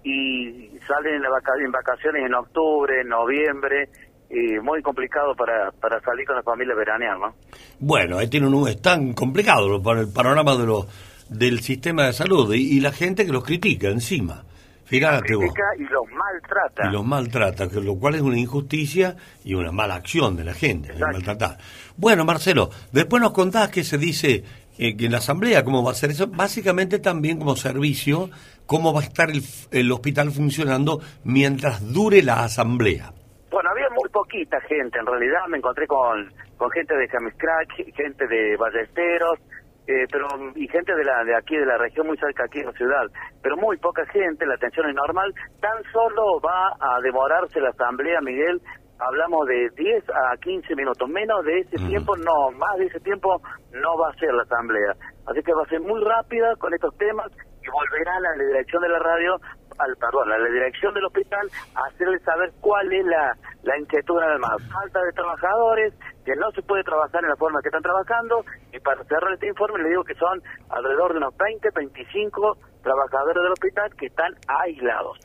y 0.04 0.78
salen 0.88 1.24
en, 1.24 1.72
vacaciones 1.72 2.26
en 2.26 2.34
octubre, 2.34 3.02
en 3.02 3.08
noviembre, 3.08 3.90
y 4.30 4.60
muy 4.60 4.82
complicado 4.82 5.36
para, 5.36 5.72
para 5.72 6.00
salir 6.02 6.26
con 6.26 6.38
la 6.38 6.44
familia 6.44 6.74
veranear, 6.74 7.20
¿no? 7.20 7.36
Bueno, 7.80 8.18
ahí 8.18 8.30
tiene 8.30 8.48
un, 8.48 8.68
es 8.68 8.82
tan 8.82 9.14
complicado 9.14 9.82
para 9.84 10.02
el 10.02 10.12
panorama 10.12 10.56
de 10.56 10.66
lo, 10.66 10.86
del 11.32 11.62
sistema 11.62 12.06
de 12.06 12.14
salud 12.14 12.54
y, 12.54 12.78
y 12.78 12.80
la 12.82 12.92
gente 12.92 13.26
que 13.26 13.32
los 13.32 13.44
critica 13.44 13.88
encima. 13.88 14.44
Fíjate 14.86 15.36
vos. 15.36 15.46
y 15.78 15.84
los 15.84 16.04
maltrata. 16.12 16.86
y 16.86 16.92
los 16.92 17.06
maltrata, 17.06 17.70
que 17.70 17.80
lo 17.80 17.96
cual 17.96 18.16
es 18.16 18.22
una 18.22 18.38
injusticia 18.38 19.16
y 19.42 19.54
una 19.54 19.72
mala 19.72 19.96
acción 19.96 20.36
de 20.36 20.44
la 20.44 20.54
gente, 20.54 20.92
de 20.92 21.00
maltratar. 21.00 21.58
Bueno, 21.96 22.26
Marcelo, 22.26 22.70
después 22.92 23.22
nos 23.22 23.32
contás 23.32 23.70
que 23.70 23.86
se 23.86 23.98
dice 23.98 24.44
eh, 24.78 24.98
que 24.98 25.06
en 25.06 25.14
la 25.14 25.20
asamblea, 25.20 25.64
cómo 25.64 25.82
va 25.82 25.92
a 25.92 25.96
ser 25.96 26.10
eso, 26.10 26.28
básicamente 26.28 27.00
también 27.00 27.40
como 27.40 27.56
servicio, 27.56 28.30
cómo 28.66 28.94
va 28.94 29.00
a 29.00 29.04
estar 29.04 29.30
el, 29.30 29.42
el 29.72 29.90
hospital 29.94 30.30
funcionando 30.32 31.00
mientras 31.24 31.94
dure 31.94 32.22
la 32.22 32.44
asamblea. 32.44 33.14
Bueno, 33.50 33.70
había 33.70 33.90
muy 33.92 34.10
poquita 34.10 34.60
gente, 34.60 35.00
en 35.00 35.06
realidad 35.06 35.40
me 35.48 35.60
encontré 35.60 35.88
con, 35.88 36.34
con 36.58 36.70
gente 36.72 36.98
de 36.98 37.08
Camiscrack, 37.08 37.96
gente 37.96 38.28
de 38.28 38.58
Ballesteros, 38.58 39.40
eh, 39.88 40.06
pero 40.12 40.28
y 40.56 40.68
gente 40.68 40.94
de 40.94 41.04
la 41.04 41.24
de 41.24 41.36
aquí 41.36 41.58
de 41.58 41.66
la 41.66 41.78
región 41.78 42.08
muy 42.08 42.18
cerca 42.18 42.46
aquí 42.46 42.60
en 42.60 42.68
la 42.68 42.74
ciudad, 42.74 43.06
pero 43.42 43.58
muy 43.58 43.78
poca 43.78 44.06
gente, 44.08 44.46
la 44.46 44.56
atención 44.56 44.90
es 44.90 44.96
normal, 44.96 45.34
tan 45.60 45.84
solo 45.92 46.40
va 46.40 46.74
a 46.80 47.00
demorarse 47.02 47.60
la 47.60 47.70
asamblea, 47.70 48.22
Miguel, 48.22 48.62
hablamos 49.00 49.48
de 49.48 49.70
10 49.76 50.04
a 50.10 50.38
15 50.38 50.76
minutos, 50.76 51.10
menos 51.10 51.44
de 51.46 51.60
ese 51.60 51.78
tiempo 51.88 52.16
no, 52.18 52.52
más 52.52 52.78
de 52.78 52.86
ese 52.86 53.00
tiempo 53.00 53.42
no 53.72 53.98
va 53.98 54.10
a 54.10 54.20
ser 54.20 54.34
la 54.34 54.44
asamblea, 54.44 54.94
así 55.28 55.42
que 55.42 55.54
va 55.54 55.64
a 55.64 55.70
ser 55.70 55.82
muy 55.82 56.00
rápida 56.04 56.56
con 56.58 56.74
estos 56.74 56.96
temas 56.98 57.32
y 57.62 57.70
volverán 57.70 58.26
a 58.26 58.36
la 58.38 58.44
dirección 58.44 58.82
de 58.82 58.90
la 58.90 59.00
radio, 59.00 59.38
al 59.78 59.96
perdón, 59.98 60.32
a 60.32 60.38
la 60.38 60.50
dirección 60.50 60.94
del 60.94 61.06
hospital 61.06 61.48
a 61.76 61.88
hacerle 61.90 62.20
saber 62.20 62.52
cuál 62.60 62.92
es 62.92 63.06
la, 63.06 63.34
la 63.64 63.78
inquietud 63.78 64.20
nada 64.20 64.38
más. 64.38 64.62
Falta 64.72 65.02
de 65.04 65.12
trabajadores, 65.14 65.94
que 66.24 66.36
no 66.36 66.52
se 66.52 66.62
puede 66.62 66.84
trabajar 66.84 67.24
en 67.24 67.30
la 67.30 67.36
forma 67.36 67.62
que 67.62 67.70
están 67.70 67.82
trabajando, 67.82 68.46
y 68.72 68.80
para 68.80 69.04
cerrar 69.06 69.34
este 69.34 69.48
informe 69.48 69.84
le 69.84 69.90
digo 69.90 70.04
que 70.04 70.16
son 70.16 70.42
alrededor 70.70 71.14
de 71.14 71.18
unos 71.18 71.36
20, 71.38 71.70
25 71.76 72.58
trabajadores 72.84 73.44
del 73.44 73.52
hospital 73.52 73.96
que 73.96 74.06
están 74.08 74.34
aislados. 74.48 75.18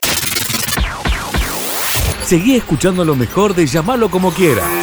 Seguí 2.22 2.56
escuchando 2.56 3.04
lo 3.04 3.14
mejor 3.14 3.54
de 3.54 3.66
Llamalo 3.66 4.10
como 4.10 4.32
quieras. 4.32 4.82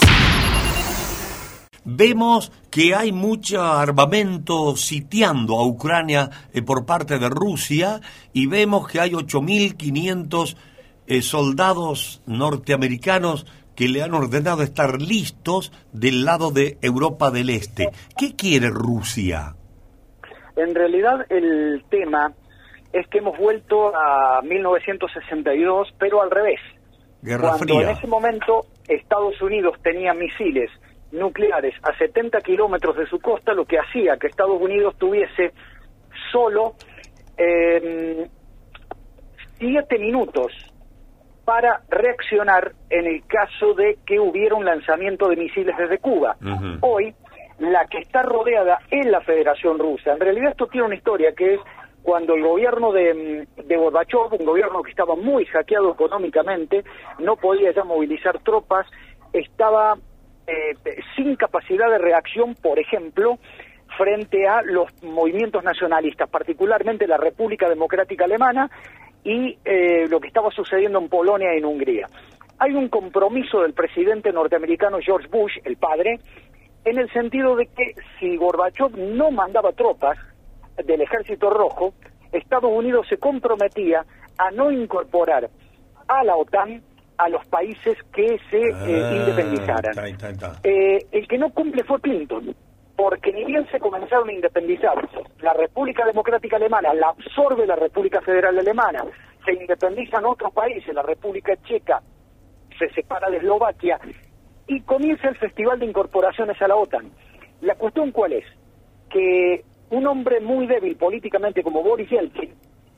Vemos 1.86 2.52
que 2.72 2.96
hay 2.96 3.12
mucho 3.12 3.62
armamento 3.62 4.78
sitiando 4.78 5.60
a 5.60 5.68
Ucrania 5.68 6.30
eh, 6.54 6.62
por 6.62 6.86
parte 6.86 7.20
de 7.20 7.28
Rusia 7.28 8.00
y 8.32 8.48
vemos 8.48 8.88
que 8.88 9.02
hay 9.02 9.12
8.500 9.12 10.56
eh, 11.06 11.22
soldados 11.22 12.22
norteamericanos 12.26 13.46
que 13.76 13.88
le 13.88 14.04
han 14.04 14.14
ordenado 14.14 14.62
estar 14.62 15.02
listos 15.02 15.72
del 15.92 16.26
lado 16.26 16.52
de 16.52 16.78
Europa 16.82 17.32
del 17.32 17.50
Este. 17.50 17.90
¿Qué 18.18 18.36
quiere 18.36 18.70
Rusia? 18.70 19.56
En 20.56 20.76
realidad 20.76 21.26
el 21.30 21.84
tema 21.90 22.34
es 22.92 23.08
que 23.08 23.18
hemos 23.18 23.38
vuelto 23.38 23.96
a 23.96 24.42
1962, 24.44 25.96
pero 25.98 26.22
al 26.22 26.30
revés. 26.30 26.60
Guerra 27.22 27.56
Cuando 27.58 27.82
en 27.82 27.90
ese 27.90 28.06
momento 28.06 28.66
Estados 28.88 29.42
Unidos 29.42 29.78
tenía 29.82 30.14
misiles 30.14 30.70
nucleares 31.12 31.74
a 31.84 31.98
70 31.98 32.42
kilómetros 32.42 32.98
de 32.98 33.08
su 33.08 33.20
costa, 33.20 33.54
lo 33.54 33.66
que 33.66 33.80
hacía 33.80 34.18
que 34.18 34.28
Estados 34.28 34.62
Unidos 34.62 34.96
tuviese 34.98 35.54
solo 36.32 36.74
eh, 37.38 38.28
siete 39.58 39.98
minutos 40.00 40.52
para 41.46 41.82
reaccionar 41.90 42.74
en 42.90 43.06
el 43.06 43.26
caso 43.28 43.74
de 43.74 43.98
que 44.06 44.20
hubiera 44.20 44.56
un 44.56 44.66
lanzamiento 44.66 45.28
de 45.28 45.36
misiles 45.36 45.76
desde 45.78 45.98
Cuba. 45.98 46.38
Hoy, 46.82 47.14
la 47.60 47.86
que 47.88 48.00
está 48.00 48.24
rodeada 48.24 48.80
es 48.90 49.06
la 49.06 49.22
Federación 49.22 49.78
Rusa. 49.78 50.14
En 50.14 50.20
realidad 50.20 50.52
esto 50.52 50.68
tiene 50.68 50.88
una 50.88 50.96
historia 50.96 51.34
que 51.34 51.56
es 51.56 51.60
cuando 52.02 52.36
el 52.36 52.44
gobierno 52.44 52.92
de, 52.92 53.46
mm, 53.58 53.68
de 53.68 53.78
Gorbachev, 53.78 54.34
un 54.38 54.46
gobierno 54.46 54.84
que 54.84 54.92
estaba 54.92 55.16
muy 55.16 55.46
hackeado 55.46 55.94
económicamente, 55.94 56.84
no 57.20 57.38
podía 57.38 57.72
ya 57.72 57.84
movilizar 57.84 58.40
tropas, 58.40 58.86
estaba 59.32 59.96
eh, 60.46 60.76
sin 61.16 61.38
capacidad 61.38 61.90
de 61.90 61.98
reacción, 61.98 62.56
por 62.56 62.78
ejemplo, 62.78 63.38
frente 63.98 64.48
a 64.48 64.62
los 64.62 64.92
movimientos 65.02 65.64
nacionalistas, 65.64 66.30
particularmente 66.30 67.08
la 67.08 67.18
República 67.18 67.70
Democrática 67.70 68.26
Alemana 68.26 68.70
y 69.24 69.58
eh, 69.66 70.08
lo 70.10 70.20
que 70.20 70.28
estaba 70.28 70.52
sucediendo 70.52 71.00
en 71.00 71.10
Polonia 71.10 71.54
y 71.54 71.60
en 71.60 71.66
Hungría. 71.66 72.10
Hay 72.60 72.74
un 72.74 72.90
compromiso 72.90 73.62
del 73.62 73.74
presidente 73.74 74.32
norteamericano 74.32 75.00
George 75.02 75.28
Bush, 75.30 75.54
el 75.64 75.78
padre, 75.78 76.20
en 76.86 76.98
el 76.98 77.10
sentido 77.12 77.56
de 77.56 77.68
que 77.68 77.94
si 78.20 78.36
Gorbachev 78.38 78.98
no 78.98 79.32
mandaba 79.32 79.72
tropas 79.72 80.18
del 80.86 81.02
Ejército 81.02 81.50
Rojo, 81.50 81.94
Estados 82.32 82.72
Unidos 82.72 83.08
se 83.10 83.18
comprometía 83.18 84.06
a 84.38 84.52
no 84.52 84.72
incorporar 84.72 85.50
a 86.08 86.24
la 86.24 86.36
OTAN 86.36 86.82
a 87.18 87.30
los 87.30 87.46
países 87.46 87.96
que 88.14 88.38
se 88.50 88.58
eh, 88.60 88.74
Ah, 88.74 89.16
independizaran. 89.16 89.94
ta. 90.40 90.60
Eh, 90.64 91.06
el 91.12 91.28
que 91.28 91.38
no 91.38 91.52
cumple 91.52 91.84
fue 91.84 92.02
Clinton, 92.02 92.56
porque 92.96 93.32
ni 93.32 93.44
bien 93.46 93.68
se 93.72 93.80
comenzaron 93.80 94.30
a 94.30 94.34
independizar, 94.34 94.96
la 95.40 95.54
República 95.54 96.06
Democrática 96.06 96.58
Alemana 96.58 96.94
la 96.94 97.10
absorbe 97.10 97.66
la 97.66 97.76
República 97.76 98.22
Federal 98.22 98.58
Alemana, 98.58 99.04
se 99.46 99.54
independizan 99.54 100.26
otros 100.26 100.54
países, 100.54 100.94
la 100.94 101.02
República 101.02 101.56
Checa 101.64 102.02
se 102.78 102.90
separa 102.90 103.30
de 103.30 103.38
Eslovaquia 103.38 104.00
y 104.68 104.82
comienza 104.82 105.30
el 105.30 105.38
festival 105.38 105.80
de 105.80 105.86
incorporaciones 105.86 106.62
a 106.62 106.68
la 106.68 106.76
OTAN. 106.76 107.12
La 107.62 107.76
cuestión 107.76 108.12
cuál 108.12 108.34
es? 108.34 108.46
Que 109.10 109.64
un 109.90 110.08
hombre 110.08 110.40
muy 110.40 110.68
débil 110.68 110.96
políticamente 110.96 111.64
como 111.64 111.84
Boris 111.84 112.10
Yeltsin 112.10 112.54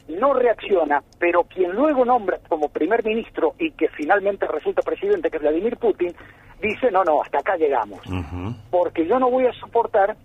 no 0.08 0.34
reacciona, 0.34 1.02
pero 1.20 1.44
quien 1.44 1.72
luego 1.72 2.06
nombra 2.06 2.40
como 2.48 2.70
primer 2.70 3.04
ministro 3.04 3.56
y 3.58 3.72
que 3.72 3.90
finalmente 3.90 4.48
resulta 4.48 4.82
presidente, 4.82 5.30
que 5.30 5.38
es 5.38 5.42
Vladimir 5.42 5.78
Putin, 5.78 6.14
dice, 6.68 6.92
no, 6.92 7.04
no, 7.04 7.22
hasta 7.22 7.40
acá 7.40 7.58
llegamos. 7.58 8.00
Porque 8.70 9.06
yo 9.08 9.20
no 9.20 9.30
voy 9.30 9.46
a 9.46 9.54
soportar 9.54 10.16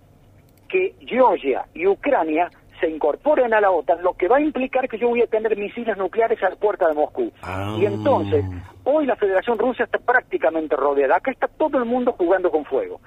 que 0.69 0.95
Georgia 1.05 1.65
y 1.73 1.85
Ucrania 1.87 2.49
se 2.79 2.89
incorporen 2.89 3.53
a 3.53 3.61
la 3.61 3.69
OTAN, 3.69 4.01
lo 4.01 4.13
que 4.13 4.27
va 4.27 4.37
a 4.37 4.41
implicar 4.41 4.89
que 4.89 4.97
yo 4.97 5.09
voy 5.09 5.21
a 5.21 5.27
tener 5.27 5.55
misiles 5.55 5.95
nucleares 5.97 6.41
a 6.43 6.49
la 6.49 6.55
puerta 6.55 6.87
de 6.87 6.95
Moscú. 6.95 7.31
Ah. 7.43 7.77
Y 7.79 7.85
entonces, 7.85 8.43
hoy 8.83 9.05
la 9.05 9.15
Federación 9.15 9.59
Rusa 9.59 9.83
está 9.83 9.99
prácticamente 9.99 10.75
rodeada. 10.75 11.17
Acá 11.17 11.31
está 11.31 11.47
todo 11.47 11.77
el 11.77 11.85
mundo 11.85 12.13
jugando 12.13 12.49
con 12.49 12.65
fuego. 12.65 12.99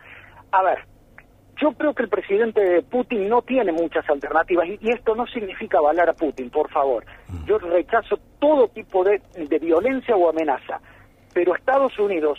A 0.52 0.62
ver, 0.62 0.78
yo 1.60 1.72
creo 1.72 1.94
que 1.94 2.04
el 2.04 2.08
presidente 2.08 2.82
Putin 2.82 3.28
no 3.28 3.42
tiene 3.42 3.72
muchas 3.72 4.08
alternativas 4.08 4.66
y, 4.68 4.78
y 4.80 4.90
esto 4.90 5.14
no 5.14 5.26
significa 5.26 5.78
avalar 5.78 6.08
a 6.08 6.14
Putin, 6.14 6.50
por 6.50 6.70
favor. 6.70 7.04
Yo 7.44 7.58
rechazo 7.58 8.18
todo 8.38 8.68
tipo 8.68 9.02
de, 9.04 9.20
de 9.36 9.58
violencia 9.58 10.14
o 10.16 10.28
amenaza, 10.28 10.80
pero 11.32 11.54
Estados 11.54 11.98
Unidos 11.98 12.38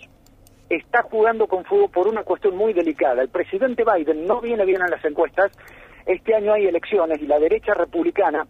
está 0.70 1.04
jugando 1.04 1.48
con 1.48 1.64
fuego 1.66 1.88
por 1.90 2.08
una 2.08 2.24
cuestión 2.24 2.56
muy 2.56 2.74
delicada. 2.74 3.22
El 3.22 3.30
presidente 3.30 3.84
Biden 3.84 4.26
no 4.26 4.42
viene 4.42 4.66
bien 4.66 4.82
en 4.82 4.90
las 4.90 5.04
encuestas, 5.06 5.52
este 6.06 6.36
año 6.36 6.54
hay 6.54 6.68
elecciones 6.68 7.22
y 7.22 7.28
la 7.28 7.40
derecha 7.40 7.74
republicana 7.74 8.46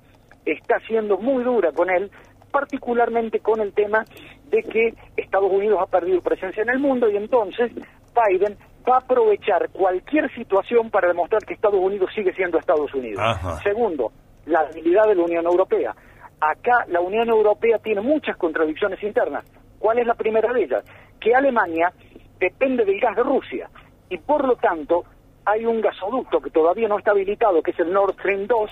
está 0.46 0.80
siendo 0.88 1.18
muy 1.18 1.44
dura 1.44 1.72
con 1.72 1.90
él, 1.90 2.12
particularmente 2.52 3.40
con 3.40 3.62
el 3.62 3.74
tema 3.74 4.06
de 4.50 4.62
que 4.64 4.94
Estados 5.18 5.52
Unidos 5.52 5.80
ha 5.82 5.88
perdido 5.88 6.22
presencia 6.22 6.64
en 6.64 6.70
el 6.70 6.80
mundo 6.80 7.10
y 7.10 7.18
entonces 7.18 7.72
Biden 7.74 8.58
va 8.88 8.96
a 8.96 9.00
aprovechar 9.00 9.70
cualquier 9.72 10.34
situación 10.36 10.90
para 10.90 11.08
demostrar 11.08 11.44
que 11.44 11.54
Estados 11.54 11.80
Unidos 11.80 12.10
sigue 12.14 12.34
siendo 12.34 12.60
Estados 12.60 12.94
Unidos. 12.94 13.22
Ajá. 13.24 13.60
Segundo, 13.64 14.12
la 14.46 14.64
debilidad 14.66 15.08
de 15.08 15.16
la 15.16 15.24
Unión 15.24 15.46
Europea. 15.46 15.96
Acá 16.40 16.86
la 16.88 17.00
Unión 17.00 17.30
Europea 17.30 17.80
tiene 17.80 18.02
muchas 18.02 18.38
contradicciones 18.38 19.02
internas. 19.02 19.44
¿Cuál 19.86 20.00
es 20.00 20.08
la 20.08 20.16
primera 20.16 20.52
de 20.52 20.64
ellas? 20.64 20.84
Que 21.20 21.36
Alemania 21.36 21.94
depende 22.40 22.84
del 22.86 23.00
gas 23.00 23.16
de 23.16 23.22
Rusia 23.22 23.70
y 24.10 24.18
por 24.18 24.44
lo 24.44 24.56
tanto 24.56 25.04
hay 25.46 25.64
un 25.64 25.80
gasoducto 25.80 26.42
que 26.42 26.50
todavía 26.50 26.88
no 26.88 26.98
está 26.98 27.12
habilitado, 27.12 27.62
que 27.62 27.70
es 27.70 27.78
el 27.78 27.94
Nord 27.94 28.16
Stream 28.16 28.48
2, 28.48 28.72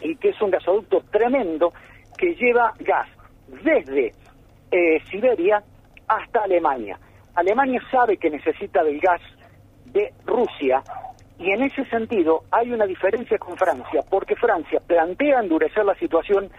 y 0.00 0.16
que 0.16 0.30
es 0.30 0.40
un 0.40 0.50
gasoducto 0.50 1.02
tremendo 1.10 1.74
que 2.16 2.34
lleva 2.36 2.72
gas 2.78 3.08
desde 3.62 4.14
eh, 4.70 5.02
Siberia 5.10 5.62
hasta 6.08 6.44
Alemania. 6.44 6.98
Alemania 7.34 7.82
sabe 7.90 8.16
que 8.16 8.30
necesita 8.30 8.82
del 8.82 9.00
gas 9.00 9.20
de 9.84 10.14
Rusia 10.24 10.82
y 11.38 11.50
en 11.50 11.62
ese 11.62 11.84
sentido 11.90 12.44
hay 12.50 12.72
una 12.72 12.86
diferencia 12.86 13.36
con 13.36 13.58
Francia, 13.58 14.00
porque 14.08 14.34
Francia 14.36 14.80
plantea 14.86 15.40
endurecer 15.40 15.84
la 15.84 15.94
situación 15.96 16.50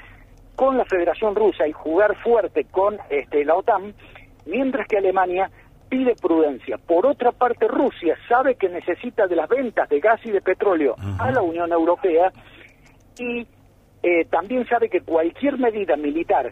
con 0.55 0.77
la 0.77 0.85
Federación 0.85 1.35
Rusa 1.35 1.67
y 1.67 1.71
jugar 1.71 2.15
fuerte 2.23 2.65
con 2.65 2.97
este, 3.09 3.45
la 3.45 3.55
OTAN, 3.55 3.93
mientras 4.45 4.87
que 4.87 4.97
Alemania 4.97 5.49
pide 5.89 6.15
prudencia. 6.15 6.77
Por 6.77 7.05
otra 7.05 7.31
parte, 7.31 7.67
Rusia 7.67 8.15
sabe 8.27 8.55
que 8.55 8.69
necesita 8.69 9.27
de 9.27 9.35
las 9.35 9.49
ventas 9.49 9.89
de 9.89 9.99
gas 9.99 10.19
y 10.25 10.31
de 10.31 10.41
petróleo 10.41 10.95
a 11.19 11.31
la 11.31 11.41
Unión 11.41 11.71
Europea 11.71 12.31
y 13.19 13.45
eh, 14.01 14.25
también 14.25 14.67
sabe 14.67 14.89
que 14.89 15.01
cualquier 15.01 15.57
medida 15.57 15.95
militar 15.95 16.51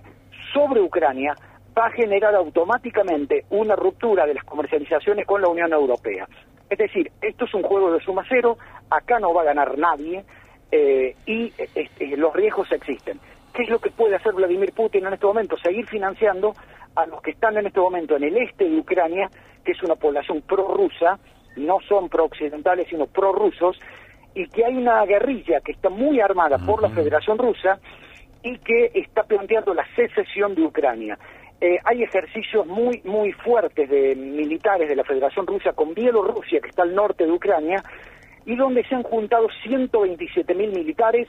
sobre 0.54 0.82
Ucrania 0.82 1.36
va 1.78 1.88
a 1.88 1.92
generar 1.92 2.36
automáticamente 2.36 3.46
una 3.50 3.76
ruptura 3.76 4.26
de 4.26 4.36
las 4.36 4.44
comercializaciones 4.44 5.26
con 5.26 5.42
la 5.42 5.48
Unión 5.48 5.72
Europea. 5.72 6.28
Es 6.70 6.78
decir, 6.78 7.12
esto 7.22 7.46
es 7.46 7.54
un 7.54 7.64
juego 7.64 7.92
de 7.92 8.00
suma 8.02 8.24
cero, 8.30 8.58
acá 8.90 9.20
no 9.20 9.34
va 9.34 9.42
a 9.42 9.46
ganar 9.46 9.78
nadie 9.78 10.24
eh, 10.72 11.16
y 11.26 11.52
eh, 11.58 11.90
eh, 12.00 12.18
los 12.18 12.34
riesgos 12.34 12.72
existen. 12.72 13.20
¿Qué 13.54 13.64
es 13.64 13.70
lo 13.70 13.80
que 13.80 13.92
puede 13.92 14.16
hacer 14.16 14.34
Vladimir 14.34 14.72
Putin 14.74 15.06
en 15.06 15.14
este 15.14 15.26
momento? 15.26 15.58
Seguir 15.58 15.88
financiando 15.88 16.54
a 16.96 17.06
los 17.06 17.22
que 17.22 17.32
están 17.32 17.58
en 17.58 17.68
este 17.68 17.80
momento 17.80 18.16
en 18.16 18.24
el 18.24 18.38
este 18.38 18.70
de 18.70 18.78
Ucrania, 18.78 19.30
que 19.64 19.72
es 19.72 19.84
una 19.84 19.96
población 19.96 20.42
prorrusa, 20.42 21.20
no 21.58 21.78
son 21.88 22.10
pro-occidentales, 22.10 22.88
sino 22.90 23.08
prorrusos, 23.08 23.80
y 24.34 24.48
que 24.48 24.66
hay 24.66 24.76
una 24.76 25.04
guerrilla 25.06 25.60
que 25.60 25.74
está 25.74 25.90
muy 25.90 26.22
armada 26.22 26.58
por 26.58 26.82
la 26.82 26.90
Federación 26.90 27.38
Rusa 27.38 27.80
y 28.44 28.58
que 28.60 28.92
está 28.94 29.24
planteando 29.24 29.74
la 29.74 29.86
secesión 29.96 30.56
de 30.56 30.64
Ucrania. 30.64 31.18
Eh, 31.60 31.78
hay 31.84 32.02
ejercicios 32.02 32.66
muy 32.66 33.02
muy 33.04 33.34
fuertes 33.34 33.90
de 33.90 34.16
militares 34.16 34.90
de 34.90 34.96
la 34.96 35.04
Federación 35.04 35.46
Rusa 35.46 35.74
con 35.74 35.94
Bielorrusia, 35.94 36.60
que 36.62 36.70
está 36.70 36.84
al 36.84 36.96
norte 36.96 37.26
de 37.26 37.32
Ucrania, 37.32 37.84
y 38.46 38.56
donde 38.56 38.84
se 38.86 38.96
han 38.96 39.04
juntado 39.04 39.48
127 39.64 40.56
mil 40.56 40.72
militares, 40.72 41.28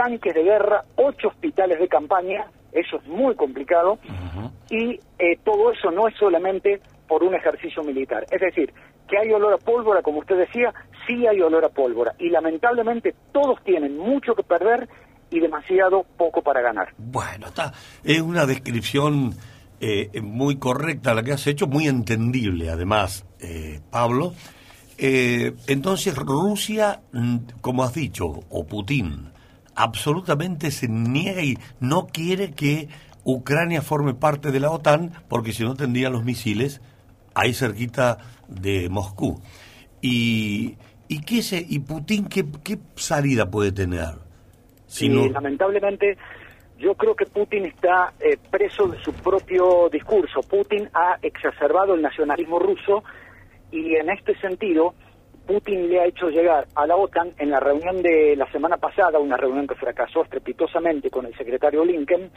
tanques 0.00 0.34
de 0.34 0.42
guerra, 0.42 0.82
ocho 0.96 1.28
hospitales 1.28 1.78
de 1.78 1.86
campaña, 1.86 2.46
eso 2.72 2.96
es 2.96 3.06
muy 3.06 3.34
complicado, 3.34 3.98
y 4.70 4.98
eh, 5.18 5.38
todo 5.44 5.72
eso 5.72 5.90
no 5.90 6.08
es 6.08 6.14
solamente 6.16 6.80
por 7.06 7.22
un 7.22 7.34
ejercicio 7.34 7.82
militar. 7.82 8.24
Es 8.30 8.40
decir, 8.40 8.72
que 9.06 9.18
hay 9.18 9.30
olor 9.30 9.52
a 9.52 9.58
pólvora, 9.58 10.00
como 10.00 10.20
usted 10.20 10.38
decía, 10.38 10.72
sí 11.06 11.26
hay 11.26 11.42
olor 11.42 11.66
a 11.66 11.68
pólvora, 11.68 12.14
y 12.18 12.30
lamentablemente 12.30 13.14
todos 13.30 13.62
tienen 13.62 13.98
mucho 13.98 14.34
que 14.34 14.42
perder 14.42 14.88
y 15.30 15.38
demasiado 15.38 16.06
poco 16.16 16.40
para 16.40 16.62
ganar. 16.62 16.94
Bueno, 16.96 17.48
está, 17.48 17.70
es 18.02 18.22
una 18.22 18.46
descripción 18.46 19.34
eh, 19.80 20.18
muy 20.22 20.56
correcta 20.56 21.12
la 21.12 21.22
que 21.22 21.32
has 21.32 21.46
hecho, 21.46 21.66
muy 21.66 21.88
entendible 21.88 22.70
además, 22.70 23.26
eh, 23.38 23.80
Pablo. 23.90 24.32
Eh, 24.96 25.52
entonces 25.66 26.16
Rusia, 26.16 27.02
mm, 27.12 27.36
como 27.60 27.84
has 27.84 27.92
dicho, 27.92 28.24
o 28.48 28.66
Putin, 28.66 29.30
absolutamente 29.82 30.70
se 30.70 30.88
niega 30.88 31.42
y 31.42 31.58
no 31.80 32.06
quiere 32.06 32.52
que 32.52 32.88
Ucrania 33.24 33.82
forme 33.82 34.14
parte 34.14 34.50
de 34.50 34.60
la 34.60 34.70
OTAN 34.70 35.12
porque 35.28 35.52
si 35.52 35.64
no 35.64 35.74
tendría 35.74 36.10
los 36.10 36.24
misiles 36.24 36.80
ahí 37.34 37.54
cerquita 37.54 38.18
de 38.48 38.88
Moscú. 38.88 39.40
Y, 40.02 40.76
y, 41.08 41.20
qué 41.22 41.42
se, 41.42 41.64
y 41.66 41.78
Putin, 41.80 42.26
¿qué, 42.26 42.44
qué 42.64 42.78
salida 42.94 43.50
puede 43.50 43.72
tener? 43.72 44.14
Si 44.86 45.08
lamentablemente 45.08 46.16
yo 46.78 46.94
creo 46.94 47.14
que 47.14 47.26
Putin 47.26 47.66
está 47.66 48.12
eh, 48.20 48.38
preso 48.50 48.88
de 48.88 49.00
su 49.02 49.12
propio 49.12 49.88
discurso. 49.90 50.40
Putin 50.40 50.88
ha 50.94 51.18
exacerbado 51.22 51.94
el 51.94 52.02
nacionalismo 52.02 52.58
ruso 52.58 53.04
y 53.70 53.94
en 53.94 54.10
este 54.10 54.34
sentido 54.40 54.94
Putin 55.50 55.88
le 55.88 55.98
ha 55.98 56.06
hecho 56.06 56.28
llegar 56.28 56.68
a 56.76 56.86
la 56.86 56.94
OTAN 56.94 57.32
en 57.36 57.50
la 57.50 57.58
reunión 57.58 58.00
de 58.02 58.36
la 58.36 58.48
semana 58.52 58.76
pasada, 58.76 59.18
una 59.18 59.36
reunión 59.36 59.66
que 59.66 59.74
fracasó 59.74 60.22
estrepitosamente 60.22 61.10
con 61.10 61.26
el 61.26 61.36
secretario 61.36 61.84
Lincoln, 61.84 62.30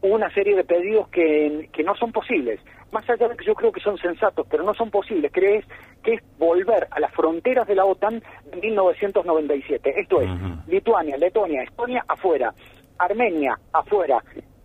una 0.00 0.28
serie 0.34 0.56
de 0.56 0.64
pedidos 0.64 1.06
que, 1.06 1.68
que 1.72 1.84
no 1.84 1.94
son 1.94 2.10
posibles. 2.10 2.58
Más 2.90 3.08
allá 3.08 3.28
de 3.28 3.36
que 3.36 3.44
yo 3.44 3.54
creo 3.54 3.70
que 3.70 3.80
son 3.80 3.96
sensatos, 3.96 4.44
pero 4.50 4.64
no 4.64 4.74
son 4.74 4.90
posibles. 4.90 5.30
Crees 5.32 5.64
que 6.02 6.14
es 6.14 6.22
volver 6.36 6.88
a 6.90 6.98
las 6.98 7.12
fronteras 7.12 7.64
de 7.68 7.76
la 7.76 7.84
OTAN 7.84 8.20
de 8.50 8.60
1997. 8.60 10.00
Esto 10.00 10.20
es, 10.20 10.28
Lituania, 10.66 11.16
Letonia, 11.16 11.62
Estonia 11.62 12.04
afuera. 12.08 12.52
Armenia 12.98 13.56
afuera 13.72 14.18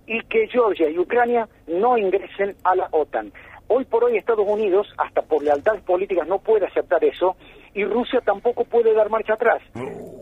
y 0.08 0.20
que 0.24 0.48
Georgia 0.48 0.90
y 0.90 0.98
Ucrania 0.98 1.48
no 1.68 1.96
ingresen 1.96 2.56
a 2.64 2.76
la 2.76 2.88
OTAN. 2.90 3.32
Hoy 3.68 3.86
por 3.86 4.06
hoy 4.06 4.18
Estados 4.18 4.48
Unidos, 4.48 4.88
hasta 4.98 5.22
por 5.22 5.44
lealtades 5.44 5.84
políticas, 5.84 6.28
no 6.28 6.40
puede 6.40 6.66
aceptar 6.66 7.04
eso 7.04 7.36
y 7.78 7.86
Rusia 7.86 8.22
tampoco 8.22 8.64
puede 8.64 8.92
dar 8.96 9.12
marcha 9.12 9.36
atrás. 9.36 9.62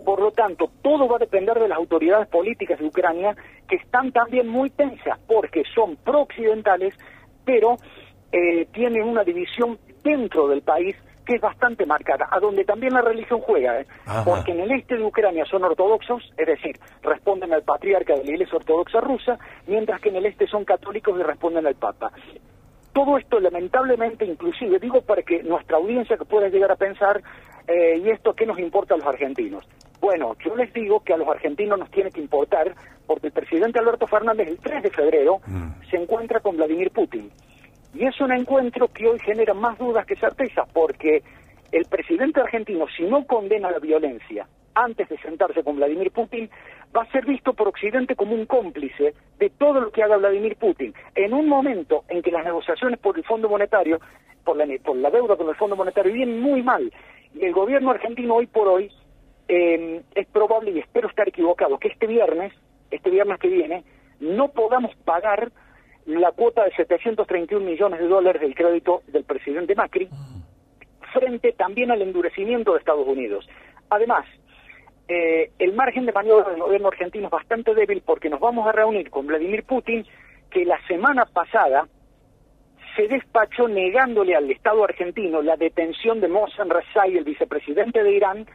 Por 0.03 0.19
lo 0.19 0.31
tanto, 0.31 0.69
todo 0.81 1.07
va 1.07 1.15
a 1.15 1.19
depender 1.19 1.57
de 1.57 1.69
las 1.69 1.77
autoridades 1.77 2.27
políticas 2.27 2.77
de 2.77 2.85
Ucrania, 2.85 3.33
que 3.69 3.77
están 3.77 4.11
también 4.11 4.45
muy 4.49 4.69
tensas, 4.69 5.17
porque 5.25 5.63
son 5.73 5.95
pro-occidentales, 5.95 6.93
pero 7.45 7.77
eh, 8.33 8.67
tienen 8.73 9.03
una 9.03 9.23
división 9.23 9.79
dentro 10.03 10.49
del 10.49 10.63
país 10.63 10.97
que 11.25 11.35
es 11.35 11.41
bastante 11.41 11.85
marcada, 11.85 12.27
a 12.29 12.39
donde 12.41 12.65
también 12.65 12.93
la 12.93 13.01
religión 13.01 13.39
juega, 13.39 13.79
¿eh? 13.79 13.87
porque 14.25 14.51
en 14.51 14.59
el 14.59 14.71
este 14.73 14.97
de 14.97 15.03
Ucrania 15.03 15.45
son 15.45 15.63
ortodoxos, 15.63 16.33
es 16.37 16.45
decir, 16.45 16.77
responden 17.01 17.53
al 17.53 17.63
patriarca 17.63 18.15
de 18.15 18.25
la 18.25 18.31
Iglesia 18.31 18.57
Ortodoxa 18.57 18.99
rusa, 18.99 19.39
mientras 19.65 20.01
que 20.01 20.09
en 20.09 20.17
el 20.17 20.25
este 20.25 20.45
son 20.45 20.65
católicos 20.65 21.17
y 21.17 21.23
responden 21.23 21.65
al 21.65 21.75
Papa. 21.75 22.11
Todo 22.95 23.17
esto 23.17 23.41
lamentablemente, 23.41 24.23
inclusive, 24.23 24.79
digo 24.79 25.01
para 25.01 25.21
que 25.21 25.43
nuestra 25.43 25.75
audiencia 25.75 26.15
que 26.15 26.23
pueda 26.23 26.47
llegar 26.47 26.71
a 26.71 26.77
pensar, 26.77 27.21
eh, 27.67 28.01
¿y 28.01 28.09
esto 28.09 28.33
qué 28.33 28.45
nos 28.45 28.57
importa 28.57 28.93
a 28.93 28.97
los 28.97 29.05
argentinos? 29.05 29.65
Bueno, 29.99 30.33
yo 30.39 30.55
les 30.55 30.71
digo 30.71 31.01
que 31.01 31.11
a 31.11 31.17
los 31.17 31.27
argentinos 31.27 31.77
nos 31.77 31.91
tiene 31.91 32.09
que 32.09 32.21
importar 32.21 32.73
porque 33.05 33.27
el 33.27 33.33
presidente 33.33 33.79
Alberto 33.79 34.07
Fernández 34.07 34.47
el 34.47 34.59
3 34.59 34.83
de 34.83 34.91
febrero 34.91 35.41
mm. 35.45 35.89
se 35.91 35.97
encuentra 35.97 36.39
con 36.39 36.55
Vladimir 36.55 36.89
Putin. 36.91 37.29
Y 37.93 38.05
es 38.05 38.17
un 38.21 38.31
encuentro 38.31 38.87
que 38.87 39.07
hoy 39.07 39.19
genera 39.19 39.53
más 39.53 39.77
dudas 39.77 40.05
que 40.05 40.15
certezas, 40.15 40.65
porque 40.71 41.21
el 41.75 41.85
presidente 41.85 42.39
argentino, 42.39 42.85
si 42.95 43.03
no 43.03 43.25
condena 43.25 43.69
la 43.69 43.79
violencia 43.79 44.47
antes 44.75 45.09
de 45.09 45.17
sentarse 45.17 45.61
con 45.61 45.75
Vladimir 45.75 46.09
Putin, 46.09 46.49
va 46.95 47.01
a 47.01 47.11
ser 47.11 47.25
visto 47.25 47.53
por 47.53 47.67
Occidente 47.67 48.15
como 48.15 48.33
un 48.33 48.45
cómplice 48.45 49.13
de 49.37 49.49
todo 49.49 49.81
lo 49.81 49.91
que 49.91 50.01
haga 50.01 50.15
Vladimir 50.15 50.55
Putin. 50.55 50.93
En 51.15 51.33
un 51.33 51.49
momento 51.49 52.05
en 52.07 52.21
que 52.21 52.31
las 52.31 52.45
negociaciones 52.45 52.97
por 52.99 53.17
el 53.17 53.25
Fondo 53.25 53.49
Monetario, 53.49 53.99
por 54.45 54.55
la, 54.55 54.65
por 54.81 54.95
la 54.95 55.09
deuda 55.09 55.35
con 55.35 55.49
el 55.49 55.55
Fondo 55.55 55.75
Monetario, 55.75 56.13
vienen 56.13 56.39
muy 56.39 56.63
mal, 56.63 56.93
y 57.33 57.43
el 57.43 57.51
gobierno 57.51 57.91
argentino 57.91 58.35
hoy 58.35 58.47
por 58.47 58.69
hoy 58.69 58.89
eh, 59.49 60.01
es 60.13 60.27
probable, 60.27 60.71
y 60.71 60.79
espero 60.79 61.09
estar 61.09 61.27
equivocado, 61.27 61.77
que 61.77 61.89
este 61.89 62.07
viernes, 62.07 62.53
este 62.89 63.09
viernes 63.09 63.37
que 63.37 63.49
viene, 63.49 63.83
no 64.21 64.47
podamos 64.47 64.95
pagar 65.03 65.51
la 66.05 66.31
cuota 66.31 66.63
de 66.63 66.71
731 66.71 67.65
millones 67.65 67.99
de 67.99 68.07
dólares 68.07 68.41
del 68.41 68.55
crédito 68.55 69.01
del 69.07 69.25
presidente 69.25 69.75
Macri, 69.75 70.07
frente 71.15 71.53
también 71.53 71.91
al 71.91 72.01
endurecimiento 72.01 72.73
de 72.73 72.79
Estados 72.79 73.07
Unidos. 73.07 73.47
Además, 73.89 74.25
eh, 75.07 75.51
el 75.59 75.73
margen 75.73 76.05
de 76.05 76.11
maniobra 76.11 76.49
del 76.49 76.61
gobierno 76.61 76.89
argentino 76.89 77.27
es 77.27 77.31
bastante 77.31 77.73
débil 77.73 78.01
porque 78.05 78.29
nos 78.29 78.39
vamos 78.39 78.67
a 78.67 78.71
reunir 78.71 79.09
con 79.09 79.25
Vladimir 79.25 79.63
Putin, 79.63 80.05
que 80.49 80.65
la 80.65 80.79
semana 80.87 81.25
pasada 81.25 81.87
se 82.95 83.07
despachó 83.07 83.67
negándole 83.67 84.35
al 84.35 84.49
Estado 84.49 84.83
argentino 84.83 85.41
la 85.41 85.57
detención 85.57 86.21
de 86.21 86.27
Mohsen 86.27 86.69
Rezai, 86.69 87.17
el 87.17 87.23
vicepresidente 87.23 88.03
de 88.03 88.11
Irán, 88.11 88.47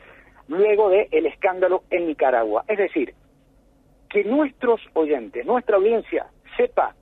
luego 0.49 0.91
del 0.91 1.09
el 1.11 1.27
escándalo 1.27 1.85
en 1.91 2.07
Nicaragua. 2.07 2.65
Es 2.67 2.79
decir, 2.79 3.15
que 4.09 4.25
nuestros 4.25 4.81
oyentes, 4.95 5.47
nuestra 5.47 5.77
audiencia, 5.77 6.27
sepa 6.57 6.95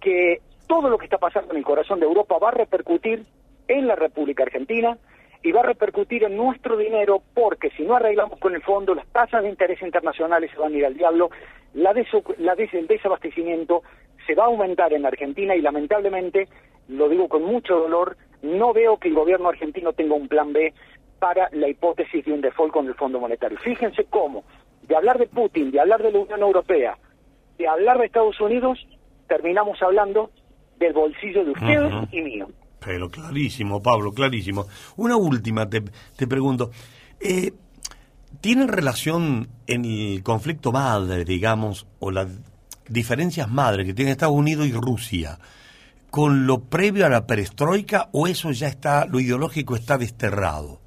que 0.00 0.38
todo 0.68 0.88
lo 0.88 0.98
que 0.98 1.06
está 1.06 1.18
pasando 1.18 1.52
en 1.52 1.58
el 1.58 1.64
corazón 1.64 1.98
de 1.98 2.06
Europa 2.06 2.38
va 2.38 2.48
a 2.48 2.52
repercutir 2.52 3.24
en 3.68 3.86
la 3.86 3.96
República 3.96 4.42
Argentina 4.42 4.96
y 5.42 5.52
va 5.52 5.60
a 5.60 5.64
repercutir 5.64 6.24
en 6.24 6.36
nuestro 6.36 6.76
dinero 6.76 7.22
porque 7.34 7.70
si 7.76 7.82
no 7.82 7.96
arreglamos 7.96 8.38
con 8.38 8.54
el 8.54 8.62
fondo, 8.62 8.94
las 8.94 9.06
tasas 9.08 9.42
de 9.42 9.50
interés 9.50 9.80
internacionales 9.82 10.50
se 10.50 10.58
van 10.58 10.72
a 10.72 10.76
ir 10.76 10.86
al 10.86 10.94
diablo, 10.94 11.30
la, 11.74 11.92
la 11.92 12.52
el 12.54 12.86
desabastecimiento 12.86 13.82
se 14.26 14.34
va 14.34 14.44
a 14.44 14.46
aumentar 14.46 14.92
en 14.94 15.04
Argentina 15.04 15.54
y 15.54 15.60
lamentablemente, 15.60 16.48
lo 16.88 17.10
digo 17.10 17.28
con 17.28 17.42
mucho 17.42 17.76
dolor, 17.76 18.16
no 18.42 18.72
veo 18.72 18.96
que 18.96 19.08
el 19.08 19.14
gobierno 19.14 19.50
argentino 19.50 19.92
tenga 19.92 20.14
un 20.14 20.28
plan 20.28 20.52
B 20.52 20.72
para 21.18 21.48
la 21.52 21.68
hipótesis 21.68 22.24
de 22.24 22.32
un 22.32 22.40
default 22.40 22.72
con 22.72 22.86
el 22.86 22.94
Fondo 22.94 23.20
Monetario. 23.20 23.58
Fíjense 23.58 24.04
cómo, 24.04 24.44
de 24.82 24.96
hablar 24.96 25.18
de 25.18 25.26
Putin, 25.26 25.70
de 25.70 25.80
hablar 25.80 26.02
de 26.02 26.12
la 26.12 26.20
Unión 26.20 26.40
Europea, 26.40 26.96
de 27.58 27.68
hablar 27.68 27.98
de 27.98 28.06
Estados 28.06 28.40
Unidos, 28.40 28.86
terminamos 29.28 29.82
hablando 29.82 30.30
del 30.78 30.92
bolsillo 30.92 31.44
de 31.44 31.50
ustedes 31.52 31.92
y 32.12 32.20
mío. 32.20 32.48
Pero 32.84 33.10
clarísimo, 33.10 33.82
Pablo, 33.82 34.12
clarísimo. 34.12 34.66
Una 34.96 35.16
última, 35.16 35.68
te, 35.68 35.82
te 36.16 36.26
pregunto. 36.26 36.70
Eh, 37.20 37.52
¿Tiene 38.40 38.66
relación 38.66 39.48
en 39.66 39.84
el 39.84 40.22
conflicto 40.22 40.72
madre, 40.72 41.24
digamos, 41.24 41.86
o 42.00 42.10
las 42.10 42.28
diferencias 42.88 43.48
madre 43.48 43.84
que 43.84 43.94
tiene 43.94 44.10
Estados 44.10 44.34
Unidos 44.34 44.66
y 44.66 44.72
Rusia 44.72 45.38
con 46.10 46.46
lo 46.46 46.60
previo 46.60 47.06
a 47.06 47.08
la 47.08 47.26
perestroika 47.26 48.08
o 48.12 48.26
eso 48.26 48.52
ya 48.52 48.68
está, 48.68 49.06
lo 49.06 49.18
ideológico 49.18 49.74
está 49.74 49.98
desterrado? 49.98 50.78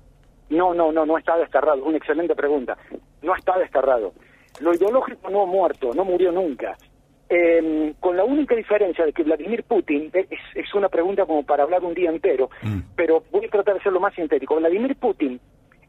No, 0.50 0.74
no, 0.74 0.92
no, 0.92 1.06
no 1.06 1.18
está 1.18 1.36
desterrado. 1.38 1.84
Una 1.84 1.98
excelente 1.98 2.36
pregunta. 2.36 2.78
No 3.22 3.36
está 3.36 3.58
desterrado. 3.58 4.14
Lo 4.60 4.74
ideológico 4.74 5.30
no 5.30 5.44
ha 5.44 5.46
muerto, 5.46 5.92
no 5.94 6.06
murió 6.06 6.32
nunca. 6.32 6.78
Eh, 7.30 7.94
con 8.00 8.16
la 8.16 8.24
única 8.24 8.56
diferencia 8.56 9.06
de 9.06 9.12
que 9.12 9.24
Vladimir 9.24 9.64
Putin, 9.64 10.10
es, 10.14 10.28
es, 10.56 10.74
una 10.74 10.88
pregunta 10.88 11.26
como 11.26 11.44
para 11.44 11.64
hablar 11.64 11.84
un 11.84 11.94
día 11.94 12.10
entero, 12.10 12.50
mm. 12.62 12.80
pero 12.96 13.24
voy 13.32 13.46
a 13.46 13.50
tratar 13.50 13.76
de 13.76 13.82
ser 13.82 13.92
lo 13.92 14.00
más 14.00 14.16
sintético. 14.16 14.56
Vladimir 14.56 14.96
Putin 14.96 15.38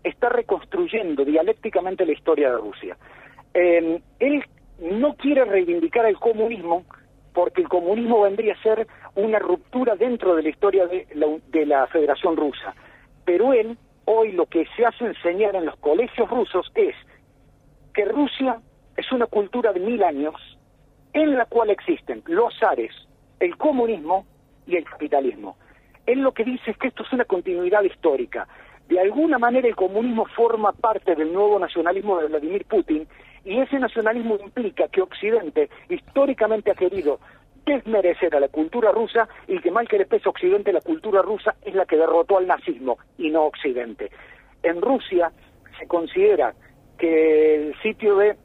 está 0.02 0.28
reconstruyendo 0.28 1.24
dialécticamente 1.24 2.04
la 2.04 2.12
historia 2.12 2.50
de 2.50 2.56
Rusia. 2.56 2.96
Eh, 3.54 4.00
él 4.18 4.44
no 4.80 5.14
quiere 5.14 5.44
reivindicar 5.44 6.06
el 6.06 6.18
comunismo 6.18 6.84
porque 7.32 7.62
el 7.62 7.68
comunismo 7.68 8.22
vendría 8.22 8.54
a 8.54 8.62
ser 8.62 8.88
una 9.14 9.38
ruptura 9.38 9.94
dentro 9.94 10.34
de 10.34 10.42
la 10.42 10.48
historia 10.48 10.88
de 10.88 11.06
la, 11.14 11.26
de 11.48 11.66
la 11.66 11.86
Federación 11.86 12.36
Rusa. 12.36 12.74
Pero 13.24 13.52
él, 13.52 13.78
hoy 14.06 14.32
lo 14.32 14.46
que 14.46 14.66
se 14.76 14.84
hace 14.84 15.04
enseñar 15.04 15.54
en 15.54 15.66
los 15.66 15.76
colegios 15.76 16.28
rusos 16.28 16.68
es 16.74 16.96
que 17.94 18.04
Rusia 18.04 18.58
es 18.96 19.12
una 19.12 19.26
cultura 19.26 19.72
de 19.72 19.78
mil 19.78 20.02
años 20.02 20.34
en 21.12 21.36
la 21.36 21.46
cual 21.46 21.70
existen 21.70 22.22
los 22.26 22.54
zares, 22.58 22.92
el 23.40 23.56
comunismo 23.56 24.26
y 24.66 24.76
el 24.76 24.84
capitalismo. 24.84 25.56
Él 26.06 26.20
lo 26.20 26.32
que 26.32 26.44
dice 26.44 26.70
es 26.70 26.78
que 26.78 26.88
esto 26.88 27.02
es 27.02 27.12
una 27.12 27.24
continuidad 27.24 27.82
histórica. 27.82 28.48
De 28.88 28.98
alguna 29.00 29.38
manera 29.38 29.68
el 29.68 29.76
comunismo 29.76 30.24
forma 30.26 30.72
parte 30.72 31.14
del 31.14 31.32
nuevo 31.32 31.58
nacionalismo 31.58 32.18
de 32.18 32.28
Vladimir 32.28 32.64
Putin 32.64 33.06
y 33.44 33.58
ese 33.58 33.78
nacionalismo 33.78 34.38
implica 34.42 34.88
que 34.88 35.02
Occidente 35.02 35.68
históricamente 35.88 36.70
ha 36.70 36.74
querido 36.74 37.20
desmerecer 37.66 38.34
a 38.34 38.40
la 38.40 38.48
cultura 38.48 38.92
rusa 38.92 39.28
y 39.46 39.60
que 39.60 39.70
mal 39.70 39.86
que 39.86 39.98
le 39.98 40.06
pese 40.06 40.28
Occidente, 40.28 40.72
la 40.72 40.80
cultura 40.80 41.20
rusa 41.20 41.54
es 41.62 41.74
la 41.74 41.84
que 41.84 41.96
derrotó 41.96 42.38
al 42.38 42.46
nazismo 42.46 42.98
y 43.18 43.30
no 43.30 43.44
Occidente. 43.44 44.10
En 44.62 44.80
Rusia 44.80 45.30
se 45.78 45.86
considera 45.86 46.54
que 46.98 47.54
el 47.54 47.80
sitio 47.82 48.16
de 48.16 48.36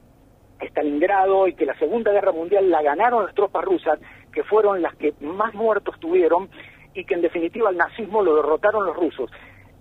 Stalingrado 0.63 1.47
y 1.47 1.53
que 1.53 1.65
la 1.65 1.77
Segunda 1.77 2.11
Guerra 2.11 2.31
Mundial 2.31 2.69
la 2.69 2.81
ganaron 2.81 3.25
las 3.25 3.35
tropas 3.35 3.63
rusas, 3.63 3.99
que 4.31 4.43
fueron 4.43 4.81
las 4.81 4.95
que 4.95 5.13
más 5.21 5.53
muertos 5.53 5.99
tuvieron 5.99 6.49
y 6.93 7.05
que 7.05 7.15
en 7.15 7.21
definitiva 7.21 7.69
el 7.69 7.77
nazismo 7.77 8.21
lo 8.21 8.35
derrotaron 8.35 8.85
los 8.85 8.95
rusos 8.95 9.31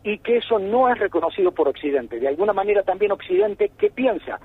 y 0.04 0.18
que 0.18 0.38
eso 0.38 0.58
no 0.58 0.88
es 0.88 0.98
reconocido 0.98 1.52
por 1.52 1.68
Occidente. 1.68 2.18
De 2.18 2.28
alguna 2.28 2.52
manera 2.52 2.82
también 2.82 3.12
Occidente, 3.12 3.70
¿qué 3.78 3.90
piensa? 3.90 4.40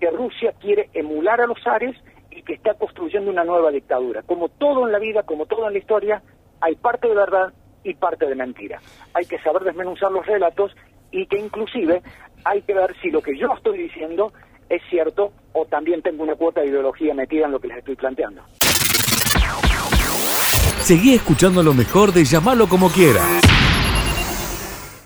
Que 0.00 0.10
Rusia 0.10 0.54
quiere 0.58 0.88
emular 0.94 1.40
a 1.40 1.46
los 1.46 1.62
zares 1.62 1.96
y 2.30 2.42
que 2.42 2.54
está 2.54 2.74
construyendo 2.74 3.30
una 3.30 3.44
nueva 3.44 3.70
dictadura. 3.70 4.22
Como 4.22 4.48
todo 4.48 4.86
en 4.86 4.92
la 4.92 4.98
vida, 4.98 5.22
como 5.22 5.46
todo 5.46 5.66
en 5.66 5.74
la 5.74 5.78
historia, 5.78 6.22
hay 6.60 6.76
parte 6.76 7.08
de 7.08 7.14
verdad 7.14 7.52
y 7.84 7.94
parte 7.94 8.26
de 8.26 8.34
mentira. 8.34 8.80
Hay 9.12 9.26
que 9.26 9.38
saber 9.40 9.62
desmenuzar 9.62 10.10
los 10.10 10.24
relatos 10.24 10.74
y 11.10 11.26
que 11.26 11.38
inclusive 11.38 12.02
hay 12.44 12.62
que 12.62 12.74
ver 12.74 12.94
si 13.02 13.10
lo 13.10 13.20
que 13.20 13.36
yo 13.36 13.52
estoy 13.54 13.78
diciendo 13.78 14.32
es 14.72 14.82
cierto 14.88 15.32
o 15.52 15.66
también 15.66 16.00
tengo 16.00 16.22
una 16.22 16.34
cuota 16.34 16.62
de 16.62 16.68
ideología 16.68 17.12
metida 17.12 17.44
en 17.44 17.52
lo 17.52 17.60
que 17.60 17.68
les 17.68 17.78
estoy 17.78 17.94
planteando. 17.94 18.42
Seguí 20.80 21.14
escuchando 21.14 21.62
lo 21.62 21.74
mejor 21.74 22.12
de 22.12 22.24
llamarlo 22.24 22.66
como 22.66 22.90
quiera. 22.90 23.20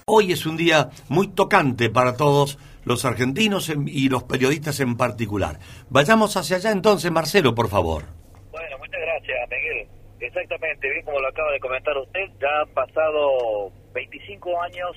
Hoy 0.06 0.30
es 0.30 0.46
un 0.46 0.56
día 0.56 0.90
muy 1.08 1.28
tocante 1.28 1.90
para 1.90 2.16
todos 2.16 2.58
los 2.84 3.04
argentinos 3.04 3.68
y 3.68 4.08
los 4.08 4.22
periodistas 4.22 4.78
en 4.78 4.96
particular. 4.96 5.58
Vayamos 5.90 6.36
hacia 6.36 6.56
allá 6.58 6.70
entonces, 6.70 7.10
Marcelo, 7.10 7.56
por 7.56 7.68
favor. 7.68 8.04
Bueno, 8.52 8.78
muchas 8.78 9.00
gracias, 9.00 9.36
Miguel. 9.50 9.88
Exactamente, 10.20 10.88
bien 10.88 11.04
como 11.04 11.18
lo 11.18 11.28
acaba 11.28 11.50
de 11.50 11.58
comentar 11.58 11.98
usted, 11.98 12.28
ya 12.40 12.60
han 12.62 12.68
pasado 12.68 13.72
25 13.92 14.62
años 14.62 14.96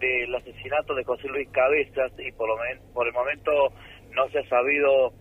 del 0.00 0.34
asesinato 0.34 0.94
de 0.94 1.04
José 1.04 1.28
Luis 1.28 1.48
Cabezas 1.50 2.12
y 2.18 2.32
por, 2.32 2.48
lo 2.48 2.56
por 2.92 3.06
el 3.06 3.12
momento 3.12 3.72
no 4.18 4.28
se 4.30 4.40
ha 4.40 4.48
sabido 4.48 5.12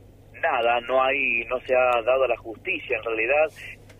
nada, 0.41 0.81
no 0.81 1.03
hay, 1.03 1.45
no 1.45 1.59
se 1.61 1.75
ha 1.75 2.01
dado 2.01 2.27
la 2.27 2.37
justicia 2.37 2.97
en 2.97 3.03
realidad. 3.03 3.47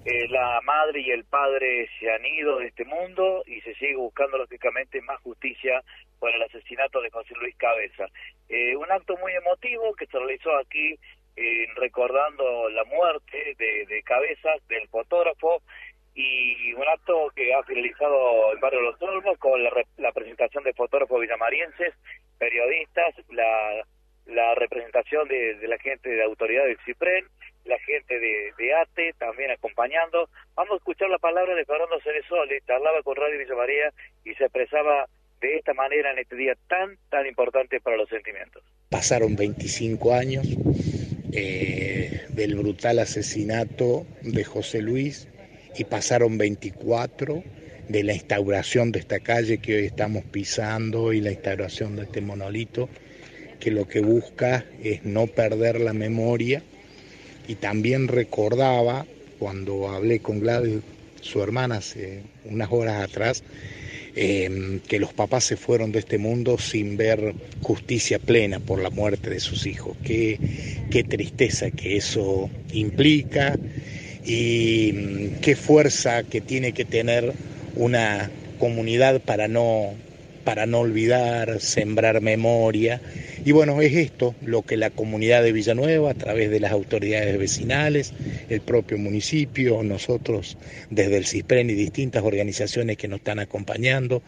Eh, 0.05 0.27
la 0.29 0.60
madre 0.63 1.01
y 1.01 1.12
el 1.12 1.25
padre 1.25 1.88
se 1.99 2.10
han 2.10 2.25
ido 2.25 2.57
de 2.57 2.67
este 2.67 2.86
mundo 2.86 3.43
y 3.45 3.62
se 3.62 3.75
sigue 3.75 3.95
buscando 3.95 4.38
lógicamente 4.38 5.01
más 5.01 5.19
justicia 5.21 5.83
por 6.19 6.33
el 6.33 6.41
asesinato 6.41 7.01
de 7.01 7.12
José 7.12 7.33
Luis 7.39 7.55
Cabeza. 7.57 8.05
Eh, 8.49 8.75
un 8.75 8.91
acto 8.91 9.17
muy 9.17 9.33
emotivo 9.33 9.93
que 9.95 10.07
se 10.07 10.17
realizó 10.17 10.55
aquí 10.57 10.95
eh, 11.36 11.67
recordando 11.75 12.69
la 12.69 12.86
muerte 12.86 13.55
de, 13.60 13.86
de 13.86 14.01
Cabezas, 14.03 14.65
del 14.67 14.88
fotógrafo, 14.88 15.62
y 16.15 16.73
un 16.73 16.88
acto 16.88 17.29
que 17.36 17.53
ha 17.53 17.62
finalizado 17.62 18.51
el 18.51 18.57
barrio 18.57 18.81
Los 18.81 18.99
Olmos 19.03 19.38
con 19.38 19.63
la, 19.63 19.69
la 19.97 20.12
presentación 20.12 20.63
de 20.63 20.73
fotógrafos 20.73 21.21
villamarienses, 21.21 21.93
periodistas, 22.39 23.13
la 23.29 23.86
la 24.27 24.55
representación 24.55 25.27
de, 25.27 25.57
la 25.67 25.77
gente 25.79 26.09
de 26.09 26.23
autoridad 26.23 26.65
del 26.65 26.77
CIPREN, 26.85 27.25
la 27.65 27.79
gente 27.79 28.19
de, 28.19 28.73
ATE 28.73 29.13
también 29.17 29.51
acompañando. 29.51 30.29
Vamos 30.55 30.73
a 30.73 30.77
escuchar 30.77 31.09
la 31.09 31.17
palabra 31.17 31.55
de 31.55 31.65
Fernando 31.65 31.99
Ceresole, 32.01 32.61
hablaba 32.67 33.01
con 33.03 33.15
Radio 33.15 33.39
Villa 33.39 33.55
María 33.55 33.93
y 34.23 34.33
se 34.35 34.45
expresaba 34.45 35.07
de 35.41 35.57
esta 35.57 35.73
manera 35.73 36.11
en 36.11 36.19
este 36.19 36.35
día 36.35 36.55
tan, 36.67 36.97
tan 37.09 37.25
importante 37.27 37.79
para 37.79 37.97
los 37.97 38.09
sentimientos. 38.09 38.63
Pasaron 38.89 39.35
25 39.35 40.13
años 40.13 40.47
eh, 41.33 42.25
del 42.29 42.55
brutal 42.55 42.99
asesinato 42.99 44.05
de 44.21 44.43
José 44.43 44.81
Luis 44.81 45.27
y 45.77 45.83
pasaron 45.83 46.37
24 46.37 47.43
de 47.89 48.03
la 48.03 48.13
instauración 48.13 48.91
de 48.91 48.99
esta 48.99 49.19
calle 49.19 49.59
que 49.59 49.75
hoy 49.75 49.85
estamos 49.85 50.23
pisando 50.25 51.13
y 51.13 51.21
la 51.21 51.31
instauración 51.31 51.95
de 51.95 52.03
este 52.03 52.21
monolito 52.21 52.89
que 53.60 53.72
lo 53.72 53.88
que 53.88 54.02
busca 54.02 54.65
es 54.84 55.04
no 55.04 55.28
perder 55.28 55.80
la 55.82 55.93
memoria 55.93 56.62
y 57.48 57.56
también 57.56 58.08
recordaba 58.08 59.06
cuando 59.39 59.89
hablé 59.89 60.20
con 60.20 60.39
Gladys, 60.39 60.82
su 61.22 61.41
hermana, 61.41 61.78
hace 61.78 62.22
unas 62.46 62.72
horas 62.72 63.04
atrás, 63.04 63.43
em, 64.15 64.80
que 64.80 65.00
los 65.00 65.13
papás 65.13 65.43
se 65.43 65.58
fueron 65.58 65.91
de 65.91 66.00
este 66.00 66.17
mundo 66.17 66.58
sin 66.58 66.98
ver 66.98 67.34
justicia 67.62 68.20
plena 68.20 68.60
por 68.60 68.82
la 68.82 68.89
muerte 68.89 69.30
de 69.30 69.39
sus 69.39 69.65
hijos. 69.65 69.96
Qué, 70.04 70.39
qué 70.89 71.04
tristeza 71.04 71.72
que 71.72 71.98
eso 71.98 72.50
implica 72.74 73.56
y 74.26 74.91
mm, 74.93 75.39
qué 75.41 75.56
fuerza 75.56 76.24
que 76.24 76.41
tiene 76.41 76.74
que 76.74 76.86
tener 76.86 77.34
una 77.76 78.30
comunidad 78.60 79.22
para 79.22 79.48
no, 79.48 79.93
para 80.43 80.65
no 80.65 80.80
olvidar, 80.80 81.60
sembrar 81.62 82.22
memoria 82.22 83.02
y 83.45 83.52
bueno, 83.52 83.82
es 83.82 83.93
esto 83.93 84.36
lo 84.41 84.62
que 84.62 84.78
la 84.78 84.89
comunidad 84.89 85.43
de 85.43 85.52
Villanueva, 85.52 86.12
a 86.12 86.13
través 86.13 86.50
de 86.50 86.60
las 86.60 86.71
autoridades 86.71 87.38
vecinales, 87.38 88.13
el 88.50 88.62
propio 88.62 88.97
municipio, 88.97 89.84
nosotros 89.84 90.58
desde 90.89 91.17
el 91.17 91.26
CISPREN 91.26 91.69
y 91.69 91.73
distintas 91.73 92.23
organizaciones 92.23 92.97
que 92.97 93.08
nos 93.08 93.19
están 93.19 93.39
acompañando, 93.39 94.21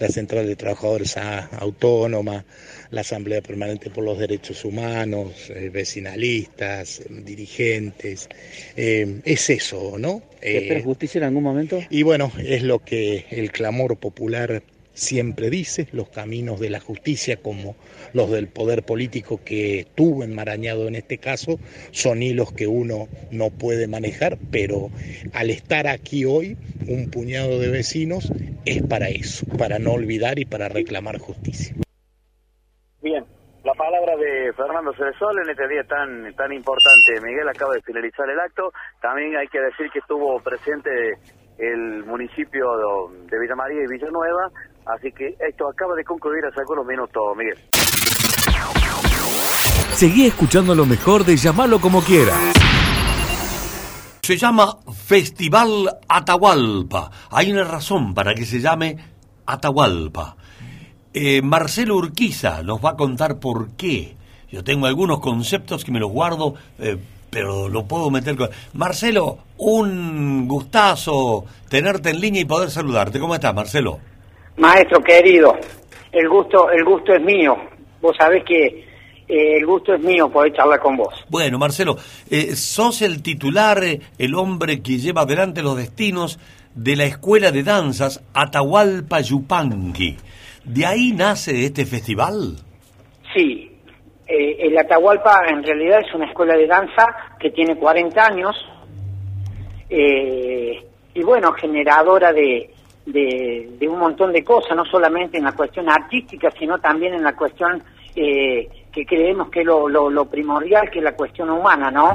la 0.00 0.08
Central 0.08 0.46
de 0.46 0.56
Trabajadores 0.56 1.16
Autónoma, 1.16 2.44
la 2.90 3.00
Asamblea 3.00 3.40
Permanente 3.40 3.90
por 3.90 4.04
los 4.04 4.18
Derechos 4.18 4.64
Humanos, 4.64 5.50
eh, 5.50 5.70
vecinalistas, 5.72 7.02
dirigentes, 7.08 8.28
eh, 8.76 9.20
es 9.24 9.50
eso, 9.50 9.96
¿no? 9.98 10.22
Eh, 10.40 10.82
justicia 10.84 11.18
en 11.18 11.24
algún 11.24 11.42
momento? 11.42 11.80
Y 11.88 12.02
bueno, 12.02 12.32
es 12.38 12.62
lo 12.62 12.80
que 12.80 13.26
el 13.30 13.52
clamor 13.52 13.96
popular 13.96 14.62
siempre 14.92 15.50
dice, 15.50 15.88
los 15.92 16.08
caminos 16.08 16.60
de 16.60 16.70
la 16.70 16.80
justicia 16.80 17.36
como 17.36 17.76
los 18.12 18.30
del 18.30 18.48
poder 18.48 18.84
político 18.84 19.40
que 19.44 19.86
tuvo 19.94 20.24
enmarañado 20.24 20.88
en 20.88 20.96
este 20.96 21.18
caso, 21.18 21.58
son 21.90 22.22
hilos 22.22 22.52
que 22.52 22.66
uno 22.66 23.08
no 23.30 23.50
puede 23.50 23.86
manejar, 23.86 24.38
pero 24.50 24.90
al 25.32 25.50
estar 25.50 25.86
aquí 25.86 26.24
hoy, 26.24 26.56
un 26.88 27.10
puñado 27.10 27.58
de 27.58 27.68
vecinos 27.68 28.32
es 28.64 28.82
para 28.82 29.08
eso, 29.08 29.46
para 29.58 29.78
no 29.78 29.92
olvidar 29.92 30.38
y 30.38 30.44
para 30.44 30.68
reclamar 30.68 31.18
justicia. 31.18 31.74
Bien, 33.00 33.24
la 33.64 33.74
palabra 33.74 34.16
de 34.16 34.52
Fernando 34.54 34.92
Ceresol 34.94 35.38
en 35.42 35.50
este 35.50 35.68
día 35.68 35.84
tan 35.84 36.34
tan 36.34 36.52
importante. 36.52 37.20
Miguel 37.20 37.48
acaba 37.48 37.74
de 37.74 37.82
finalizar 37.82 38.28
el 38.28 38.38
acto. 38.40 38.72
También 39.00 39.36
hay 39.36 39.46
que 39.48 39.60
decir 39.60 39.88
que 39.92 40.00
estuvo 40.00 40.40
presente 40.40 40.90
el 41.58 42.04
municipio 42.04 42.66
de 43.30 43.38
Villa 43.38 43.54
María 43.54 43.82
y 43.84 43.86
Villanueva, 43.86 44.50
así 44.86 45.12
que 45.12 45.36
esto 45.40 45.68
acaba 45.68 45.94
de 45.94 46.04
concluir 46.04 46.44
hace 46.44 46.60
algunos 46.60 46.86
minutos, 46.86 47.22
Miguel. 47.36 47.58
Seguí 49.94 50.26
escuchando 50.26 50.74
lo 50.74 50.86
mejor 50.86 51.24
de 51.24 51.36
llamarlo 51.36 51.80
como 51.80 52.02
quiera. 52.02 52.34
Se 54.22 54.36
llama 54.36 54.78
Festival 55.06 55.98
Atahualpa. 56.08 57.10
Hay 57.30 57.52
una 57.52 57.64
razón 57.64 58.14
para 58.14 58.34
que 58.34 58.44
se 58.44 58.60
llame 58.60 58.96
Atahualpa. 59.46 60.36
Eh, 61.12 61.42
Marcelo 61.42 61.96
Urquiza 61.96 62.62
nos 62.62 62.84
va 62.84 62.90
a 62.90 62.96
contar 62.96 63.38
por 63.38 63.70
qué. 63.70 64.16
Yo 64.50 64.64
tengo 64.64 64.86
algunos 64.86 65.20
conceptos 65.20 65.84
que 65.84 65.92
me 65.92 66.00
los 66.00 66.10
guardo, 66.10 66.54
eh, 66.78 66.98
pero 67.30 67.68
lo 67.68 67.86
puedo 67.86 68.10
meter 68.10 68.36
con... 68.36 68.50
Marcelo, 68.74 69.38
un 69.58 70.46
gustazo 70.48 71.44
tenerte 71.68 72.10
en 72.10 72.20
línea 72.20 72.42
y 72.42 72.44
poder 72.44 72.70
saludarte. 72.70 73.18
¿Cómo 73.18 73.34
estás, 73.34 73.54
Marcelo? 73.54 74.00
Maestro 74.56 75.00
querido, 75.00 75.56
el 76.12 76.28
gusto, 76.28 76.70
el 76.70 76.84
gusto 76.84 77.14
es 77.14 77.22
mío. 77.22 77.56
Vos 78.00 78.14
sabés 78.18 78.44
que 78.44 78.84
eh, 79.28 79.56
el 79.56 79.64
gusto 79.64 79.94
es 79.94 80.00
mío 80.00 80.28
poder 80.28 80.52
charlar 80.52 80.80
con 80.80 80.96
vos. 80.96 81.14
Bueno, 81.30 81.58
Marcelo, 81.58 81.96
eh, 82.30 82.54
sos 82.54 83.00
el 83.02 83.22
titular, 83.22 83.82
eh, 83.82 84.00
el 84.18 84.34
hombre 84.34 84.82
que 84.82 84.98
lleva 84.98 85.22
adelante 85.22 85.62
los 85.62 85.76
destinos 85.76 86.38
de 86.74 86.96
la 86.96 87.04
Escuela 87.04 87.50
de 87.50 87.62
Danzas 87.62 88.22
Atahualpa 88.34 89.20
Yupanqui. 89.20 90.16
¿De 90.64 90.86
ahí 90.86 91.12
nace 91.12 91.64
este 91.64 91.86
festival? 91.86 92.56
Sí, 93.34 93.70
el 94.26 94.78
Atahualpa 94.78 95.42
en 95.48 95.62
realidad 95.62 96.00
es 96.06 96.14
una 96.14 96.26
escuela 96.26 96.54
de 96.56 96.66
danza 96.66 97.06
que 97.38 97.50
tiene 97.50 97.76
40 97.76 98.24
años 98.24 98.54
y 99.90 101.22
bueno, 101.22 101.52
generadora 101.52 102.32
de, 102.32 102.70
de, 103.06 103.88
un 103.88 103.98
montón 103.98 104.32
de 104.32 104.44
cosas, 104.44 104.76
no 104.76 104.84
solamente 104.84 105.38
en 105.38 105.44
la 105.44 105.52
cuestión 105.52 105.88
artística, 105.88 106.50
sino 106.50 106.78
también 106.78 107.14
en 107.14 107.22
la 107.22 107.34
cuestión 107.34 107.82
eh, 108.14 108.68
que 108.92 109.06
creemos 109.06 109.48
que 109.50 109.60
es 109.60 109.66
lo, 109.66 109.88
lo, 109.88 110.10
lo 110.10 110.26
primordial, 110.26 110.90
que 110.90 110.98
es 110.98 111.04
la 111.04 111.16
cuestión 111.16 111.50
humana, 111.50 111.90
¿no? 111.90 112.12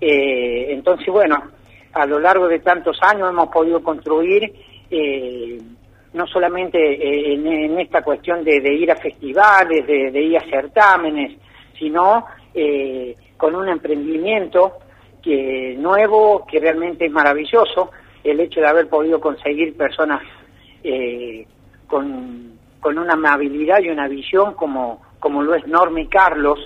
Eh, 0.00 0.66
entonces, 0.70 1.06
bueno, 1.08 1.42
a 1.94 2.06
lo 2.06 2.18
largo 2.18 2.48
de 2.48 2.58
tantos 2.58 2.98
años 3.02 3.30
hemos 3.30 3.48
podido 3.48 3.82
construir, 3.82 4.52
eh, 4.90 5.58
no 6.12 6.26
solamente 6.26 6.78
eh, 6.78 7.34
en, 7.34 7.78
esta 7.78 8.02
cuestión 8.02 8.44
de, 8.44 8.56
ir 8.74 8.90
a 8.90 8.96
festivales, 8.96 9.86
de, 9.86 10.20
ir 10.20 10.36
a 10.36 10.44
certámenes, 10.48 11.38
sino 11.78 12.26
eh, 12.52 13.14
con 13.36 13.54
un 13.54 13.68
emprendimiento 13.68 14.74
que 15.22 15.74
nuevo, 15.78 16.44
que 16.46 16.60
realmente 16.60 17.06
es 17.06 17.12
maravilloso, 17.12 17.90
el 18.24 18.40
hecho 18.40 18.60
de 18.60 18.66
haber 18.66 18.88
podido 18.88 19.20
conseguir 19.20 19.76
personas 19.76 20.22
con, 21.86 22.58
con 22.80 22.98
una 22.98 23.12
amabilidad 23.12 23.80
y 23.80 23.90
una 23.90 24.08
visión 24.08 24.54
como, 24.54 25.00
como 25.20 25.42
lo 25.42 25.54
es 25.54 25.66
Norma 25.66 26.00
y 26.00 26.08
Carlos, 26.08 26.58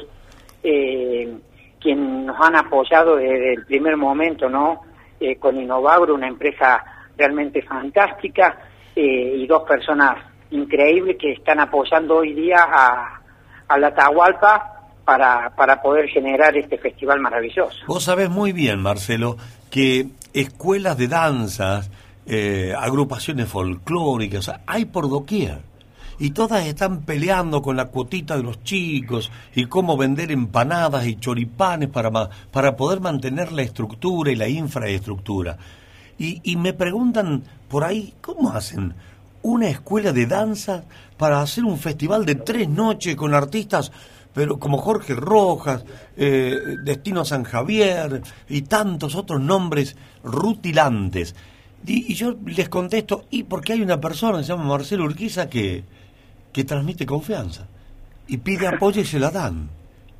quien 1.80 2.26
nos 2.26 2.36
han 2.40 2.56
apoyado 2.56 3.16
desde 3.16 3.54
el 3.54 3.64
primer 3.66 3.96
momento, 3.96 4.48
¿no? 4.48 4.82
Eh, 5.20 5.36
con 5.36 5.56
Innovagro, 5.56 6.14
una 6.14 6.28
empresa 6.28 6.84
realmente 7.16 7.62
fantástica, 7.62 8.56
eh, 8.94 9.34
y 9.36 9.46
dos 9.46 9.64
personas 9.64 10.16
increíbles 10.50 11.16
que 11.18 11.32
están 11.32 11.58
apoyando 11.60 12.18
hoy 12.18 12.34
día 12.34 12.58
a, 12.60 13.20
a 13.66 13.78
la 13.78 13.94
Tahualpa 13.94 14.92
para, 15.04 15.50
para 15.56 15.82
poder 15.82 16.08
generar 16.08 16.56
este 16.56 16.78
festival 16.78 17.18
maravilloso. 17.20 17.84
Vos 17.86 18.04
sabés 18.04 18.30
muy 18.30 18.52
bien, 18.52 18.80
Marcelo, 18.80 19.36
que 19.70 20.08
escuelas 20.32 20.96
de 20.98 21.08
danzas, 21.08 21.90
eh, 22.26 22.74
agrupaciones 22.78 23.48
folclóricas, 23.48 24.50
hay 24.66 24.84
por 24.84 25.08
doquier 25.08 25.68
y 26.18 26.30
todas 26.30 26.66
están 26.66 27.02
peleando 27.02 27.62
con 27.62 27.76
la 27.76 27.86
cuotita 27.86 28.36
de 28.36 28.42
los 28.42 28.62
chicos 28.64 29.30
y 29.54 29.66
cómo 29.66 29.96
vender 29.96 30.32
empanadas 30.32 31.06
y 31.06 31.16
choripanes 31.16 31.88
para, 31.88 32.10
para 32.50 32.76
poder 32.76 33.00
mantener 33.00 33.52
la 33.52 33.62
estructura 33.62 34.32
y 34.32 34.36
la 34.36 34.48
infraestructura. 34.48 35.56
Y, 36.18 36.40
y 36.42 36.56
me 36.56 36.72
preguntan 36.72 37.44
por 37.68 37.84
ahí, 37.84 38.14
¿cómo 38.20 38.50
hacen 38.50 38.94
una 39.42 39.68
escuela 39.68 40.12
de 40.12 40.26
danza 40.26 40.84
para 41.16 41.40
hacer 41.40 41.64
un 41.64 41.78
festival 41.78 42.26
de 42.26 42.34
tres 42.34 42.68
noches 42.68 43.14
con 43.14 43.34
artistas 43.34 43.92
pero 44.38 44.56
como 44.56 44.78
Jorge 44.78 45.14
Rojas, 45.14 45.84
eh, 46.16 46.54
Destino 46.84 47.24
San 47.24 47.42
Javier 47.42 48.22
y 48.48 48.62
tantos 48.62 49.16
otros 49.16 49.40
nombres 49.40 49.96
rutilantes. 50.22 51.34
Y, 51.84 52.14
yo 52.14 52.36
les 52.46 52.68
contesto, 52.68 53.24
y 53.30 53.42
porque 53.42 53.72
hay 53.72 53.82
una 53.82 54.00
persona 54.00 54.38
se 54.38 54.52
llama 54.52 54.62
Marcelo 54.62 55.06
Urquiza 55.06 55.50
que, 55.50 55.82
que 56.52 56.62
transmite 56.62 57.04
confianza 57.04 57.66
y 58.28 58.36
pide 58.36 58.68
apoyo 58.68 59.00
y 59.00 59.04
se 59.04 59.18
la 59.18 59.32
dan. 59.32 59.68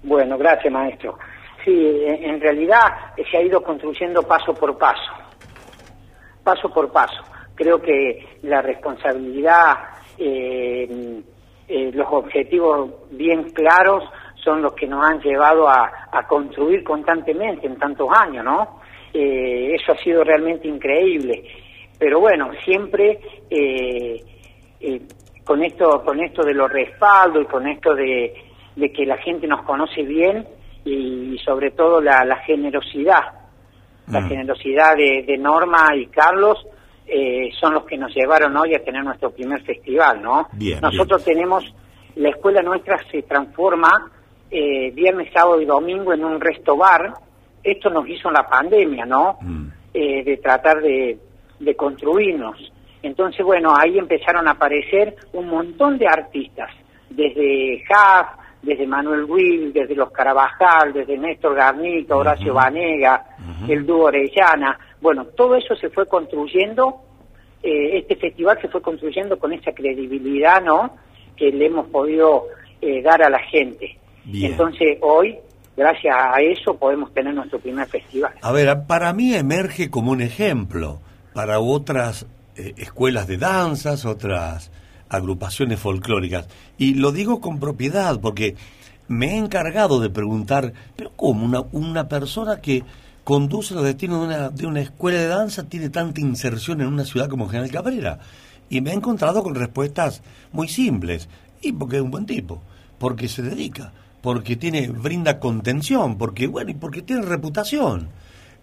Bueno, 0.03 0.37
gracias 0.37 0.73
maestro. 0.73 1.17
Sí, 1.65 1.71
en 2.05 2.41
realidad 2.41 3.15
se 3.31 3.37
ha 3.37 3.43
ido 3.43 3.63
construyendo 3.63 4.25
paso 4.25 4.53
por 4.53 4.77
paso, 4.77 5.13
paso 6.43 6.69
por 6.71 6.91
paso. 6.91 7.23
Creo 7.55 7.81
que 7.81 8.39
la 8.43 8.63
responsabilidad, 8.63 9.77
eh, 10.19 11.23
eh, 11.69 11.91
los 11.93 12.07
objetivos 12.11 12.91
bien 13.11 13.51
claros 13.51 14.05
son 14.43 14.63
los 14.63 14.73
que 14.75 14.87
nos 14.87 15.05
han 15.05 15.21
llevado 15.21 15.69
a, 15.69 15.93
construir 16.29 16.83
constantemente 16.83 17.67
en 17.67 17.79
tantos 17.79 18.09
años, 18.11 18.45
¿no? 18.45 18.81
Eh, 19.13 19.75
eso 19.75 19.93
ha 19.93 19.97
sido 19.99 20.25
realmente 20.25 20.69
increíble. 20.69 21.45
Pero 21.99 22.21
bueno, 22.21 22.51
siempre 22.65 23.19
con 25.49 25.65
esto, 25.65 26.03
con 26.05 26.21
esto 26.21 26.45
de 26.45 26.53
los 26.53 26.71
respaldos 26.71 27.45
y 27.45 27.47
con 27.47 27.67
esto 27.67 27.95
de, 27.95 28.35
que 28.95 29.07
la 29.07 29.17
gente 29.17 29.47
nos 29.47 29.63
conoce 29.63 30.03
bien 30.03 30.47
y, 30.85 31.39
sobre 31.39 31.71
todo 31.71 32.03
la, 32.03 32.37
generosidad, 32.45 33.23
la 34.09 34.21
mm. 34.21 34.29
generosidad 34.29 34.95
de, 34.95 35.39
Norma 35.39 35.97
y 35.97 36.07
Carlos 36.09 36.59
eh, 37.09 37.51
son 37.59 37.75
los 37.75 37.85
que 37.85 37.97
nos 37.97 38.15
llevaron 38.15 38.57
hoy 38.57 38.75
a 38.75 38.85
tener 38.85 39.03
nuestro 39.03 39.31
primer 39.31 39.63
festival, 39.63 40.23
¿no? 40.23 40.49
Nosotros 40.83 41.25
tenemos, 41.25 41.65
la 42.17 42.31
escuela 42.31 42.63
nuestra 42.63 42.99
se 43.11 43.23
transforma 43.23 44.11
eh, 44.51 44.91
viernes, 44.93 45.33
sábado 45.33 45.61
y 45.61 45.65
domingo 45.65 46.13
en 46.13 46.25
un 46.25 46.41
resto 46.41 46.77
bar. 46.77 47.13
Esto 47.63 47.91
nos 47.91 48.09
hizo 48.09 48.31
la 48.31 48.47
pandemia, 48.47 49.05
¿no? 49.07 49.39
Mm. 49.41 49.69
Eh, 49.95 50.23
de 50.23 50.37
tratar 50.37 50.81
de, 50.81 51.19
de 51.59 51.75
construirnos. 51.75 52.73
Entonces, 53.03 53.45
bueno, 53.45 53.75
ahí 53.77 53.99
empezaron 53.99 54.47
a 54.49 54.53
aparecer 54.53 55.17
un 55.33 55.49
montón 55.49 55.99
de 55.99 56.07
artistas, 56.07 56.71
desde 57.09 57.83
Haas, 57.89 58.27
desde 58.63 58.87
Manuel 58.87 59.25
Will, 59.25 59.73
desde 59.73 59.95
los 59.95 60.11
Carabajal, 60.11 60.93
desde 60.93 61.17
Néstor 61.17 61.55
Garnito, 61.55 62.19
Horacio 62.19 62.55
Vanega, 62.55 63.25
el 63.69 63.87
dúo 63.87 64.07
Orellana. 64.07 64.79
Bueno, 65.01 65.25
todo 65.27 65.57
eso 65.57 65.77
se 65.77 65.91
fue 65.91 66.07
construyendo, 66.07 67.03
eh, 67.63 67.99
este 67.99 68.17
festival 68.17 68.61
se 68.61 68.69
fue 68.69 68.83
construyendo 68.83 69.39
con 69.39 69.53
esa 69.53 69.73
credibilidad, 69.73 70.63
¿no?, 70.63 70.97
que 71.37 71.51
le 71.53 71.67
hemos 71.67 71.87
podido 71.89 72.47
eh, 72.81 73.01
dar 73.03 73.23
a 73.23 73.31
la 73.31 73.39
gente. 73.39 73.97
Entonces, 74.33 74.99
hoy, 75.01 75.37
gracias 75.77 76.15
a 76.15 76.41
eso, 76.43 76.77
podemos 76.77 77.15
tener 77.15 77.33
nuestro 77.33 77.59
primer 77.61 77.87
festival. 77.87 78.33
A 78.43 78.53
ver, 78.53 78.77
para 78.87 79.13
mí 79.13 79.35
emerge 79.35 79.89
como 79.89 80.11
un 80.11 80.21
ejemplo 80.21 80.99
para 81.33 81.61
otras 81.61 82.27
eh, 82.57 82.75
escuelas 82.77 83.27
de 83.27 83.39
danzas, 83.39 84.05
otras 84.05 84.71
agrupaciones 85.09 85.79
folclóricas. 85.79 86.49
Y 86.77 86.95
lo 86.95 87.13
digo 87.13 87.41
con 87.41 87.61
propiedad 87.61 88.21
porque 88.21 88.57
me 89.07 89.35
he 89.35 89.37
encargado 89.39 90.01
de 90.01 90.11
preguntar, 90.11 90.73
pero 90.97 91.13
¿cómo 91.17 91.45
una, 91.45 91.63
una 91.73 92.09
persona 92.09 92.61
que 92.61 92.83
conduce 93.29 93.75
los 93.75 93.85
destinos 93.85 94.21
de 94.21 94.27
una, 94.27 94.49
de 94.49 94.67
una 94.67 94.81
escuela 94.81 95.19
de 95.19 95.27
danza 95.27 95.69
tiene 95.69 95.91
tanta 95.91 96.19
inserción 96.19 96.81
en 96.81 96.87
una 96.87 97.05
ciudad 97.05 97.29
como 97.29 97.47
General 97.47 97.71
Cabrera? 97.71 98.21
Y 98.71 98.81
me 98.81 98.91
he 98.91 98.95
encontrado 98.95 99.43
con 99.43 99.55
respuestas 99.55 100.23
muy 100.51 100.67
simples. 100.67 101.29
Y 101.61 101.73
porque 101.73 101.97
es 101.97 102.03
un 102.03 102.11
buen 102.11 102.25
tipo, 102.25 102.63
porque 102.99 103.29
se 103.29 103.43
dedica, 103.43 103.93
porque 104.23 104.57
tiene 104.57 104.89
brinda 104.89 105.41
contención, 105.41 106.17
porque 106.17 106.47
bueno, 106.47 106.71
y 106.71 106.75
porque 106.75 107.03
tiene 107.03 107.21
reputación. 107.21 108.09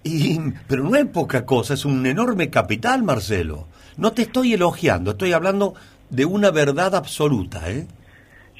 Y, 0.02 0.40
pero 0.68 0.84
no 0.84 0.96
es 0.96 1.06
poca 1.06 1.46
cosa, 1.46 1.76
es 1.76 1.86
un 1.86 2.04
enorme 2.04 2.50
capital, 2.50 3.04
Marcelo. 3.04 3.68
No 3.98 4.14
te 4.14 4.24
estoy 4.24 4.54
elogiando, 4.54 5.12
estoy 5.12 5.34
hablando 5.34 5.76
de 6.10 6.26
una 6.26 6.50
verdad 6.50 6.96
absoluta. 6.96 7.70
¿eh? 7.70 7.86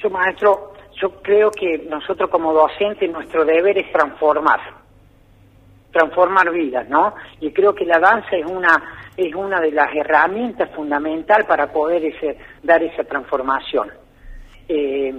Yo, 0.00 0.08
maestro, 0.10 0.72
yo 1.02 1.20
creo 1.20 1.50
que 1.50 1.84
nosotros 1.90 2.30
como 2.30 2.52
docentes 2.52 3.10
nuestro 3.10 3.44
deber 3.44 3.76
es 3.76 3.90
transformar, 3.90 4.85
transformar 5.96 6.50
vidas, 6.50 6.86
¿no? 6.88 7.14
Y 7.40 7.52
creo 7.52 7.74
que 7.74 7.86
la 7.86 7.98
danza 7.98 8.36
es 8.36 8.44
una 8.44 8.82
es 9.16 9.34
una 9.34 9.60
de 9.60 9.72
las 9.72 9.88
herramientas 9.94 10.70
fundamentales 10.74 11.46
para 11.46 11.72
poder 11.72 12.04
ese, 12.04 12.36
dar 12.62 12.82
esa 12.82 13.02
transformación. 13.04 13.90
Eh, 14.68 15.14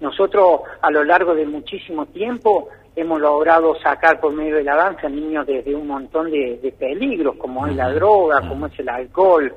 nosotros 0.00 0.60
a 0.82 0.90
lo 0.90 1.04
largo 1.04 1.34
de 1.34 1.46
muchísimo 1.46 2.04
tiempo 2.06 2.68
hemos 2.94 3.18
logrado 3.18 3.74
sacar 3.80 4.20
por 4.20 4.34
medio 4.34 4.56
de 4.56 4.64
la 4.64 4.76
danza 4.76 5.08
niños 5.08 5.46
desde 5.46 5.74
un 5.74 5.86
montón 5.86 6.30
de, 6.30 6.74
peligros, 6.78 7.36
como 7.36 7.66
es 7.66 7.74
la 7.74 7.90
droga, 7.92 8.46
como 8.46 8.66
es 8.66 8.78
el 8.78 8.90
alcohol. 8.90 9.54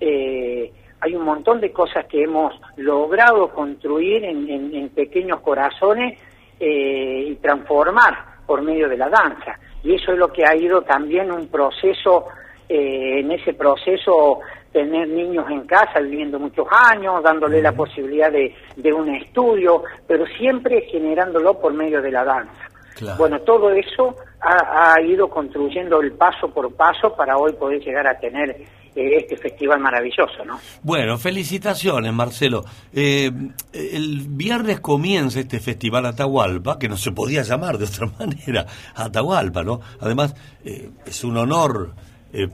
Eh, 0.00 0.72
hay 1.00 1.14
un 1.14 1.24
montón 1.24 1.60
de 1.60 1.70
cosas 1.70 2.06
que 2.06 2.22
hemos 2.22 2.54
logrado 2.76 3.50
construir 3.50 4.24
en, 4.24 4.88
pequeños 4.94 5.40
corazones 5.40 6.18
eh, 6.58 7.26
y 7.28 7.34
transformar 7.36 8.32
por 8.46 8.62
medio 8.62 8.88
de 8.88 8.96
la 8.96 9.10
danza. 9.10 9.58
Y 9.82 9.94
eso 9.94 10.12
es 10.12 10.18
lo 10.18 10.28
que 10.28 10.44
ha 10.44 10.54
ido 10.54 10.82
también 10.82 11.30
un 11.32 11.48
proceso, 11.48 12.26
eh, 12.68 13.20
en 13.20 13.32
ese 13.32 13.54
proceso 13.54 14.40
tener 14.72 15.08
niños 15.08 15.44
en 15.50 15.66
casa 15.66 16.00
viviendo 16.00 16.38
muchos 16.38 16.66
años, 16.70 17.22
dándole 17.22 17.60
la 17.60 17.72
posibilidad 17.72 18.32
de, 18.32 18.54
de 18.76 18.92
un 18.92 19.14
estudio, 19.14 19.82
pero 20.06 20.24
siempre 20.38 20.82
generándolo 20.90 21.60
por 21.60 21.74
medio 21.74 22.00
de 22.00 22.10
la 22.10 22.24
danza. 22.24 22.72
Bueno, 23.18 23.40
todo 23.40 23.70
eso 23.72 24.16
ha, 24.40 25.00
ido 25.00 25.28
construyendo 25.28 26.00
el 26.00 26.12
paso 26.12 26.48
por 26.52 26.72
paso 26.74 27.14
para 27.14 27.36
hoy 27.36 27.52
poder 27.54 27.80
llegar 27.80 28.06
a 28.06 28.18
tener 28.18 28.56
este 28.94 29.36
festival 29.36 29.80
maravilloso, 29.80 30.44
¿no? 30.44 30.58
Bueno, 30.82 31.18
felicitaciones, 31.18 32.12
Marcelo. 32.12 32.64
Eh, 32.92 33.30
el 33.72 34.26
viernes 34.28 34.80
comienza 34.80 35.40
este 35.40 35.60
festival 35.60 36.06
Atahualpa, 36.06 36.78
que 36.78 36.88
no 36.88 36.96
se 36.96 37.12
podía 37.12 37.42
llamar 37.42 37.78
de 37.78 37.84
otra 37.84 38.06
manera 38.18 38.66
Atahualpa, 38.94 39.62
¿no? 39.62 39.80
Además, 40.00 40.34
eh, 40.64 40.90
es 41.06 41.24
un 41.24 41.36
honor 41.36 41.94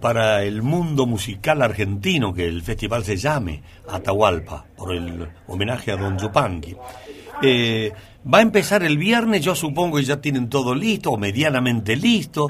para 0.00 0.42
el 0.42 0.62
mundo 0.62 1.06
musical 1.06 1.62
argentino 1.62 2.34
que 2.34 2.48
el 2.48 2.62
festival 2.62 3.04
se 3.04 3.16
llame 3.16 3.62
Atahualpa, 3.88 4.64
por 4.76 4.92
el 4.92 5.28
homenaje 5.46 5.92
a 5.92 5.96
Don 5.96 6.18
Yupanqui. 6.18 6.74
Eh, 7.42 7.92
va 8.32 8.38
a 8.38 8.42
empezar 8.42 8.82
el 8.82 8.98
viernes, 8.98 9.42
yo 9.42 9.54
supongo 9.54 9.98
que 9.98 10.04
ya 10.04 10.20
tienen 10.20 10.48
todo 10.48 10.74
listo, 10.74 11.12
o 11.12 11.18
medianamente 11.18 11.96
listo. 11.96 12.48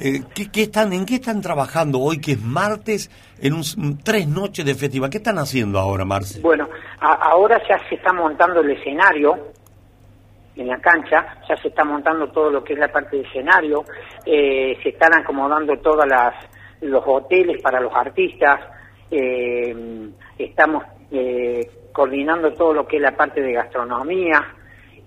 Eh, 0.00 0.22
¿qué, 0.34 0.62
están, 0.62 0.92
¿En 0.94 1.04
qué 1.04 1.16
están 1.16 1.42
trabajando 1.42 2.00
hoy, 2.00 2.20
que 2.20 2.32
es 2.32 2.42
martes, 2.42 3.10
en 3.40 3.52
un, 3.52 3.98
tres 4.02 4.26
noches 4.26 4.64
de 4.64 4.74
festival? 4.74 5.10
¿Qué 5.10 5.18
están 5.18 5.38
haciendo 5.38 5.78
ahora, 5.78 6.06
Marce? 6.06 6.40
Bueno, 6.40 6.68
ahora 7.00 7.60
ya 7.68 7.78
se 7.88 7.96
está 7.96 8.12
montando 8.12 8.60
el 8.60 8.70
escenario, 8.70 9.52
en 10.56 10.68
la 10.68 10.78
cancha, 10.78 11.38
ya 11.48 11.56
se 11.56 11.68
está 11.68 11.84
montando 11.84 12.28
todo 12.30 12.50
lo 12.50 12.64
que 12.64 12.72
es 12.72 12.78
la 12.78 12.88
parte 12.88 13.16
de 13.16 13.22
escenario, 13.22 13.84
eh, 14.24 14.78
se 14.82 14.88
están 14.90 15.14
acomodando 15.14 15.76
todas 15.78 16.08
las 16.08 16.34
los 16.82 17.02
hoteles 17.06 17.60
para 17.60 17.78
los 17.78 17.94
artistas, 17.94 18.58
eh, 19.10 20.08
estamos 20.38 20.82
eh, 21.10 21.68
coordinando 21.92 22.54
todo 22.54 22.72
lo 22.72 22.86
que 22.86 22.96
es 22.96 23.02
la 23.02 23.14
parte 23.14 23.42
de 23.42 23.52
gastronomía 23.52 24.54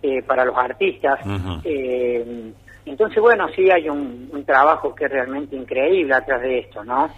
eh, 0.01 0.21
para 0.21 0.45
los 0.45 0.55
artistas. 0.55 1.19
Eh, 1.63 2.53
entonces, 2.85 3.21
bueno, 3.21 3.47
sí 3.55 3.69
hay 3.71 3.89
un, 3.89 4.29
un 4.31 4.43
trabajo 4.45 4.93
que 4.93 5.05
es 5.05 5.11
realmente 5.11 5.55
increíble 5.55 6.13
atrás 6.13 6.41
de 6.41 6.59
esto, 6.59 6.83
¿no? 6.83 7.09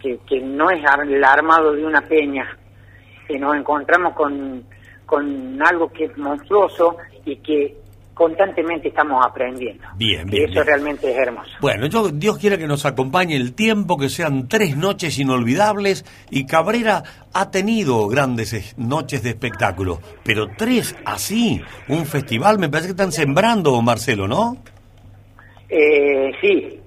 Que, 0.00 0.18
que 0.26 0.40
no 0.40 0.70
es 0.70 0.80
el 1.08 1.24
armado 1.24 1.72
de 1.72 1.84
una 1.84 2.00
peña, 2.00 2.46
que 3.28 3.38
nos 3.38 3.54
encontramos 3.54 4.14
con, 4.14 4.64
con 5.04 5.60
algo 5.62 5.88
que 5.92 6.04
es 6.06 6.16
monstruoso 6.18 6.96
y 7.24 7.36
que 7.36 7.76
constantemente 8.14 8.88
estamos 8.88 9.24
aprendiendo. 9.24 9.82
Bien, 9.96 10.28
Y 10.28 10.30
bien. 10.30 10.44
eso 10.44 10.52
bien. 10.54 10.66
realmente 10.66 11.10
es 11.10 11.16
hermoso. 11.16 11.50
Bueno, 11.60 11.86
yo, 11.86 12.08
Dios 12.10 12.36
quiera 12.38 12.58
que 12.58 12.66
nos 12.66 12.84
acompañe 12.84 13.34
el 13.34 13.54
tiempo, 13.54 13.96
que 13.96 14.10
sean 14.10 14.46
tres 14.46 14.76
noches 14.76 15.18
inolvidables 15.18 16.04
y 16.30 16.44
Cabrera 16.44 17.02
ha 17.32 17.50
tenido 17.50 18.08
grandes 18.08 18.74
noches 18.78 19.22
de 19.22 19.30
espectáculo, 19.30 20.00
pero 20.22 20.48
tres 20.56 20.94
así, 21.06 21.62
un 21.88 22.04
festival, 22.04 22.58
me 22.58 22.68
parece 22.68 22.88
que 22.88 22.92
están 22.92 23.12
sembrando, 23.12 23.80
Marcelo, 23.80 24.28
¿no? 24.28 24.58
Eh, 25.70 26.32
sí, 26.40 26.80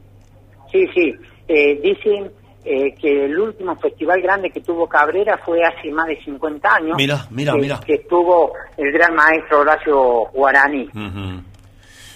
sí, 0.71 0.85
sí. 0.93 1.13
Eh, 1.47 1.79
dicen 1.81 2.31
eh, 2.65 2.93
que 2.99 3.25
el 3.25 3.37
último 3.39 3.75
festival 3.77 4.21
grande 4.21 4.49
que 4.49 4.61
tuvo 4.61 4.87
Cabrera 4.87 5.37
fue 5.45 5.59
hace 5.63 5.91
más 5.91 6.07
de 6.07 6.21
50 6.23 6.75
años. 6.75 6.97
Mira, 6.97 7.27
mira, 7.31 7.53
que, 7.53 7.59
mira. 7.59 7.79
Que 7.85 7.93
estuvo 7.95 8.53
el 8.77 8.91
gran 8.91 9.13
maestro 9.15 9.59
Horacio 9.61 10.25
Guaraní. 10.33 10.83
Ujú. 10.83 11.41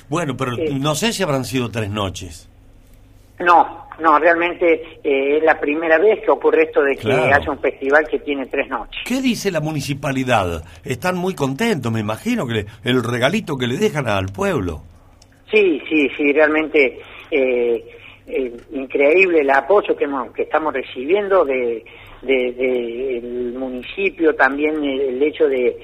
Bueno, 0.09 0.37
pero 0.37 0.53
no 0.73 0.95
sé 0.95 1.11
si 1.11 1.23
habrán 1.23 1.43
sido 1.45 1.69
tres 1.69 1.89
noches. 1.89 2.49
No, 3.39 3.85
no, 3.99 4.17
realmente 4.17 4.99
eh, 5.03 5.37
es 5.37 5.43
la 5.43 5.59
primera 5.59 5.97
vez 5.99 6.19
que 6.23 6.31
ocurre 6.31 6.63
esto 6.63 6.81
de 6.81 6.95
que 6.95 7.01
Claro. 7.03 7.35
haya 7.35 7.51
un 7.51 7.59
festival 7.59 8.07
que 8.09 8.19
tiene 8.19 8.45
tres 8.47 8.67
noches. 8.69 9.01
¿Qué 9.05 9.21
dice 9.21 9.51
la 9.51 9.59
municipalidad? 9.59 10.63
Están 10.83 11.17
muy 11.17 11.35
contentos, 11.35 11.91
me 11.91 11.99
imagino, 11.99 12.47
que 12.47 12.53
le- 12.53 12.65
el 12.83 13.03
regalito 13.03 13.57
que 13.57 13.67
le 13.67 13.77
dejan 13.77 14.07
al 14.07 14.27
pueblo. 14.27 14.81
Sí, 15.51 15.81
sí, 15.87 16.09
sí, 16.17 16.33
realmente 16.33 16.99
eh, 17.31 17.83
eh, 18.27 18.51
increíble 18.71 19.39
el 19.41 19.49
apoyo 19.49 19.95
que, 19.95 20.03
hemos- 20.05 20.31
que 20.33 20.43
estamos 20.43 20.73
recibiendo 20.73 21.45
de, 21.45 21.83
de- 22.21 22.51
de 22.51 23.17
el 23.19 23.53
municipio, 23.53 24.35
también 24.35 24.83
el, 24.83 24.99
el 25.01 25.23
hecho 25.23 25.47
de, 25.47 25.77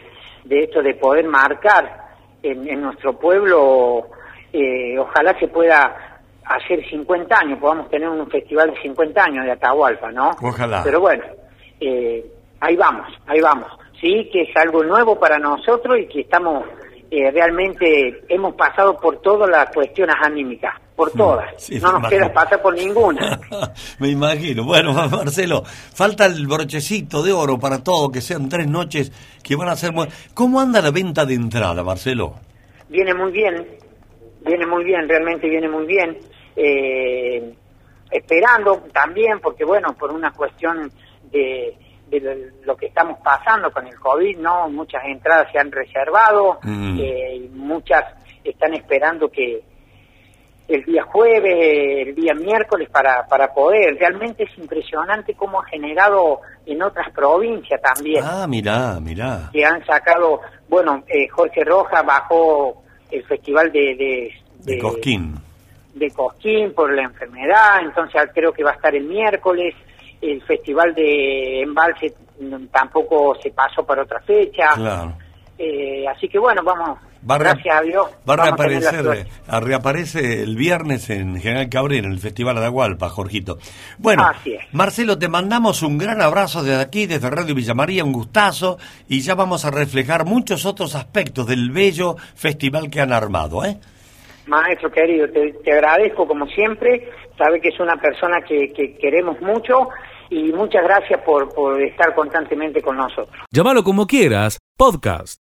de 0.43 0.59
esto 0.64 0.82
de 0.82 0.95
poder 0.95 1.26
marcar 1.26 2.01
en, 2.41 2.68
en 2.68 2.82
nuestro 2.82 3.18
pueblo, 3.18 4.07
eh, 4.51 4.97
ojalá 4.99 5.38
se 5.39 5.47
pueda 5.47 6.20
hacer 6.45 6.86
50 6.89 7.34
años, 7.39 7.59
podamos 7.59 7.89
tener 7.89 8.09
un 8.09 8.30
festival 8.30 8.72
de 8.74 8.82
50 8.82 9.24
años 9.24 9.45
de 9.45 9.51
Atahualpa, 9.51 10.11
¿no? 10.11 10.32
Ojalá. 10.41 10.82
Pero 10.84 10.99
bueno, 10.99 11.24
eh, 11.80 12.26
ahí 12.59 12.76
vamos, 12.76 13.07
ahí 13.28 13.39
vamos. 13.39 13.68
Sí, 14.01 14.30
que 14.34 14.41
es 14.41 14.57
algo 14.57 14.84
nuevo 14.84 15.18
para 15.18 15.39
nosotros 15.39 15.97
y 15.97 16.07
que 16.07 16.22
estamos 16.22 16.66
eh, 17.16 17.30
realmente, 17.32 18.24
hemos 18.30 18.55
pasado 18.55 18.97
por 18.97 19.22
todas 19.22 19.49
las 19.49 19.70
cuestiones 19.74 20.16
anímicas, 20.22 20.74
por 20.95 21.11
todas. 21.11 21.51
Mm, 21.53 21.57
sí, 21.59 21.80
no 21.80 21.99
nos 21.99 22.09
queda 22.09 22.34
pasar 22.34 22.61
por 22.61 22.74
ninguna. 22.74 23.39
Me 23.99 24.09
imagino. 24.09 24.64
Bueno, 24.64 24.93
Marcelo, 25.11 25.64
falta 25.66 26.26
el 26.26 26.47
brochecito 26.47 27.22
de 27.22 27.32
oro 27.32 27.59
para 27.59 27.84
todo, 27.84 28.11
que 28.11 28.22
sean 28.22 28.49
tres 28.49 28.68
noches 28.68 29.11
que 29.43 29.55
van 29.55 29.70
a 29.70 29.76
ser... 29.76 29.91
muy- 29.91 30.07
¿Cómo 30.34 30.59
anda 30.59 30.82
la 30.82 30.91
venta 30.91 31.26
de 31.26 31.36
entrada, 31.36 31.84
Marcelo? 31.84 32.36
viene 32.89 33.14
muy 33.16 33.32
bien, 33.32 33.68
viene 34.45 34.68
muy 34.68 34.84
bien, 34.84 35.07
realmente 35.09 35.49
viene 35.49 35.68
muy 35.68 35.86
bien. 35.88 36.18
Eh, 36.55 37.53
esperando 38.11 38.84
también, 38.93 39.39
porque 39.39 39.66
bueno, 39.66 39.95
por 39.95 40.11
una 40.11 40.32
cuestión 40.32 40.91
de, 41.32 41.76
de 42.20 42.51
lo- 42.64 42.76
que 42.76 42.88
estamos 42.88 43.20
pasando 43.24 43.72
con 43.72 43.88
el 43.88 43.95
COVID, 43.99 44.38
¿no? 44.39 44.70
Muchas 44.70 45.03
entradas 45.05 45.51
se 45.51 45.59
han 45.59 45.72
reservado, 45.72 46.59
Mm. 46.64 46.99
eh, 47.01 47.49
muchas 47.53 48.03
están 48.43 48.74
esperando 48.74 49.30
que 49.30 49.61
el 50.68 50.84
día 50.86 51.03
jueves, 51.03 52.07
el 52.07 52.16
día 52.16 52.34
miércoles 52.34 52.89
para, 52.89 53.26
para 53.28 53.53
poder. 53.53 53.95
Realmente 53.99 54.43
es 54.43 54.57
impresionante 54.57 55.34
cómo 55.34 55.61
ha 55.61 55.66
generado 55.66 56.39
en 56.66 56.82
otras 56.82 57.09
provincias 57.11 57.82
también 57.82 58.24
Ah, 58.26 58.45
mirá, 58.47 58.97
mirá. 59.01 59.49
que 59.51 59.66
han 59.66 59.86
sacado, 59.86 60.39
bueno, 60.70 61.03
eh, 61.07 61.28
Jorge 61.28 61.64
Rojas 61.66 62.05
bajó 62.05 62.82
el 63.11 63.24
festival 63.26 63.72
de, 63.72 63.95
de, 63.95 64.34
De 64.59 64.80
Cosquín. 64.80 65.36
de 65.93 66.09
Cosquín 66.11 66.74
por 66.74 66.93
la 66.93 67.03
enfermedad, 67.03 67.82
entonces 67.82 68.22
creo 68.34 68.53
que 68.53 68.64
va 68.64 68.72
a 68.72 68.76
estar 68.76 68.95
el 68.95 69.03
miércoles, 69.03 69.76
el 70.32 70.41
festival 70.43 70.93
de 70.95 71.61
Embalse 71.61 72.13
tampoco 72.71 73.36
se 73.41 73.51
pasó 73.51 73.86
para 73.86 74.03
otra 74.03 74.19
fecha, 74.21 74.74
Claro. 74.76 75.13
Eh, 75.57 76.05
así 76.07 76.28
que 76.28 76.39
bueno, 76.39 76.63
vamos, 76.63 76.97
Va 77.30 77.38
gracias 77.38 77.74
a 77.78 77.82
Dios. 77.84 78.07
Va 78.28 78.34
a 78.34 78.38
reaparecer, 78.38 79.03
suerte. 79.03 79.28
a- 79.47 79.59
reaparece 79.59 80.41
el 80.41 80.55
viernes 80.57 81.09
en 81.11 81.39
General 81.39 81.69
Cabrera, 81.69 82.07
en 82.07 82.11
el 82.13 82.19
Festival 82.19 82.57
Atahualpa, 82.57 83.07
Jorgito. 83.09 83.59
Bueno. 83.99 84.28
Marcelo, 84.71 85.17
te 85.19 85.30
mandamos 85.30 85.84
un 85.84 85.99
gran 85.99 86.21
abrazo 86.21 86.63
desde 86.63 86.82
aquí, 86.82 87.05
desde 87.05 87.30
Radio 87.30 87.53
Villa 87.55 87.76
María, 87.76 88.03
un 88.03 88.11
gustazo, 88.13 88.78
y 89.07 89.21
ya 89.21 89.36
vamos 89.36 89.63
a 89.63 89.71
reflejar 89.71 90.26
muchos 90.26 90.65
otros 90.65 90.95
aspectos 90.95 91.45
del 91.47 91.69
bello 91.71 92.15
festival 92.36 92.89
que 92.89 92.99
han 92.99 93.13
armado, 93.13 93.63
¿eh? 93.63 93.78
Maestro 94.47 94.91
querido, 94.91 95.30
te, 95.30 95.53
te 95.63 95.71
agradezco 95.71 96.28
como 96.28 96.45
siempre, 96.47 97.09
sabe 97.38 97.61
que 97.61 97.69
es 97.69 97.80
una 97.80 97.95
persona 97.95 98.41
que, 98.41 98.74
que 98.74 98.97
queremos 98.97 99.39
mucho 99.39 99.88
y 100.30 100.51
muchas 100.53 100.84
gracias 100.84 101.21
por, 101.21 101.53
por 101.53 101.82
estar 101.82 102.13
constantemente 102.15 102.82
con 102.82 102.97
nosotros. 102.97 103.36
Llámalo 103.51 103.84
como 103.84 104.07
quieras, 104.07 104.59
podcast. 104.78 105.43